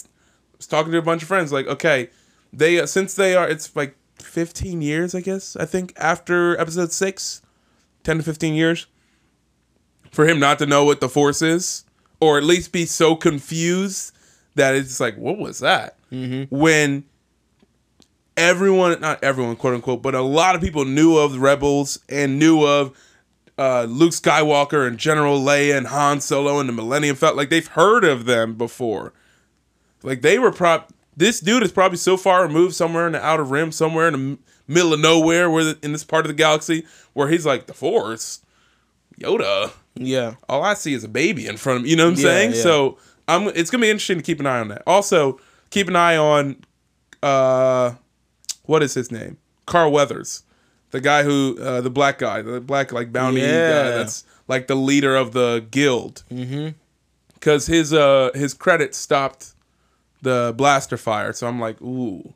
was 0.63 0.69
talking 0.69 0.93
to 0.93 0.99
a 0.99 1.03
bunch 1.03 1.23
of 1.23 1.29
friends, 1.29 1.53
like, 1.53 1.67
okay, 1.67 2.09
they 2.53 2.79
uh, 2.79 2.87
since 2.87 3.15
they 3.15 3.35
are, 3.35 3.49
it's 3.49 3.75
like 3.75 3.97
15 4.21 4.81
years, 4.81 5.15
I 5.15 5.21
guess. 5.21 5.57
I 5.57 5.65
think 5.65 5.93
after 5.97 6.59
episode 6.61 6.93
six, 6.93 7.43
10 8.05 8.19
to 8.19 8.23
15 8.23 8.55
years, 8.55 8.87
for 10.13 10.27
him 10.27 10.39
not 10.39 10.59
to 10.61 10.67
know 10.67 10.85
what 10.85 11.01
the 11.01 11.09
force 11.09 11.43
is, 11.43 11.85
or 12.21 12.39
at 12.39 12.45
least 12.45 12.71
be 12.71 12.87
so 12.87 13.17
confused 13.17 14.15
that 14.55 14.75
it's 14.75 15.01
like, 15.01 15.17
what 15.17 15.39
was 15.39 15.59
that? 15.59 15.97
Mm-hmm. 16.13 16.55
When 16.55 17.05
everyone, 18.37 19.01
not 19.01 19.25
everyone, 19.25 19.57
quote 19.57 19.75
unquote, 19.75 20.03
but 20.03 20.15
a 20.15 20.23
lot 20.23 20.55
of 20.55 20.61
people 20.61 20.85
knew 20.85 21.17
of 21.17 21.33
the 21.33 21.41
rebels 21.41 21.99
and 22.09 22.39
knew 22.39 22.65
of 22.65 22.97
uh, 23.59 23.85
Luke 23.85 24.13
Skywalker 24.13 24.87
and 24.87 24.99
General 24.99 25.41
Leia 25.41 25.77
and 25.77 25.89
Han 25.89 26.21
Solo 26.21 26.61
and 26.61 26.69
the 26.69 26.73
Millennium 26.73 27.17
Falcon. 27.17 27.37
Like 27.37 27.49
they've 27.49 27.67
heard 27.67 28.05
of 28.05 28.27
them 28.27 28.55
before. 28.55 29.13
Like 30.03 30.23
they 30.23 30.39
were 30.39 30.53
prop. 30.53 30.93
This 31.17 31.41
dude 31.41 31.63
is 31.63 31.73
probably 31.73 31.99
so 31.99 32.17
far 32.17 32.43
removed 32.43 32.75
somewhere 32.75 33.07
in 33.07 33.13
the 33.13 33.25
outer 33.25 33.45
rim, 33.45 33.71
somewhere 33.73 34.09
in 34.09 34.13
the 34.15 34.39
middle 34.67 34.95
of 34.95 35.01
nowhere, 35.01 35.51
where 35.51 35.65
the, 35.65 35.79
in 35.83 35.93
this 35.93 36.05
part 36.05 36.25
of 36.25 36.29
the 36.29 36.35
galaxy, 36.35 36.87
where 37.13 37.29
he's 37.29 37.45
like 37.45 37.67
the 37.67 37.75
Force, 37.75 38.41
Yoda. 39.21 39.73
Yeah. 39.95 40.35
All 40.49 40.63
I 40.63 40.75
see 40.75 40.95
is 40.95 41.05
a 41.05 41.09
baby 41.09 41.47
in 41.47 41.57
front 41.59 41.79
of 41.79 41.83
me. 41.85 41.91
You 41.91 41.97
know 41.97 42.05
what 42.07 42.15
I'm 42.15 42.17
Yeah, 42.19 42.23
saying? 42.31 42.51
yeah. 42.55 42.63
So 42.63 42.99
I'm. 43.29 43.49
It's 43.49 43.71
gonna 43.71 43.83
be 43.83 43.91
interesting 43.91 44.17
to 44.19 44.23
keep 44.23 44.41
an 44.41 44.47
eye 44.47 44.61
on 44.61 44.69
that. 44.69 44.83
Also, 44.87 45.39
keep 45.71 45.89
an 45.89 45.97
eye 45.97 46.17
on, 46.17 46.65
uh, 47.23 47.93
what 48.65 48.83
is 48.83 48.95
his 48.95 49.13
name? 49.13 49.37
Carl 49.67 49.93
Weathers, 49.93 50.43
the 50.91 51.01
guy 51.01 51.23
who, 51.23 51.57
uh, 51.61 51.81
the 51.83 51.91
black 51.91 52.19
guy, 52.19 52.43
the 52.43 52.61
black 52.61 52.91
like 52.93 53.13
bounty 53.13 53.41
guy. 53.43 53.47
Yeah. 53.47 53.91
That's 53.91 54.25
like 54.49 54.67
the 54.67 54.75
leader 54.75 55.15
of 55.15 55.33
the 55.33 55.65
guild. 55.71 56.25
Mm-hmm. 56.31 56.71
Because 57.35 57.67
his 57.67 57.93
uh 57.93 58.31
his 58.35 58.55
credit 58.55 58.95
stopped 58.95 59.53
the 60.23 60.55
blaster 60.57 60.97
fire, 60.97 61.33
so 61.33 61.47
I'm 61.47 61.61
like, 61.61 61.81
ooh, 61.83 62.33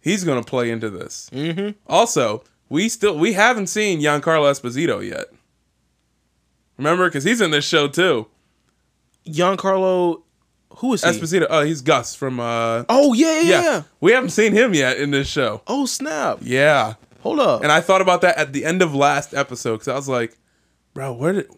he's 0.00 0.24
gonna 0.24 0.42
play 0.42 0.70
into 0.70 0.90
this. 0.90 1.30
Mm-hmm. 1.32 1.70
Also, 1.86 2.44
we 2.68 2.88
still 2.88 3.16
we 3.18 3.32
haven't 3.32 3.68
seen 3.68 4.00
Giancarlo 4.00 4.50
Esposito 4.50 5.06
yet. 5.08 5.26
Remember, 6.76 7.06
because 7.08 7.24
he's 7.24 7.40
in 7.40 7.50
this 7.52 7.64
show 7.64 7.86
too. 7.88 8.26
Giancarlo, 9.26 10.22
who 10.78 10.94
is 10.94 11.04
he? 11.04 11.10
Esposito. 11.10 11.46
Oh, 11.48 11.62
he's 11.62 11.80
Gus 11.80 12.14
from. 12.14 12.40
uh 12.40 12.84
oh 12.88 13.12
yeah, 13.12 13.40
yeah, 13.40 13.42
yeah. 13.42 13.62
yeah. 13.62 13.82
we 14.00 14.12
haven't 14.12 14.30
seen 14.30 14.52
him 14.52 14.74
yet 14.74 14.98
in 14.98 15.10
this 15.10 15.28
show. 15.28 15.62
Oh 15.66 15.86
snap! 15.86 16.38
Yeah, 16.42 16.94
Hold 17.20 17.40
up. 17.40 17.62
and 17.62 17.70
I 17.70 17.80
thought 17.80 18.00
about 18.00 18.20
that 18.22 18.36
at 18.36 18.52
the 18.52 18.64
end 18.64 18.82
of 18.82 18.94
last 18.94 19.32
episode 19.34 19.74
because 19.74 19.88
I 19.88 19.94
was 19.94 20.08
like, 20.08 20.36
bro, 20.94 21.12
where 21.12 21.32
did, 21.34 21.48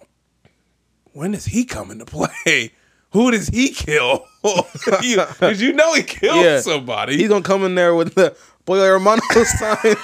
when 1.12 1.33
is 1.33 1.46
he 1.46 1.64
coming 1.64 1.98
to 2.00 2.05
play? 2.44 2.72
Who 3.14 3.31
does 3.31 3.48
he 3.48 3.70
kill? 3.70 4.27
Because 4.44 5.62
you 5.62 5.72
know 5.72 5.94
he 5.94 6.03
killed 6.03 6.44
Yeah. 6.44 6.61
somebody. 6.61 7.16
He's 7.16 7.29
gonna 7.29 7.42
come 7.42 7.64
in 7.64 7.74
there 7.77 7.94
with 7.94 8.14
the 8.14 8.37
Boy 8.66 8.77
Hermano 8.79 9.22
sign. 9.33 9.96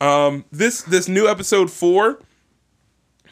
this 0.52 0.82
this 0.82 1.08
new 1.08 1.26
episode 1.26 1.70
four 1.70 2.20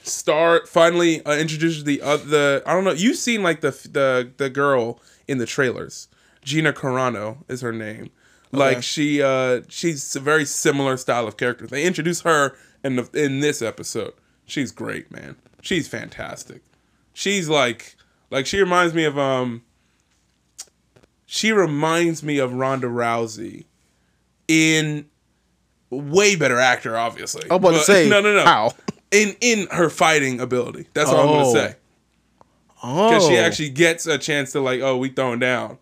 start 0.02 0.66
finally 0.68 1.22
uh, 1.26 1.36
introduces 1.36 1.84
the 1.84 2.00
uh, 2.00 2.16
the 2.16 2.62
I 2.66 2.72
don't 2.72 2.84
know 2.84 2.92
you've 2.92 3.16
seen 3.18 3.42
like 3.42 3.60
the 3.60 3.70
the 3.70 4.30
the 4.38 4.48
girl 4.48 5.00
in 5.28 5.36
the 5.38 5.46
trailers 5.46 6.08
Gina 6.42 6.72
Carano 6.72 7.38
is 7.48 7.60
her 7.60 7.72
name 7.72 8.10
like 8.52 8.82
she 8.82 9.20
uh 9.20 9.60
she's 9.68 10.16
a 10.16 10.20
very 10.20 10.44
similar 10.46 10.96
style 10.96 11.26
of 11.26 11.36
character 11.36 11.66
they 11.66 11.84
introduce 11.84 12.22
her 12.22 12.56
in 12.82 12.96
the 12.96 13.10
in 13.12 13.40
this 13.40 13.60
episode 13.60 14.14
she's 14.46 14.70
great 14.72 15.10
man 15.10 15.36
she's 15.60 15.86
fantastic 15.88 16.62
she's 17.18 17.48
like 17.48 17.96
like 18.30 18.44
she 18.44 18.60
reminds 18.60 18.92
me 18.92 19.04
of 19.04 19.18
um 19.18 19.62
she 21.24 21.50
reminds 21.50 22.22
me 22.22 22.36
of 22.38 22.52
Ronda 22.52 22.86
Rousey 22.88 23.64
in 24.48 25.06
way 25.90 26.36
better 26.36 26.58
actor, 26.58 26.96
obviously. 26.96 27.42
I'm 27.50 27.56
about 27.56 27.70
to 27.72 27.78
say, 27.80 28.08
no, 28.10 28.20
no, 28.20 28.34
no. 28.34 28.44
how? 28.44 28.72
In 29.10 29.34
in 29.40 29.66
her 29.70 29.88
fighting 29.88 30.40
ability. 30.40 30.88
That's 30.94 31.10
all 31.10 31.20
I'm 31.22 31.28
Oh. 31.28 31.52
gonna 31.54 31.68
say. 31.70 31.76
oh, 32.82 33.08
Because 33.10 33.26
she 33.26 33.36
actually 33.38 33.70
gets 33.70 34.06
a 34.06 34.18
chance 34.18 34.52
to 34.52 34.60
like, 34.60 34.80
oh, 34.82 34.96
we 34.98 35.08
throwing 35.08 35.38
down, 35.40 35.78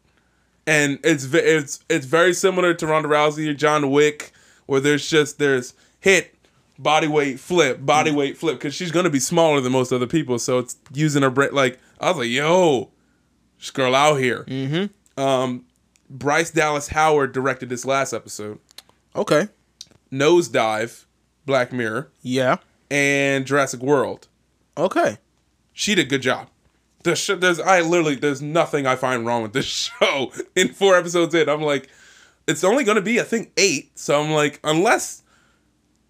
and 0.69 0.99
it's 1.03 1.25
it's 1.35 1.81
it's 1.91 2.07
very 2.07 2.33
similar 2.33 2.75
to 2.75 2.87
Ronda 2.87 3.09
Rousey 3.09 3.49
or 3.49 3.55
John 3.55 3.91
Wick, 3.91 4.31
where 4.67 4.81
there's 4.81 5.09
just 5.09 5.39
there's 5.39 5.75
hit, 6.01 6.34
body 6.79 7.07
weight 7.09 7.39
flip, 7.41 7.85
body 7.85 8.11
weight 8.11 8.37
flip, 8.37 8.57
because 8.59 8.75
she's 8.75 8.91
gonna 8.91 9.11
be 9.11 9.21
smaller 9.21 9.61
than 9.61 9.73
most 9.73 9.93
other 9.93 10.07
people, 10.07 10.39
so 10.39 10.59
it's 10.59 10.77
using 10.93 11.23
her 11.23 11.31
brain. 11.31 11.51
Like 11.53 11.79
I 12.01 12.09
was 12.11 12.19
like, 12.19 12.29
yo, 12.29 12.91
this 13.59 13.71
girl 13.71 13.95
out 13.95 14.17
here. 14.17 14.45
Mm-hmm. 14.45 15.21
Um, 15.21 15.65
Bryce 16.11 16.51
Dallas 16.51 16.89
Howard 16.89 17.33
directed 17.33 17.69
this 17.69 17.85
last 17.85 18.13
episode. 18.13 18.59
okay. 19.17 19.49
Nosedive, 20.13 21.07
Black 21.47 21.73
Mirror, 21.73 22.11
Yeah. 22.23 22.59
and 22.91 23.47
Jurassic 23.47 23.81
World. 23.81 24.29
Okay. 24.77 25.19
She 25.73 25.95
did 25.95 26.07
a 26.07 26.09
good 26.09 26.23
job. 26.23 26.49
The 27.03 27.17
sh- 27.17 27.31
there's 27.37 27.59
I 27.61 27.81
literally 27.81 28.15
there's 28.15 28.41
nothing 28.41 28.87
I 28.87 28.97
find 28.97 29.27
wrong 29.27 29.43
with 29.43 29.53
this 29.53 29.65
show. 30.01 30.33
In 30.55 30.69
four 30.69 30.97
episodes 30.97 31.35
in, 31.35 31.49
I'm 31.49 31.63
like, 31.63 31.89
it's 32.47 32.63
only 32.65 32.85
gonna 32.85 33.01
be 33.03 33.21
I 33.21 33.25
think 33.25 33.51
eight. 33.57 33.99
So 33.99 34.23
I'm 34.23 34.31
like, 34.31 34.61
unless 34.65 35.23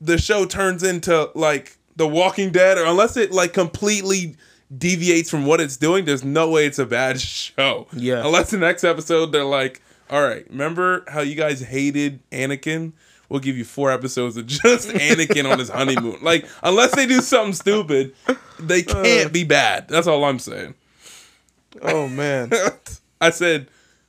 the 0.04 0.18
show 0.18 0.44
turns 0.44 0.82
into 0.82 1.30
like 1.34 1.76
The 1.96 2.06
Walking 2.06 2.50
Dead, 2.50 2.78
or 2.78 2.84
unless 2.84 3.16
it 3.16 3.32
like 3.32 3.52
completely 3.52 4.36
deviates 4.76 5.30
from 5.30 5.46
what 5.46 5.60
it's 5.60 5.76
doing, 5.76 6.04
there's 6.04 6.24
no 6.24 6.50
way 6.50 6.66
it's 6.66 6.78
a 6.78 6.86
bad 6.86 7.20
show. 7.20 7.86
Yeah. 7.92 8.24
Unless 8.24 8.50
the 8.50 8.58
next 8.58 8.84
episode 8.84 9.32
they're 9.32 9.44
like, 9.44 9.82
all 10.10 10.22
right, 10.22 10.48
remember 10.50 11.04
how 11.08 11.20
you 11.20 11.34
guys 11.34 11.60
hated 11.60 12.20
Anakin? 12.30 12.92
We'll 13.28 13.40
give 13.40 13.56
you 13.56 13.64
four 13.64 13.90
episodes 13.90 14.36
of 14.36 14.46
just 14.46 14.90
Anakin 14.90 15.50
on 15.50 15.58
his 15.58 15.70
honeymoon. 15.70 16.18
Like, 16.22 16.46
unless 16.62 16.94
they 16.94 17.06
do 17.06 17.20
something 17.20 17.54
stupid, 17.54 18.14
they 18.60 18.82
can't 18.82 19.32
be 19.32 19.44
bad. 19.44 19.88
That's 19.88 20.06
all 20.06 20.24
I'm 20.24 20.38
saying. 20.38 20.74
Oh 21.82 22.08
man. 22.08 22.50
I 23.20 23.30
said, 23.30 23.68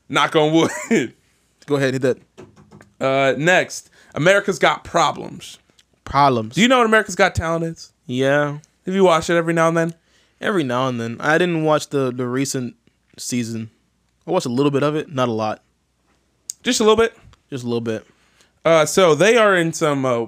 knock 0.09 0.35
on 0.35 0.53
wood. 0.53 1.13
Go 1.65 1.75
ahead, 1.75 1.93
hit 1.93 2.01
that. 2.01 2.17
Uh, 2.99 3.33
next, 3.37 3.89
America's 4.13 4.59
Got 4.59 4.83
Problems. 4.83 5.57
Problems. 6.05 6.55
Do 6.55 6.61
you 6.61 6.67
know 6.67 6.77
what 6.77 6.85
America's 6.85 7.15
Got 7.15 7.35
Talent 7.35 7.65
is? 7.65 7.91
yeah. 8.05 8.59
Have 8.85 8.93
you 8.93 9.03
watched 9.03 9.31
it 9.31 9.35
every 9.35 9.53
now 9.53 9.67
and 9.67 9.75
then? 9.75 9.95
Every 10.39 10.63
now 10.63 10.87
and 10.87 11.01
then. 11.01 11.17
I 11.19 11.37
didn't 11.39 11.63
watch 11.63 11.89
the 11.89 12.11
the 12.11 12.27
recent 12.27 12.75
season. 13.17 13.71
I 14.27 14.31
watched 14.31 14.45
a 14.45 14.49
little 14.49 14.71
bit 14.71 14.83
of 14.83 14.95
it, 14.95 15.11
not 15.11 15.27
a 15.27 15.31
lot, 15.31 15.63
Just 16.63 16.79
a 16.79 16.83
little 16.83 16.95
bit. 16.95 17.17
just 17.49 17.63
a 17.63 17.67
little 17.67 17.81
bit. 17.81 18.05
Uh, 18.63 18.85
so 18.85 19.13
they 19.15 19.37
are 19.37 19.55
in 19.55 19.71
some, 19.73 20.05
uh, 20.05 20.25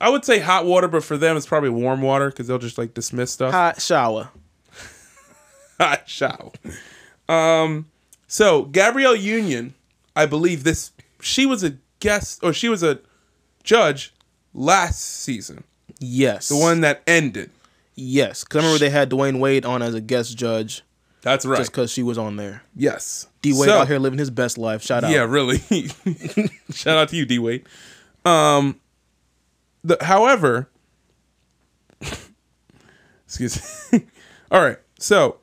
I 0.00 0.08
would 0.10 0.24
say 0.24 0.38
hot 0.38 0.64
water, 0.66 0.88
but 0.88 1.02
for 1.04 1.16
them 1.18 1.36
it's 1.36 1.46
probably 1.46 1.70
warm 1.70 2.00
water 2.02 2.30
because 2.30 2.46
they'll 2.46 2.58
just 2.58 2.76
like 2.78 2.92
dismiss 2.94 3.30
stuff. 3.32 3.52
Hot 3.52 3.80
shower. 3.80 4.30
hot 5.80 6.08
shower. 6.08 6.52
Um, 7.28 7.86
so 8.26 8.62
Gabrielle 8.64 9.16
Union, 9.16 9.74
I 10.16 10.26
believe 10.26 10.64
this, 10.64 10.92
she 11.20 11.46
was 11.46 11.62
a 11.64 11.76
guest 12.00 12.40
or 12.42 12.52
she 12.52 12.68
was 12.68 12.82
a 12.82 13.00
judge 13.64 14.14
last 14.54 15.00
season, 15.00 15.64
Yes. 16.00 16.48
the 16.48 16.56
one 16.56 16.80
that 16.82 17.02
ended. 17.06 17.50
Yes, 17.94 18.44
because 18.44 18.58
I 18.58 18.66
remember 18.66 18.78
they 18.78 18.90
had 18.90 19.10
Dwyane 19.10 19.40
Wade 19.40 19.64
on 19.64 19.82
as 19.82 19.94
a 19.94 20.00
guest 20.00 20.36
judge 20.38 20.82
That's 21.22 21.44
right. 21.44 21.58
just 21.58 21.72
because 21.72 21.90
she 21.90 22.02
was 22.02 22.16
on 22.18 22.36
there. 22.36 22.62
yes. 22.76 23.26
D 23.42 23.52
Wade 23.52 23.68
So- 23.68 23.78
out 23.78 23.88
here 23.88 23.98
living 23.98 24.18
his 24.18 24.30
best 24.30 24.58
life. 24.58 24.82
Shout 24.82 25.04
out. 25.04 25.10
Yeah, 25.10 25.24
really. 25.24 25.58
Shout 26.72 26.96
out 26.98 27.08
to 27.10 27.16
you, 27.16 27.24
D 27.24 27.38
Wade. 27.38 27.66
Um, 28.24 28.80
the 29.84 29.96
however, 30.00 30.68
excuse 33.26 33.88
me. 33.92 34.06
All 34.50 34.62
right, 34.62 34.78
so, 34.98 35.36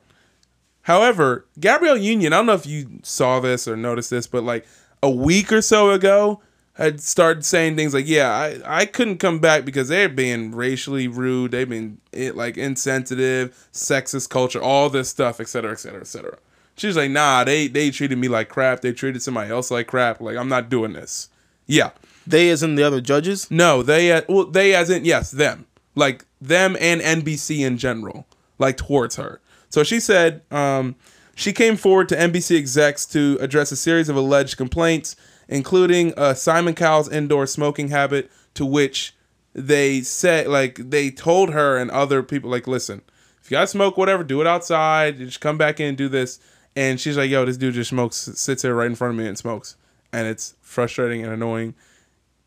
however, 0.82 1.46
Gabrielle 1.60 1.96
Union. 1.96 2.32
I 2.32 2.36
don't 2.36 2.46
know 2.46 2.54
if 2.54 2.66
you 2.66 2.98
saw 3.02 3.38
this 3.40 3.68
or 3.68 3.76
noticed 3.76 4.10
this, 4.10 4.26
but 4.26 4.42
like 4.42 4.66
a 5.02 5.10
week 5.10 5.52
or 5.52 5.62
so 5.62 5.90
ago, 5.90 6.40
had 6.76 7.00
started 7.00 7.44
saying 7.44 7.76
things 7.76 7.94
like, 7.94 8.06
"Yeah, 8.06 8.30
I 8.30 8.60
I 8.64 8.86
couldn't 8.86 9.18
come 9.18 9.38
back 9.38 9.64
because 9.64 9.88
they're 9.88 10.08
being 10.08 10.54
racially 10.54 11.08
rude. 11.08 11.50
They've 11.52 11.68
been 11.68 11.98
it, 12.12 12.36
like 12.36 12.56
insensitive, 12.56 13.68
sexist 13.72 14.28
culture, 14.30 14.62
all 14.62 14.88
this 14.90 15.08
stuff, 15.08 15.40
etc., 15.40 15.72
etc., 15.72 16.00
etc." 16.00 16.06
cetera, 16.06 16.30
et 16.32 16.32
cetera." 16.32 16.38
She's 16.76 16.96
like, 16.96 17.10
"Nah, 17.10 17.44
they 17.44 17.68
they 17.68 17.90
treated 17.90 18.18
me 18.18 18.28
like 18.28 18.48
crap. 18.48 18.80
They 18.80 18.92
treated 18.92 19.22
somebody 19.22 19.50
else 19.50 19.70
like 19.70 19.86
crap. 19.86 20.20
Like 20.20 20.36
I'm 20.36 20.48
not 20.48 20.68
doing 20.68 20.92
this." 20.92 21.28
Yeah, 21.66 21.90
They 22.26 22.50
as 22.50 22.62
in 22.62 22.76
the 22.76 22.84
other 22.84 23.00
judges. 23.00 23.50
no, 23.50 23.82
they 23.82 24.12
uh, 24.12 24.22
well 24.28 24.44
they 24.46 24.74
as 24.74 24.88
in 24.90 25.04
yes 25.04 25.30
them 25.32 25.66
like 25.96 26.24
them 26.40 26.76
and 26.78 27.00
NBC 27.00 27.66
in 27.66 27.78
general, 27.78 28.26
like 28.58 28.76
towards 28.76 29.16
her. 29.16 29.40
So 29.68 29.82
she 29.82 29.98
said 29.98 30.42
um, 30.52 30.94
she 31.34 31.52
came 31.52 31.76
forward 31.76 32.08
to 32.10 32.16
NBC 32.16 32.56
execs 32.56 33.04
to 33.06 33.36
address 33.40 33.72
a 33.72 33.76
series 33.76 34.08
of 34.08 34.14
alleged 34.16 34.56
complaints, 34.56 35.16
including 35.48 36.12
uh, 36.16 36.34
Simon 36.34 36.74
Cowell's 36.74 37.10
indoor 37.10 37.46
smoking 37.46 37.88
habit, 37.88 38.30
to 38.54 38.64
which 38.64 39.14
they 39.54 40.02
said 40.02 40.48
like 40.48 40.76
they 40.76 41.10
told 41.10 41.50
her 41.50 41.76
and 41.76 41.90
other 41.90 42.22
people 42.22 42.50
like, 42.50 42.66
listen, 42.66 43.02
if 43.42 43.50
you 43.50 43.54
gotta 43.54 43.66
smoke, 43.66 43.96
whatever, 43.96 44.24
do 44.24 44.40
it 44.40 44.46
outside. 44.46 45.18
Just 45.18 45.40
come 45.40 45.56
back 45.56 45.78
in 45.80 45.86
and 45.86 45.96
do 45.96 46.08
this. 46.08 46.40
And 46.74 47.00
she's 47.00 47.16
like, 47.16 47.30
yo, 47.30 47.44
this 47.44 47.56
dude 47.56 47.74
just 47.74 47.90
smokes, 47.90 48.16
sits 48.16 48.62
here 48.62 48.74
right 48.74 48.86
in 48.86 48.94
front 48.94 49.14
of 49.14 49.18
me 49.18 49.26
and 49.26 49.38
smokes, 49.38 49.76
and 50.12 50.26
it's 50.26 50.54
frustrating 50.60 51.24
and 51.24 51.32
annoying. 51.32 51.74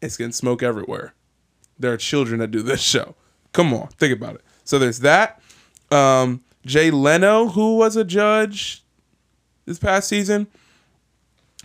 It's 0.01 0.17
getting 0.17 0.33
smoke 0.33 0.61
everywhere. 0.61 1.13
There 1.79 1.91
are 1.91 1.97
children 1.97 2.39
that 2.41 2.51
do 2.51 2.61
this 2.61 2.81
show. 2.83 3.15
Come 3.53 3.73
on, 3.73 3.87
think 3.97 4.15
about 4.15 4.35
it. 4.35 4.41
So 4.65 4.77
there's 4.77 4.99
that. 4.99 5.41
Um, 5.89 6.43
Jay 6.65 6.91
Leno, 6.91 7.47
who 7.47 7.77
was 7.77 7.95
a 7.95 8.03
judge 8.03 8.83
this 9.65 9.79
past 9.79 10.09
season, 10.09 10.47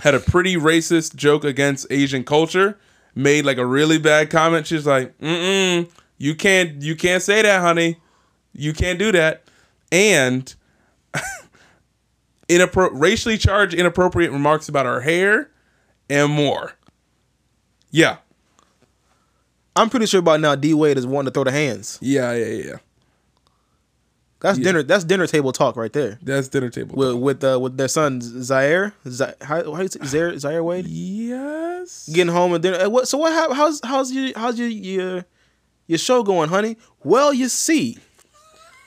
had 0.01 0.14
a 0.14 0.20
pretty 0.20 0.57
racist 0.57 1.14
joke 1.16 1.45
against 1.45 1.86
Asian 1.90 2.24
culture. 2.24 2.78
Made 3.14 3.45
like 3.45 3.59
a 3.59 3.66
really 3.66 3.99
bad 3.99 4.28
comment. 4.30 4.66
She's 4.66 4.86
like, 4.86 5.16
"Mm-mm, 5.18 5.88
you 6.18 6.34
can't, 6.34 6.82
you 6.82 6.97
can't 6.97 7.22
say 7.22 7.42
that, 7.42 7.61
honey. 7.61 7.99
You 8.53 8.72
can't 8.72 8.99
do 8.99 9.12
that." 9.12 9.45
And 9.92 10.53
inappro- 12.49 12.90
racially 12.92 13.38
charged, 13.38 13.72
inappropriate 13.74 14.32
remarks 14.32 14.68
about 14.68 14.86
her 14.86 15.01
hair 15.01 15.51
and 16.11 16.32
more. 16.32 16.72
Yeah, 17.92 18.16
I'm 19.76 19.88
pretty 19.90 20.07
sure 20.07 20.20
by 20.22 20.36
now 20.36 20.57
D 20.57 20.74
Wade 20.74 20.99
is 20.99 21.07
wanting 21.07 21.26
to 21.26 21.30
throw 21.32 21.45
the 21.45 21.53
hands. 21.53 21.99
yeah, 22.03 22.32
yeah, 22.34 22.47
yeah. 22.64 22.76
That's 24.45 24.59
Yeah. 24.59 24.64
dinner. 24.64 24.82
That's 24.82 25.05
dinner 25.05 25.26
table 25.26 25.53
talk 25.53 25.74
right 25.74 25.90
there. 25.90 26.18
That's 26.20 26.49
dinner 26.49 26.68
table. 26.68 26.97
With 26.97 27.14
with 27.14 27.42
uh, 27.42 27.59
with 27.59 27.78
their 27.78 27.88
son 27.88 28.20
Zaire, 28.20 28.92
Z- 29.09 29.24
how, 29.40 29.72
how 29.72 29.80
you 29.80 29.88
say 29.88 30.01
Zaire, 30.05 30.38
Zaire 30.38 30.62
Wade 30.62 30.86
yes. 30.86 32.11
getting 32.12 32.30
home 32.30 32.53
and 32.53 32.62
dinner. 32.62 32.90
What? 32.90 33.09
So 33.09 33.16
what? 33.16 33.32
How's 33.57 33.80
how's 33.82 34.12
your 34.12 34.38
how's 34.38 34.59
your 34.59 34.68
your 34.68 35.24
your 35.86 35.99
show 35.99 36.22
going, 36.22 36.51
honey? 36.51 36.76
Well, 37.03 37.32
you 37.32 37.49
see, 37.49 37.97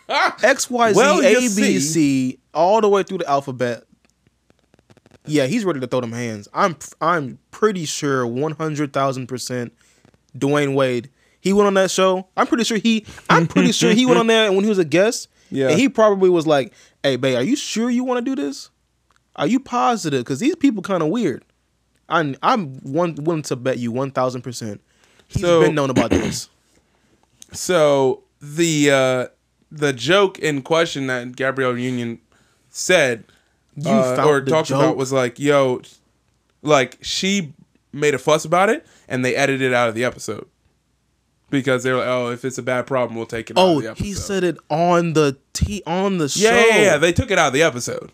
X 0.44 0.70
Y 0.70 0.94
Z 0.94 0.96
Well, 0.96 1.22
A 1.24 1.34
B. 1.40 1.80
C 1.80 2.38
all 2.54 2.80
the 2.80 2.88
way 2.90 3.02
through 3.02 3.18
the 3.20 3.28
alphabet. 3.28 3.84
Yeah, 5.26 5.48
he's 5.48 5.66
ready 5.66 5.80
to 5.80 5.88
throw 5.88 6.02
them 6.02 6.12
hands. 6.12 6.48
I'm 6.54 6.78
I'm 7.02 7.40
pretty 7.50 7.86
sure 7.86 8.28
one 8.28 8.52
hundred 8.52 8.94
thousand 8.94 9.26
percent. 9.26 9.74
Dwyane 10.38 10.76
Wade. 10.76 11.10
He 11.42 11.52
went 11.52 11.66
on 11.66 11.74
that 11.74 11.90
show. 11.90 12.28
I'm 12.38 12.46
pretty 12.46 12.64
sure 12.64 12.78
he. 12.78 13.08
I'm 13.28 13.48
pretty 13.48 13.72
sure 13.72 13.92
he 13.92 14.06
went 14.06 14.20
on 14.20 14.28
there 14.34 14.52
when 14.52 14.64
he 14.64 14.70
was 14.70 14.78
a 14.78 14.86
guest. 14.86 15.30
Yeah. 15.50 15.70
And 15.70 15.80
he 15.80 15.90
probably 15.90 16.30
was 16.30 16.46
like, 16.48 16.74
"Hey, 17.04 17.16
babe, 17.16 17.38
are 17.38 17.44
you 17.44 17.56
sure 17.56 17.90
you 17.90 18.04
want 18.04 18.24
to 18.26 18.36
do 18.36 18.42
this? 18.42 18.70
Are 19.36 19.48
you 19.48 19.60
positive? 19.60 20.24
Because 20.24 20.40
these 20.40 20.56
people 20.56 20.82
kind 20.84 21.02
of 21.04 21.10
weird." 21.10 21.44
I'm 22.10 22.36
I'm 22.42 22.76
one 22.84 23.16
willing 23.16 23.42
to 23.44 23.56
bet 23.58 23.80
you 23.80 23.92
one 23.92 24.12
thousand 24.12 24.42
percent. 24.42 24.82
He's 25.28 25.42
So- 25.42 25.62
been 25.62 25.76
known 25.76 25.90
about 25.90 26.10
this. 26.10 26.50
So 27.54 28.24
the 28.42 28.92
uh, 28.92 29.28
the 29.72 29.94
joke 29.94 30.40
in 30.40 30.62
question 30.62 31.08
that 31.08 31.36
Gabrielle 31.36 31.78
Union 31.78 32.20
said 32.70 33.24
You 33.76 33.90
uh, 33.92 34.24
or 34.26 34.42
talked 34.42 34.68
joke? 34.70 34.80
about 34.82 34.98
was 34.98 35.12
like, 35.14 35.40
yo, 35.40 35.82
like 36.62 36.98
she 37.02 37.54
made 37.94 38.14
a 38.14 38.18
fuss 38.20 38.44
about 38.46 38.70
it 38.70 38.86
and 39.08 39.24
they 39.24 39.36
edited 39.36 39.62
it 39.72 39.74
out 39.74 39.88
of 39.90 39.96
the 39.96 40.04
episode 40.04 40.46
because 41.50 41.84
they're 41.84 41.96
like, 41.98 42.08
oh, 42.08 42.30
if 42.32 42.44
it's 42.46 42.58
a 42.58 42.64
bad 42.64 42.88
problem, 42.88 43.16
we'll 43.18 43.26
take 43.26 43.50
it. 43.50 43.58
out 43.58 43.62
Oh, 43.64 43.78
of 43.78 43.84
the 43.84 43.90
episode. 43.92 44.04
he 44.06 44.14
said 44.14 44.44
it 44.44 44.58
on 44.70 45.14
the 45.14 45.38
t 45.54 45.82
on 45.88 46.18
the 46.18 46.30
show. 46.30 46.50
yeah, 46.50 46.66
yeah, 46.68 46.82
yeah. 46.82 46.98
They 46.98 47.14
took 47.14 47.32
it 47.32 47.38
out 47.40 47.48
of 47.48 47.54
the 47.54 47.64
episode. 47.64 48.12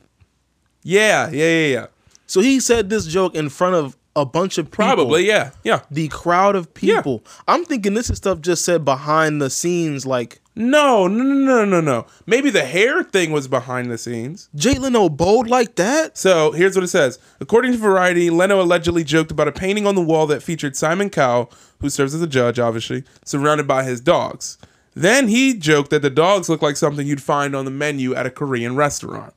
Yeah, 0.83 1.29
yeah, 1.29 1.43
yeah, 1.47 1.67
yeah. 1.67 1.85
So 2.27 2.41
he 2.41 2.59
said 2.59 2.89
this 2.89 3.05
joke 3.05 3.35
in 3.35 3.49
front 3.49 3.75
of 3.75 3.97
a 4.15 4.25
bunch 4.25 4.57
of 4.57 4.65
people. 4.69 4.85
Probably, 4.85 5.25
yeah, 5.27 5.51
yeah. 5.63 5.81
the 5.89 6.07
crowd 6.09 6.55
of 6.55 6.67
Yeah. 6.79 6.97
people. 6.97 7.23
I'm 7.47 7.65
thinking 7.65 7.93
this 7.95 8.09
is 8.09 8.17
stuff 8.17 8.41
just 8.41 8.63
said 8.63 8.85
behind 8.85 9.41
the 9.41 9.49
scenes, 9.49 10.05
like 10.05 10.39
No, 10.55 11.07
no, 11.07 11.23
no, 11.23 11.33
no, 11.33 11.65
no, 11.65 11.81
no. 11.81 12.05
Maybe 12.27 12.51
the 12.51 12.63
hair 12.63 13.01
thing 13.03 13.31
was 13.31 13.47
behind 13.47 13.89
the 13.89 13.97
scenes. 13.97 14.49
Jay 14.53 14.75
Leno 14.77 15.09
bold 15.09 15.49
like 15.49 15.75
that. 15.77 16.15
So 16.15 16.51
here's 16.51 16.75
what 16.75 16.83
it 16.83 16.89
says. 16.89 17.17
According 17.39 17.71
to 17.71 17.77
Variety, 17.79 18.29
Leno 18.29 18.61
allegedly 18.61 19.03
joked 19.03 19.31
about 19.31 19.47
a 19.47 19.51
painting 19.51 19.87
on 19.87 19.95
the 19.95 20.01
wall 20.01 20.27
that 20.27 20.43
featured 20.43 20.75
Simon 20.75 21.09
Cowell, 21.09 21.51
who 21.81 21.89
serves 21.89 22.13
as 22.13 22.21
a 22.21 22.27
judge, 22.27 22.59
obviously, 22.59 23.03
surrounded 23.25 23.67
by 23.67 23.83
his 23.83 23.99
dogs. 23.99 24.59
Then 24.93 25.27
he 25.27 25.55
joked 25.55 25.89
that 25.89 26.03
the 26.03 26.11
dogs 26.11 26.49
look 26.49 26.61
like 26.61 26.77
something 26.77 27.07
you'd 27.07 27.19
find 27.19 27.55
on 27.55 27.65
the 27.65 27.71
menu 27.71 28.13
at 28.13 28.27
a 28.27 28.29
Korean 28.29 28.75
restaurant. 28.75 29.33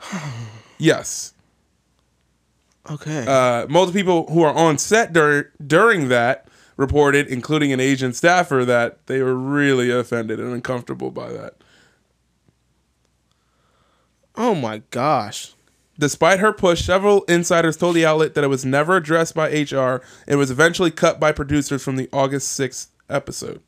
yes. 0.78 1.34
Okay. 2.90 3.24
Uh, 3.26 3.66
multiple 3.68 3.98
people 3.98 4.26
who 4.32 4.42
are 4.42 4.54
on 4.54 4.78
set 4.78 5.12
dur- 5.12 5.52
during 5.64 6.08
that 6.08 6.48
reported, 6.76 7.26
including 7.26 7.72
an 7.72 7.80
Asian 7.80 8.12
staffer, 8.12 8.64
that 8.64 9.06
they 9.06 9.20
were 9.22 9.34
really 9.34 9.90
offended 9.90 10.38
and 10.40 10.52
uncomfortable 10.54 11.10
by 11.10 11.30
that. 11.32 11.54
oh 14.36 14.54
my 14.54 14.78
gosh. 14.90 15.54
Despite 15.98 16.38
her 16.38 16.52
push, 16.52 16.84
several 16.84 17.24
insiders 17.24 17.76
told 17.76 17.96
the 17.96 18.06
outlet 18.06 18.34
that 18.34 18.44
it 18.44 18.48
was 18.48 18.64
never 18.64 18.96
addressed 18.96 19.34
by 19.34 19.48
HR 19.50 20.00
and 20.28 20.38
was 20.38 20.48
eventually 20.50 20.92
cut 20.92 21.18
by 21.18 21.32
producers 21.32 21.82
from 21.82 21.96
the 21.96 22.08
August 22.12 22.58
6th 22.58 22.86
episode. 23.10 23.60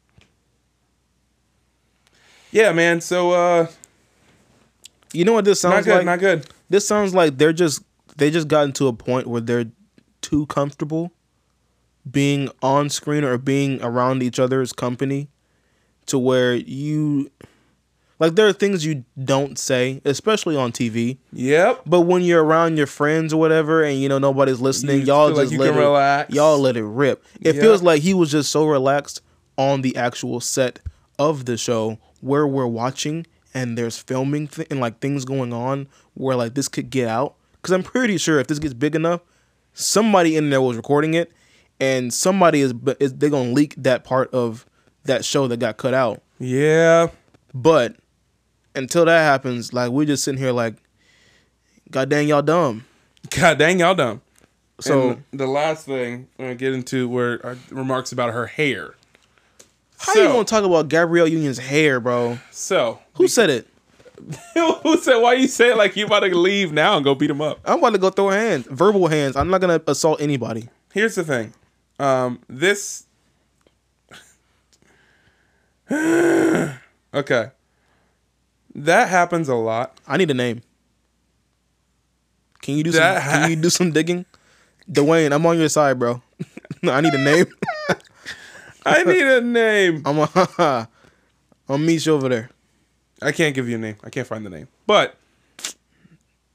Yeah, 2.52 2.72
man. 2.72 3.00
So, 3.00 3.32
uh, 3.32 3.66
You 5.12 5.24
know 5.24 5.32
what 5.32 5.44
this 5.44 5.60
sounds 5.60 5.74
not 5.74 5.84
good, 5.84 5.96
like? 5.96 6.06
not 6.06 6.20
good. 6.20 6.46
This 6.68 6.86
sounds 6.86 7.12
like 7.14 7.36
they're 7.36 7.52
just 7.52 7.82
they 8.16 8.30
just 8.30 8.48
gotten 8.48 8.72
to 8.74 8.88
a 8.88 8.92
point 8.92 9.26
where 9.26 9.40
they're 9.40 9.66
too 10.20 10.46
comfortable 10.46 11.12
being 12.10 12.48
on 12.62 12.88
screen 12.88 13.24
or 13.24 13.38
being 13.38 13.82
around 13.82 14.22
each 14.22 14.38
other's 14.38 14.72
company 14.72 15.28
to 16.06 16.18
where 16.18 16.54
you 16.54 17.30
like 18.18 18.34
there 18.34 18.46
are 18.46 18.52
things 18.52 18.84
you 18.84 19.04
don't 19.22 19.58
say, 19.58 20.00
especially 20.04 20.56
on 20.56 20.72
TV. 20.72 21.18
Yep. 21.32 21.82
But 21.86 22.02
when 22.02 22.22
you're 22.22 22.44
around 22.44 22.76
your 22.76 22.86
friends 22.86 23.32
or 23.32 23.40
whatever, 23.40 23.82
and 23.82 23.98
you 24.00 24.08
know 24.08 24.18
nobody's 24.18 24.60
listening, 24.60 25.00
You 25.00 25.06
y'all 25.06 25.28
feel 25.28 25.36
like 25.36 25.44
just 25.44 25.52
you 25.54 25.58
let 25.60 25.70
can 25.70 25.78
it, 25.78 25.82
relax. 25.82 26.34
Y'all 26.34 26.58
let 26.58 26.76
it 26.76 26.84
rip. 26.84 27.24
It 27.40 27.54
Yeah. 27.54 27.62
feels 27.62 27.82
like 27.82 28.02
he 28.02 28.12
was 28.12 28.30
just 28.30 28.50
so 28.50 28.66
relaxed 28.66 29.22
on 29.56 29.82
the 29.82 29.96
actual 29.96 30.40
set 30.40 30.80
of 31.18 31.44
the 31.46 31.56
show 31.56 31.98
where 32.20 32.46
we're 32.46 32.66
watching 32.66 33.26
and 33.54 33.76
there's 33.78 33.98
filming 33.98 34.48
th- 34.48 34.68
and 34.70 34.80
like 34.80 35.00
things 35.00 35.24
going 35.24 35.52
on 35.52 35.88
where 36.14 36.36
like 36.36 36.54
this 36.54 36.68
could 36.68 36.90
get 36.90 37.08
out. 37.08 37.36
Because 37.60 37.72
I'm 37.72 37.82
pretty 37.82 38.16
sure 38.16 38.38
if 38.38 38.46
this 38.46 38.58
gets 38.58 38.74
big 38.74 38.94
enough, 38.94 39.20
somebody 39.74 40.36
in 40.36 40.50
there 40.50 40.60
was 40.60 40.76
recording 40.76 41.14
it, 41.14 41.32
and 41.78 42.12
somebody 42.12 42.60
is, 42.60 42.72
but 42.72 42.96
is 43.00 43.14
they're 43.14 43.30
gonna 43.30 43.52
leak 43.52 43.74
that 43.76 44.04
part 44.04 44.32
of 44.32 44.66
that 45.04 45.24
show 45.24 45.46
that 45.48 45.58
got 45.58 45.76
cut 45.76 45.94
out. 45.94 46.22
Yeah. 46.38 47.08
But 47.52 47.96
until 48.74 49.04
that 49.04 49.22
happens, 49.22 49.72
like 49.72 49.90
we're 49.90 50.06
just 50.06 50.24
sitting 50.24 50.40
here 50.40 50.52
like, 50.52 50.76
God 51.90 52.08
dang 52.08 52.28
y'all 52.28 52.42
dumb. 52.42 52.84
God 53.30 53.58
dang, 53.58 53.80
y'all 53.80 53.94
dumb. 53.94 54.22
So 54.80 55.10
And 55.10 55.24
the 55.32 55.46
last 55.46 55.84
thing 55.84 56.28
I'm 56.38 56.44
going 56.44 56.50
to 56.50 56.54
get 56.54 56.72
into 56.72 57.08
were 57.08 57.40
uh, 57.44 57.54
remarks 57.70 58.12
about 58.12 58.32
her 58.32 58.46
hair. 58.46 58.94
how 59.98 60.14
so, 60.14 60.22
you 60.22 60.28
gonna 60.28 60.44
talk 60.44 60.64
about 60.64 60.88
Gabrielle 60.88 61.28
Union's 61.28 61.58
hair, 61.58 62.00
bro? 62.00 62.38
So, 62.50 62.98
Who 63.14 63.28
said 63.28 63.50
it? 63.50 63.68
who 64.82 64.96
said, 64.98 65.16
why 65.16 65.34
you 65.34 65.48
say 65.48 65.70
it 65.70 65.76
like 65.76 65.96
you 65.96 66.06
about 66.06 66.20
to 66.20 66.36
leave 66.36 66.72
now 66.72 66.96
and 66.96 67.04
go 67.04 67.14
beat 67.14 67.30
him 67.30 67.40
up? 67.40 67.60
I'm 67.64 67.78
about 67.78 67.90
to 67.92 67.98
go 67.98 68.10
throw 68.10 68.30
hands, 68.30 68.66
verbal 68.66 69.06
hands. 69.08 69.36
I'm 69.36 69.48
not 69.50 69.60
gonna 69.60 69.80
assault 69.86 70.20
anybody. 70.20 70.68
here's 70.92 71.14
the 71.14 71.24
thing. 71.24 71.52
Um, 71.98 72.40
this. 72.48 73.06
okay. 75.90 77.50
That 78.74 79.08
happens 79.08 79.48
a 79.48 79.54
lot. 79.54 79.98
I 80.06 80.16
need 80.16 80.30
a 80.30 80.34
name. 80.34 80.62
Can 82.62 82.76
you 82.76 82.84
do 82.84 82.92
some? 82.92 83.00
That- 83.00 83.22
Can 83.22 83.50
you 83.50 83.56
do 83.56 83.70
some 83.70 83.90
digging? 83.90 84.24
Dwyane, 84.90 85.32
I'm 85.32 85.44
on 85.46 85.58
your 85.58 85.68
side, 85.68 85.98
bro. 85.98 86.22
I 86.82 87.00
need 87.00 87.14
a 87.14 87.18
name. 87.18 87.46
I 88.86 89.02
need 89.04 89.22
a 89.22 89.40
name. 89.40 90.02
I'm 90.04 90.18
a, 90.18 90.88
I'll 91.68 91.78
meet 91.78 92.04
you 92.06 92.14
over 92.14 92.28
there. 92.28 92.50
I 93.22 93.32
can't 93.32 93.54
give 93.54 93.68
you 93.68 93.76
a 93.76 93.78
name. 93.78 93.96
I 94.04 94.10
can't 94.10 94.26
find 94.26 94.44
the 94.44 94.50
name. 94.50 94.68
But 94.86 95.16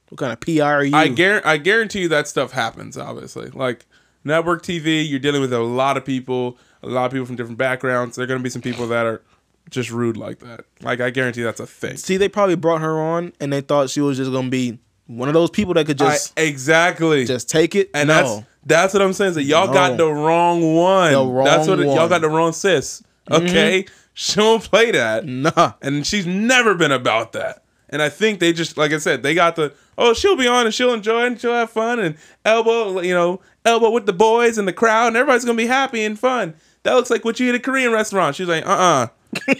What 0.09 0.19
kind 0.19 0.33
of 0.33 0.39
PR 0.39 0.63
are 0.63 0.83
you? 0.83 0.95
I 0.95 1.07
guarantee, 1.07 1.47
I 1.47 1.57
guarantee 1.57 2.01
you 2.01 2.09
that 2.09 2.27
stuff 2.27 2.51
happens. 2.51 2.97
Obviously, 2.97 3.49
like 3.49 3.85
network 4.23 4.63
TV, 4.63 5.07
you're 5.07 5.19
dealing 5.19 5.41
with 5.41 5.53
a 5.53 5.59
lot 5.59 5.97
of 5.97 6.05
people, 6.05 6.57
a 6.83 6.87
lot 6.87 7.05
of 7.05 7.11
people 7.11 7.25
from 7.25 7.35
different 7.35 7.57
backgrounds. 7.57 8.15
There 8.15 8.23
are 8.23 8.27
going 8.27 8.39
to 8.39 8.43
be 8.43 8.49
some 8.49 8.61
people 8.61 8.87
that 8.87 9.05
are 9.05 9.21
just 9.69 9.91
rude 9.91 10.17
like 10.17 10.39
that. 10.39 10.65
Like 10.81 11.01
I 11.01 11.09
guarantee 11.09 11.43
that's 11.43 11.59
a 11.59 11.67
thing. 11.67 11.97
See, 11.97 12.17
they 12.17 12.29
probably 12.29 12.55
brought 12.55 12.81
her 12.81 12.99
on, 12.99 13.33
and 13.39 13.51
they 13.51 13.61
thought 13.61 13.89
she 13.89 14.01
was 14.01 14.17
just 14.17 14.31
gonna 14.31 14.49
be 14.49 14.79
one 15.07 15.27
of 15.27 15.33
those 15.33 15.49
people 15.49 15.73
that 15.75 15.85
could 15.85 16.01
I, 16.01 16.11
just 16.11 16.33
exactly. 16.37 17.25
just 17.25 17.49
take 17.49 17.75
it. 17.75 17.89
and 17.93 18.07
no. 18.07 18.13
that's 18.13 18.47
That's 18.65 18.93
what 18.93 19.01
I'm 19.03 19.13
saying. 19.13 19.29
Is 19.29 19.35
that 19.35 19.43
y'all 19.43 19.71
got 19.71 19.97
the 19.97 20.11
wrong 20.11 20.75
one. 20.75 21.11
The 21.11 21.23
wrong 21.25 21.45
That's 21.45 21.67
what 21.67 21.79
it- 21.79 21.85
y'all 21.85 22.07
got 22.09 22.21
the 22.21 22.29
wrong 22.29 22.53
sis. 22.53 23.03
Mm-hmm. 23.29 23.45
Okay, 23.47 23.85
she 24.17 24.39
won't 24.39 24.63
play 24.63 24.89
that, 24.91 25.25
Nah. 25.25 25.73
and 25.81 26.05
she's 26.07 26.25
never 26.25 26.73
been 26.73 26.91
about 26.91 27.33
that. 27.33 27.63
And 27.89 28.01
I 28.01 28.09
think 28.09 28.39
they 28.39 28.51
just, 28.51 28.77
like 28.77 28.91
I 28.91 28.97
said, 28.97 29.21
they 29.21 29.35
got 29.35 29.55
the 29.55 29.73
oh, 29.97 30.13
she'll 30.13 30.35
be 30.35 30.47
on 30.47 30.65
and 30.65 30.73
she'll 30.73 30.93
enjoy 30.93 31.23
it 31.23 31.27
and 31.27 31.39
she'll 31.39 31.53
have 31.53 31.69
fun 31.69 31.99
and 31.99 32.15
elbow, 32.43 32.99
you 33.01 33.13
know, 33.13 33.39
elbow 33.63 33.91
with 33.91 34.05
the 34.07 34.13
boys 34.13 34.57
and 34.57 34.67
the 34.67 34.73
crowd 34.73 35.07
and 35.09 35.17
everybody's 35.17 35.45
gonna 35.45 35.55
be 35.57 35.67
happy 35.67 36.03
and 36.03 36.17
fun. 36.19 36.55
That 36.83 36.93
looks 36.95 37.09
like 37.11 37.23
what 37.23 37.39
you 37.39 37.45
eat 37.47 37.49
at 37.49 37.55
a 37.55 37.59
Korean 37.59 37.91
restaurant. 37.91 38.35
She's 38.35 38.47
like, 38.47 38.65
uh, 38.65 38.69
uh 38.69 39.07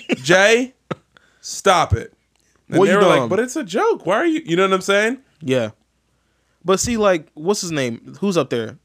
Jay, 0.16 0.74
stop 1.42 1.94
it. 1.94 2.14
And 2.70 2.80
What 2.80 2.86
they 2.88 2.92
you 2.94 2.98
were 2.98 3.04
like, 3.06 3.30
but 3.30 3.40
it's 3.40 3.56
a 3.56 3.64
joke. 3.64 4.06
Why 4.06 4.16
are 4.16 4.26
you? 4.26 4.42
You 4.44 4.56
know 4.56 4.64
what 4.64 4.74
I'm 4.74 4.82
saying? 4.82 5.20
Yeah. 5.42 5.72
But 6.64 6.80
see, 6.80 6.98
like, 6.98 7.28
what's 7.36 7.62
his 7.62 7.72
name? 7.72 8.16
Who's 8.20 8.38
up 8.38 8.50
there? 8.50 8.80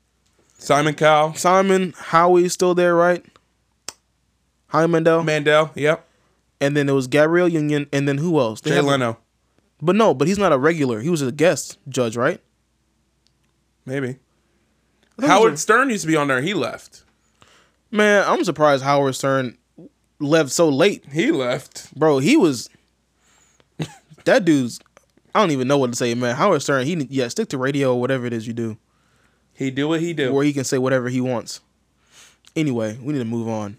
Simon 0.59 0.95
Cowell, 0.95 1.35
Simon 1.35 1.95
Howie's 1.97 2.53
still 2.53 2.75
there, 2.75 2.95
right? 2.95 3.25
Howie 4.71 4.87
Mandel. 4.89 5.23
Mandel, 5.23 5.71
yep, 5.75 6.07
And 6.61 6.77
then 6.77 6.89
it 6.89 6.93
was 6.93 7.07
Gabrielle 7.07 7.49
Union. 7.49 7.87
And 7.93 8.07
then 8.09 8.19
who 8.19 8.39
else? 8.41 8.61
They 8.61 8.71
Jay 8.71 8.77
have- 8.77 8.85
Leno, 8.87 9.19
But 9.83 9.97
no, 9.97 10.15
but 10.15 10.27
he's 10.29 10.39
not 10.39 10.53
a 10.53 10.59
regular. 10.59 11.01
He 11.01 11.11
was 11.11 11.23
a 11.23 11.33
guest 11.33 11.79
judge, 11.89 12.17
right? 12.17 12.41
maybe. 13.87 14.09
I 15.19 15.23
thought 15.23 15.23
he 15.23 15.27
Howard 15.29 15.59
Stern 15.59 15.91
used 15.91 16.03
to 16.03 16.09
be 16.09 16.17
on 16.17 16.29
there. 16.29 16.41
He 16.41 16.55
left. 16.55 17.03
Man, 17.91 18.25
I'm 18.27 18.45
surprised 18.45 18.85
Howard 18.85 19.15
Stern 19.17 19.59
left 20.21 20.51
so 20.51 20.69
late. 20.69 21.05
He 21.13 21.31
left. 21.33 21.93
Bro, 21.99 22.19
he 22.19 22.37
was. 22.37 22.71
that 24.25 24.45
dude's. 24.45 24.79
I 25.35 25.41
don't 25.41 25.51
even 25.51 25.67
know 25.69 25.79
what 25.79 25.91
to 25.91 25.97
say, 25.97 26.15
man. 26.15 26.37
Howard 26.37 26.63
Stern, 26.63 26.87
he 26.87 26.95
yeah, 27.11 27.29
stick 27.29 27.49
to 27.49 27.59
radio 27.59 27.95
or 27.95 28.01
whatever 28.01 28.27
it 28.27 28.33
is 28.33 28.47
you 28.47 28.53
do, 28.53 28.77
He 29.55 29.71
do 29.71 29.89
what 29.89 30.01
he 30.01 30.13
do. 30.13 30.33
where 30.33 30.45
he 30.45 30.53
can 30.53 30.65
say 30.65 30.79
whatever 30.79 31.09
he 31.09 31.21
wants. 31.21 31.61
Anyway, 32.57 32.99
we 33.03 33.13
need 33.13 33.19
to 33.21 33.25
move 33.25 33.49
on. 33.49 33.77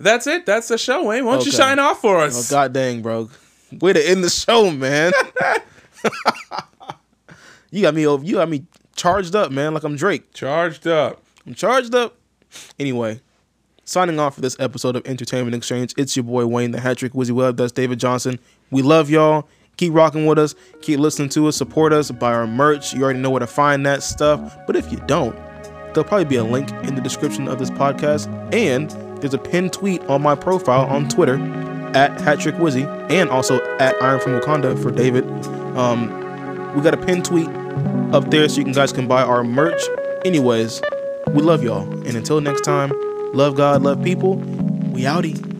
That's 0.00 0.26
it. 0.26 0.44
That's 0.46 0.68
the 0.68 0.78
show, 0.78 1.04
Wayne. 1.04 1.24
Why 1.24 1.34
don't 1.36 1.46
you 1.46 1.50
Okay. 1.50 1.56
sign 1.56 1.78
off 1.78 2.00
for 2.00 2.18
us? 2.18 2.50
Oh 2.50 2.54
god 2.54 2.72
dang, 2.72 3.00
bro. 3.02 3.30
Way 3.80 3.92
to 3.92 4.08
end 4.08 4.22
the 4.24 4.30
show, 4.30 4.70
man. 4.70 5.12
you 7.70 7.82
got 7.82 7.94
me 7.94 8.06
over 8.06 8.24
you 8.24 8.34
got 8.36 8.48
me 8.48 8.64
charged 8.96 9.34
up, 9.34 9.50
man, 9.50 9.74
like 9.74 9.84
I'm 9.84 9.96
Drake. 9.96 10.32
Charged 10.32 10.86
up. 10.86 11.22
I'm 11.46 11.54
charged 11.54 11.94
up. 11.94 12.16
Anyway, 12.78 13.20
signing 13.84 14.18
off 14.18 14.34
for 14.36 14.40
this 14.40 14.56
episode 14.60 14.96
of 14.96 15.06
Entertainment 15.06 15.54
Exchange. 15.54 15.94
It's 15.96 16.16
your 16.16 16.24
boy 16.24 16.46
Wayne 16.46 16.70
the 16.70 16.80
Hat 16.80 16.98
Trick 16.98 17.12
Wizzy 17.12 17.32
Web. 17.32 17.56
That's 17.56 17.72
David 17.72 17.98
Johnson. 17.98 18.38
We 18.70 18.82
love 18.82 19.10
y'all. 19.10 19.48
Keep 19.76 19.92
rocking 19.92 20.24
with 20.26 20.38
us. 20.38 20.54
Keep 20.82 21.00
listening 21.00 21.28
to 21.30 21.48
us. 21.48 21.56
Support 21.56 21.92
us. 21.92 22.10
Buy 22.12 22.32
our 22.32 22.46
merch. 22.46 22.92
You 22.94 23.02
already 23.02 23.18
know 23.18 23.30
where 23.30 23.40
to 23.40 23.46
find 23.46 23.84
that 23.86 24.04
stuff. 24.04 24.56
But 24.68 24.76
if 24.76 24.90
you 24.92 24.98
don't, 25.06 25.34
there'll 25.92 26.04
probably 26.04 26.26
be 26.26 26.36
a 26.36 26.44
link 26.44 26.70
in 26.84 26.94
the 26.94 27.00
description 27.00 27.48
of 27.48 27.58
this 27.58 27.70
podcast. 27.70 28.28
And 28.54 28.88
there's 29.20 29.34
a 29.34 29.38
pinned 29.38 29.72
tweet 29.72 30.02
on 30.02 30.22
my 30.22 30.34
profile 30.34 30.86
on 30.86 31.08
Twitter 31.08 31.36
at 31.94 32.20
Hatrick 32.20 32.56
Wizzy 32.56 32.84
and 33.10 33.30
also 33.30 33.60
at 33.78 33.94
Iron 34.02 34.20
from 34.20 34.40
Wakanda 34.40 34.80
for 34.82 34.90
David. 34.90 35.24
Um, 35.76 36.08
we 36.74 36.82
got 36.82 36.94
a 36.94 36.96
pinned 36.96 37.24
tweet 37.24 37.48
up 38.12 38.30
there 38.30 38.48
so 38.48 38.60
you 38.60 38.72
guys 38.72 38.92
can 38.92 39.06
buy 39.06 39.22
our 39.22 39.44
merch. 39.44 39.80
Anyways, 40.24 40.82
we 41.28 41.42
love 41.42 41.62
y'all. 41.62 41.82
And 42.06 42.16
until 42.16 42.40
next 42.40 42.62
time, 42.62 42.92
love 43.32 43.56
God, 43.56 43.82
love 43.82 44.02
people. 44.02 44.36
We 44.36 45.02
outie. 45.02 45.53